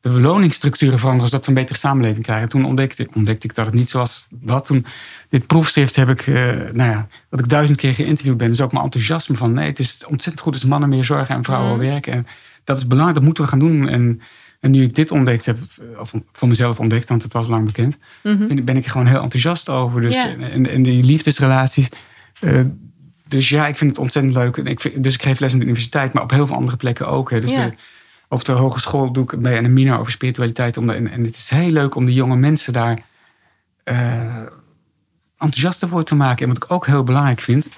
[0.00, 1.28] de beloningsstructuren veranderen.
[1.28, 2.48] Zodat we een betere samenleving krijgen.
[2.48, 4.66] Toen ontdekte, ontdekte ik dat het niet zoals dat.
[4.66, 4.86] Toen,
[5.28, 6.34] dit proefschrift heb ik, eh,
[6.72, 8.48] nou ja, dat ik duizend keer geïnterviewd ben.
[8.48, 11.44] Dus ook mijn enthousiasme van nee, het is ontzettend goed als mannen meer zorgen en
[11.44, 12.12] vrouwen werken.
[12.12, 12.26] En
[12.64, 13.88] dat is belangrijk, dat moeten we gaan doen.
[13.88, 14.20] En,
[14.60, 15.58] en nu ik dit ontdekt heb,
[15.98, 19.22] of voor mezelf ontdekt, want het was lang bekend, ik- ben ik er gewoon heel
[19.22, 20.00] enthousiast over.
[20.00, 20.36] Dus, Ja.
[20.36, 21.88] en, en die liefdesrelaties.
[22.40, 22.60] eh,
[23.28, 24.56] dus ja, ik vind het ontzettend leuk.
[24.56, 26.76] En ik vind, dus ik geef les aan de universiteit, maar op heel veel andere
[26.76, 27.30] plekken ook.
[27.30, 27.40] Hè.
[27.40, 27.64] Dus Ja.
[27.66, 27.74] de-
[28.28, 30.76] op de hogeschool doe ik bij een minor over spiritualiteit.
[30.76, 33.02] Om de, en, en het is heel leuk om de jonge mensen daar
[33.84, 34.42] eh
[35.38, 36.42] enthousiast voor te maken.
[36.46, 37.68] En wat ik ook heel belangrijk vind,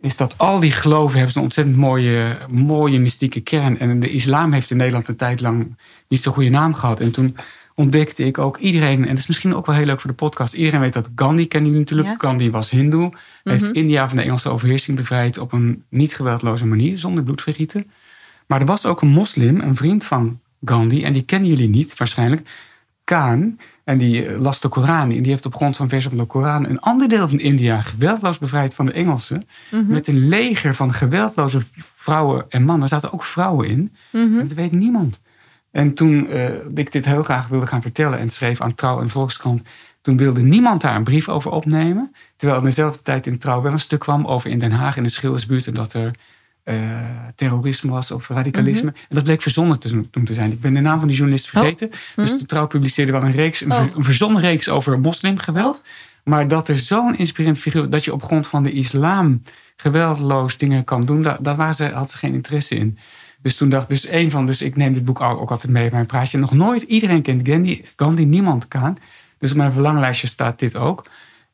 [0.00, 3.78] is dat al die geloven hebben een ontzettend mooie, mooie mystieke kern.
[3.78, 5.76] En de islam heeft in Nederland een tijd lang
[6.08, 7.00] niet zo'n goede naam gehad.
[7.00, 7.36] En toen
[7.74, 10.54] ontdekte ik ook iedereen, en dat is misschien ook wel heel leuk voor de podcast.
[10.54, 12.20] Iedereen weet dat Gandhi, kennen jullie natuurlijk.
[12.20, 12.28] Ja.
[12.28, 13.12] Gandhi was hindoe.
[13.44, 17.90] Heeft India van de Engelse overheersing bevrijd op een niet geweldloze manier, zonder bloedvergieten.
[18.46, 21.98] Maar er was ook een moslim, een vriend van Gandhi, en die kennen jullie niet
[21.98, 22.50] waarschijnlijk.
[23.04, 23.58] Kaan,
[23.88, 25.10] en die eh, las de Koran.
[25.10, 27.80] En die heeft op grond van versen van de Koran een ander deel van India
[27.80, 29.48] geweldloos bevrijd van de Engelsen.
[29.86, 31.62] Met een leger van geweldloze
[31.96, 32.82] vrouwen en mannen.
[32.82, 33.92] Er zaten ook vrouwen in.
[34.38, 35.20] Dat weet niemand.
[35.70, 39.08] En toen eh, ik dit heel graag wilde gaan vertellen en schreef aan Trouw en
[39.08, 39.62] Volkskrant.
[40.00, 42.14] Toen wilde niemand daar een brief over opnemen.
[42.36, 45.02] Terwijl in dezelfde tijd in Trouw wel een stuk kwam over in Den Haag in
[45.02, 45.66] de Schildersbuurt.
[45.66, 46.10] En dat er
[46.68, 46.76] eh,
[47.34, 48.88] terrorisme was of radicalisme.
[49.08, 50.52] En dat bleek verzonnen te, te zijn.
[50.52, 51.90] Ik ben de naam van die journalist vergeten.
[52.16, 53.82] Dus de Trouw publiceerde wel een, reeks, een, Oh.
[53.82, 55.80] ver- een verzonnen reeks over moslimgeweld.
[56.24, 57.90] Maar dat er zo'n inspirerend figuur...
[57.90, 59.42] dat je op grond van de islam
[59.76, 61.22] geweldloos dingen kan doen...
[61.22, 62.98] daar, daar waren ze, had ze geen interesse in.
[63.42, 64.46] Dus toen dacht dus een van...
[64.46, 66.38] dus ik neem dit boek ook ook altijd mee bij mijn praatje.
[66.38, 68.98] Nog nooit iedereen kent Gandhi, Gandhi niemand kan.
[69.38, 71.06] Dus op mijn verlanglijstje staat dit ook.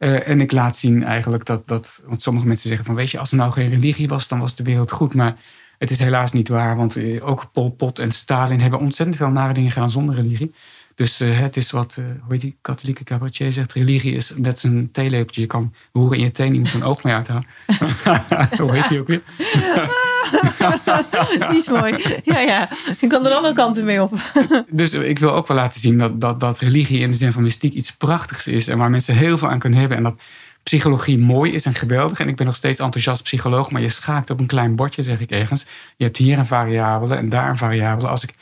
[0.04, 2.02] Eh, en ik laat zien eigenlijk dat, dat...
[2.06, 2.94] want sommige mensen zeggen van...
[2.94, 4.28] weet je, als er nou geen religie was...
[4.28, 5.36] dan was de wereld goed, maar...
[5.78, 9.28] Het is helaas niet waar, want eh, ook Pol Pot en Stalin hebben ontzettend veel
[9.28, 10.54] nare dingen gedaan zonder religie.
[10.94, 14.62] Dus eh, het is wat, eh, hoe heet die katholieke cabaretier zegt, religie is net
[14.62, 15.40] een theelepeltje.
[15.40, 17.46] Je kan roeren in je teen, je moet een oog mee uithalen.
[18.60, 19.22] hoe heet die ook weer?
[21.48, 22.20] Die is mooi.
[22.24, 22.68] Ja, ja.
[23.00, 24.12] Ik kan er alle kanten mee op.
[24.70, 27.42] Dus ik wil ook wel laten zien dat, dat, dat religie in de zin van
[27.42, 28.68] mystiek iets prachtigs is.
[28.68, 29.96] En waar mensen heel veel aan kunnen hebben.
[29.96, 30.20] En dat
[30.62, 32.20] psychologie mooi is en geweldig.
[32.20, 33.70] En ik ben nog steeds enthousiast psycholoog.
[33.70, 35.66] Maar je schaakt op een klein bordje, zeg ik ergens.
[35.96, 38.08] Je hebt hier een variabele en daar een variabele.
[38.08, 38.34] Als ik,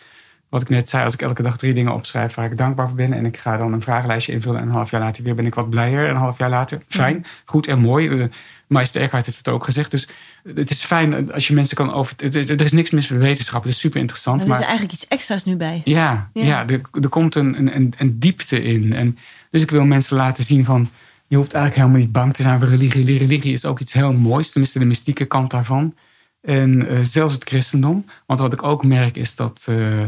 [0.52, 2.96] wat ik net zei, als ik elke dag drie dingen opschrijf waar ik dankbaar voor
[2.96, 3.12] ben.
[3.12, 4.60] En ik ga dan een vragenlijstje invullen.
[4.60, 6.04] En een half jaar later weer ben ik wat blijer.
[6.04, 8.08] En een half jaar later, fijn, goed en mooi.
[8.08, 8.24] Uh,
[8.66, 9.90] Meister Eckhart heeft het ook gezegd.
[9.90, 10.08] Dus
[10.54, 12.14] het is fijn als je mensen kan over...
[12.16, 13.62] het- Er is niks mis met wetenschap.
[13.62, 14.42] Het is super interessant.
[14.42, 15.80] Er maar is eigenlijk iets extra's nu bij.
[15.84, 16.44] ja, Ja.
[16.44, 16.68] ja.
[16.68, 18.92] er, er komt een, een- een, een diepte in.
[18.92, 19.18] En
[19.50, 20.90] dus ik wil mensen laten zien van...
[21.26, 23.18] je hoeft eigenlijk helemaal niet bang te zijn voor religie.
[23.18, 24.50] Religie is ook iets heel moois.
[24.50, 25.94] Tenminste, de mystieke kant daarvan.
[26.40, 28.04] En eh, zelfs het christendom.
[28.26, 30.00] Want wat ik ook merk is dat eh,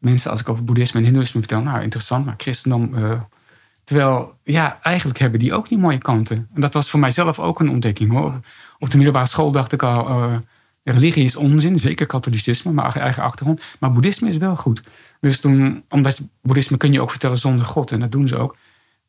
[0.00, 0.30] mensen...
[0.30, 1.62] als ik over boeddhisme en hindoeïsme vertel...
[1.62, 2.94] nou, interessant, maar christendom...
[2.94, 3.20] eh,
[3.84, 6.48] terwijl, ja, eigenlijk hebben die ook die mooie kanten.
[6.54, 8.40] En dat was voor mijzelf ook een ontdekking, hoor.
[8.78, 10.08] Op de middelbare school dacht ik al...
[10.08, 10.36] eh,
[10.84, 13.62] religie is onzin, zeker katholicisme, maar eigen achtergrond.
[13.78, 14.82] Maar boeddhisme is wel goed.
[15.20, 18.56] Dus toen, omdat boeddhisme kun je ook vertellen zonder God, en dat doen ze ook.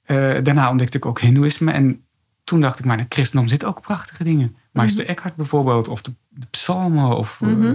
[0.04, 1.72] Eh, daarna ontdekte ik ook hindoeïsme.
[1.72, 2.04] En
[2.44, 4.56] toen dacht ik, maar in het christendom zitten ook prachtige dingen.
[4.72, 7.18] Meister Eckhart bijvoorbeeld, of de, de psalmen.
[7.18, 7.72] Of, eh,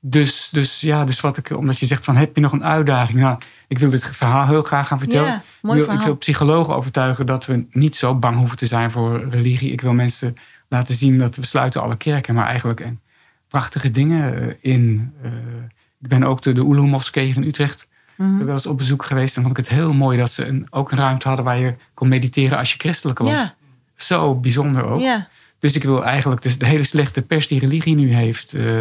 [0.00, 3.18] dus, dus ja, dus wat ik, omdat je zegt van, heb je nog een uitdaging?
[3.18, 5.26] Nou, ik wil dit verhaal heel graag gaan vertellen.
[5.28, 5.98] Ja, mooi ik, wil, verhaal.
[6.00, 9.72] ik wil psychologen overtuigen dat we niet zo bang hoeven te zijn voor religie.
[9.72, 10.36] Ik wil mensen
[10.68, 13.00] laten zien dat we sluiten alle kerken, maar eigenlijk een
[13.48, 15.12] prachtige dingen eh, in.
[15.22, 15.30] eh,
[16.02, 18.44] ik ben ook de, de Oeloe moskee in Utrecht Mhm.
[18.44, 19.36] wel eens op bezoek geweest.
[19.36, 21.74] En vond ik het heel mooi dat ze een, ook een ruimte hadden waar je
[21.94, 23.30] kon mediteren als je christelijk was.
[23.30, 23.54] Ja.
[23.96, 25.00] Zo bijzonder ook.
[25.00, 25.28] Ja.
[25.58, 28.52] Dus ik wil eigenlijk dus de hele slechte pers die religie nu heeft.
[28.52, 28.80] eh,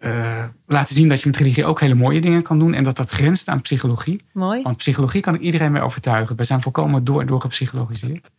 [0.00, 2.74] eh, laten zien dat je met religie ook hele mooie dingen kan doen.
[2.74, 4.22] En dat dat grenst aan psychologie.
[4.32, 4.62] Mooi.
[4.62, 6.36] Want psychologie kan ik iedereen mee overtuigen.
[6.36, 8.30] We zijn volkomen door en door gepsychologiseerd.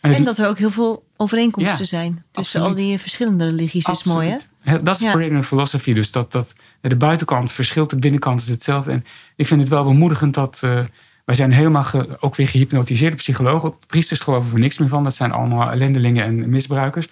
[0.00, 2.66] En En dat er ook heel veel overeenkomsten Ja, zijn tussen absoluut.
[2.68, 3.86] al die verschillende religies.
[3.86, 4.82] is mooi, hè?
[4.82, 5.12] Dat is Ja.
[5.12, 5.92] Perennial philosophy.
[5.92, 8.90] Dus dat, dat de buitenkant verschilt, de binnenkant is hetzelfde.
[8.90, 9.04] En
[9.36, 10.78] ik vind het wel bemoedigend dat eh,
[11.24, 13.74] wij zijn helemaal ge- ook weer gehypnotiseerde psychologen.
[13.86, 15.04] Priesters geloven er niks meer van.
[15.04, 17.08] Dat zijn allemaal ellendelingen en misbruikers.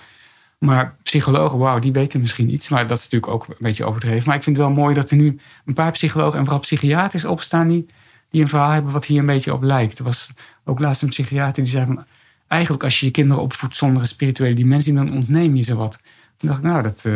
[0.58, 2.68] Maar psychologen, wauw, die weten misschien iets.
[2.68, 4.22] Maar dat is natuurlijk ook een beetje overdreven.
[4.26, 7.24] Maar ik vind het wel mooi dat er nu een paar psychologen en vooral psychiaters
[7.24, 7.68] opstaan...
[7.68, 7.86] die,
[8.30, 9.98] die een verhaal hebben wat hier een beetje op lijkt.
[9.98, 10.32] Er was
[10.64, 12.04] ook laatst een psychiater die zei van...
[12.48, 14.94] eigenlijk als je je kinderen opvoedt zonder een spirituele dimensie...
[14.94, 16.00] dan ontneem je ze wat.
[16.36, 17.14] Toen dacht ik, nou, dat, uh,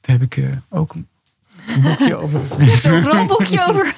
[0.00, 0.94] daar heb ik uh, ook
[1.74, 2.40] een boekje over.
[2.92, 3.94] Overal een boekje over.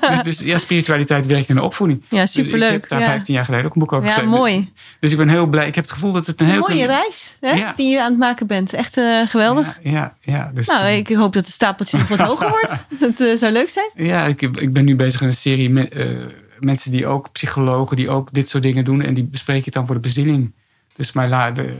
[0.00, 2.02] dus, dus, ja, spiritualiteit werkt in de opvoeding.
[2.08, 2.60] Ja, superleuk.
[2.60, 3.06] Dus ik heb daar ja.
[3.06, 4.38] 15 jaar geleden ook een boek over ja, geschreven.
[4.38, 4.72] mooi.
[5.00, 5.66] Dus ik ben heel blij.
[5.66, 6.60] Ik heb het gevoel dat het een, een heel...
[6.60, 7.72] mooie reis hè, ja.
[7.76, 8.72] die je aan het maken bent.
[8.72, 9.78] Echt uh, geweldig.
[9.82, 12.86] Ja, ja, ja dus, nou, ik hoop dat het stapeltje nog wat hoger wordt.
[13.00, 13.90] Dat uh, zou leuk zijn.
[13.94, 16.26] Ja, ik, ik ben nu bezig met een serie met, uh,
[16.58, 19.02] mensen die ook, psychologen, die ook dit soort dingen doen.
[19.02, 20.54] En die bespreken het dan voor de bezinning.
[20.96, 21.76] Dus mijn la, de,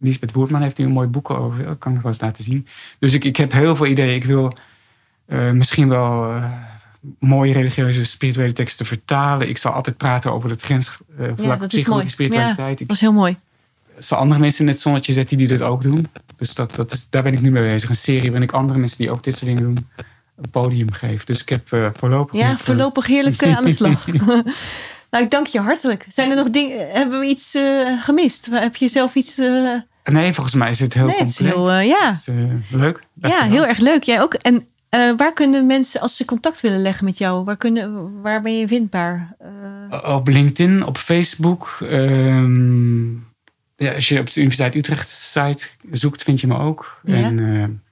[0.00, 1.64] Lisbeth Woertman heeft hier een mooi boek over.
[1.64, 2.66] Dat kan ik wel eens laten zien.
[2.98, 4.14] Dus ik, ik heb heel veel ideeën.
[4.14, 4.56] Ik wil
[5.26, 6.52] uh, misschien wel uh,
[7.18, 9.48] mooie religieuze spirituele teksten vertalen.
[9.48, 12.78] Ik zal altijd praten over het grensvlak uh, ja, psychologische spiritualiteit.
[12.78, 13.36] Ja, dat is heel mooi.
[13.96, 16.06] Ik zal andere mensen in het zonnetje zetten die dit ook doen.
[16.36, 17.88] Dus dat, dat is, daar ben ik nu mee bezig.
[17.88, 19.88] Een serie waarin ik andere mensen die ook dit soort dingen doen
[20.36, 21.24] een podium geef.
[21.24, 22.40] Dus ik heb voorlopig...
[22.40, 24.06] Ja, voorlopig heerlijk aan de slag.
[25.10, 26.06] nou, ik dank je hartelijk.
[26.08, 26.90] Zijn er nog dingen...
[26.90, 27.58] Hebben we iets
[28.00, 28.48] gemist?
[28.50, 29.38] Heb je zelf iets...
[30.04, 31.38] Nee, volgens mij is het heel nee, compleet.
[31.38, 32.10] Het is heel, ja.
[32.10, 32.26] Is,
[32.70, 33.00] leuk.
[33.14, 34.02] Ja, heel erg leuk.
[34.02, 34.34] Jij ook.
[34.34, 38.42] En uh, waar kunnen mensen, als ze contact willen leggen met jou, waar, kunnen, waar
[38.42, 39.36] ben je vindbaar?
[40.04, 41.78] Op LinkedIn, op Facebook.
[41.82, 43.26] Um,
[43.76, 47.00] ja, als je op de Universiteit Utrecht site zoekt, vind je me ook.
[47.04, 47.14] Ja.
[47.14, 47.82] En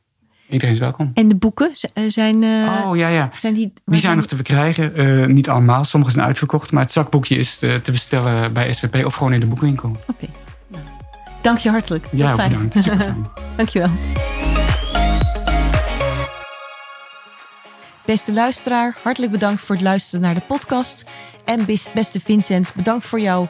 [0.49, 1.11] iedereen is welkom.
[1.15, 1.71] En de boeken
[2.09, 2.45] zijn.
[2.45, 3.31] oh ja, ja.
[3.35, 5.35] Zijn die, die zijn nog te verkrijgen.
[5.35, 6.73] niet allemaal, sommige zijn uitverkocht.
[6.73, 9.89] Maar het zakboekje is te, te bestellen bij SVP of gewoon in de boekwinkel.
[9.89, 10.11] Oké.
[10.11, 10.48] Okay.
[11.41, 12.07] Dank je hartelijk.
[12.13, 12.75] Ja, bedankt.
[12.75, 13.31] Super fijn.
[13.57, 13.91] dank je wel.
[18.05, 21.05] Beste luisteraar, hartelijk bedankt voor het luisteren naar de podcast.
[21.45, 23.49] En beste Vincent, bedankt voor jouw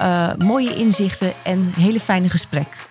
[0.00, 2.88] uh, mooie inzichten en hele fijne gesprek.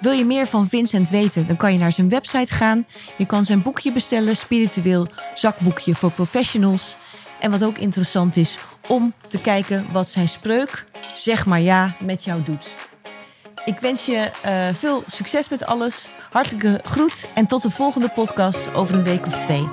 [0.00, 2.86] Wil je meer van Vincent weten, dan kan je naar zijn website gaan.
[3.16, 6.96] Je kan zijn boekje bestellen, Spiritueel Zakboekje voor Professionals.
[7.40, 8.58] En wat ook interessant is,
[8.88, 12.74] om te kijken wat zijn spreuk, zeg maar ja, met jou doet.
[13.64, 16.08] Ik wens je uh, veel succes met alles.
[16.30, 19.68] Hartelijke groet en tot de volgende podcast over een week of twee.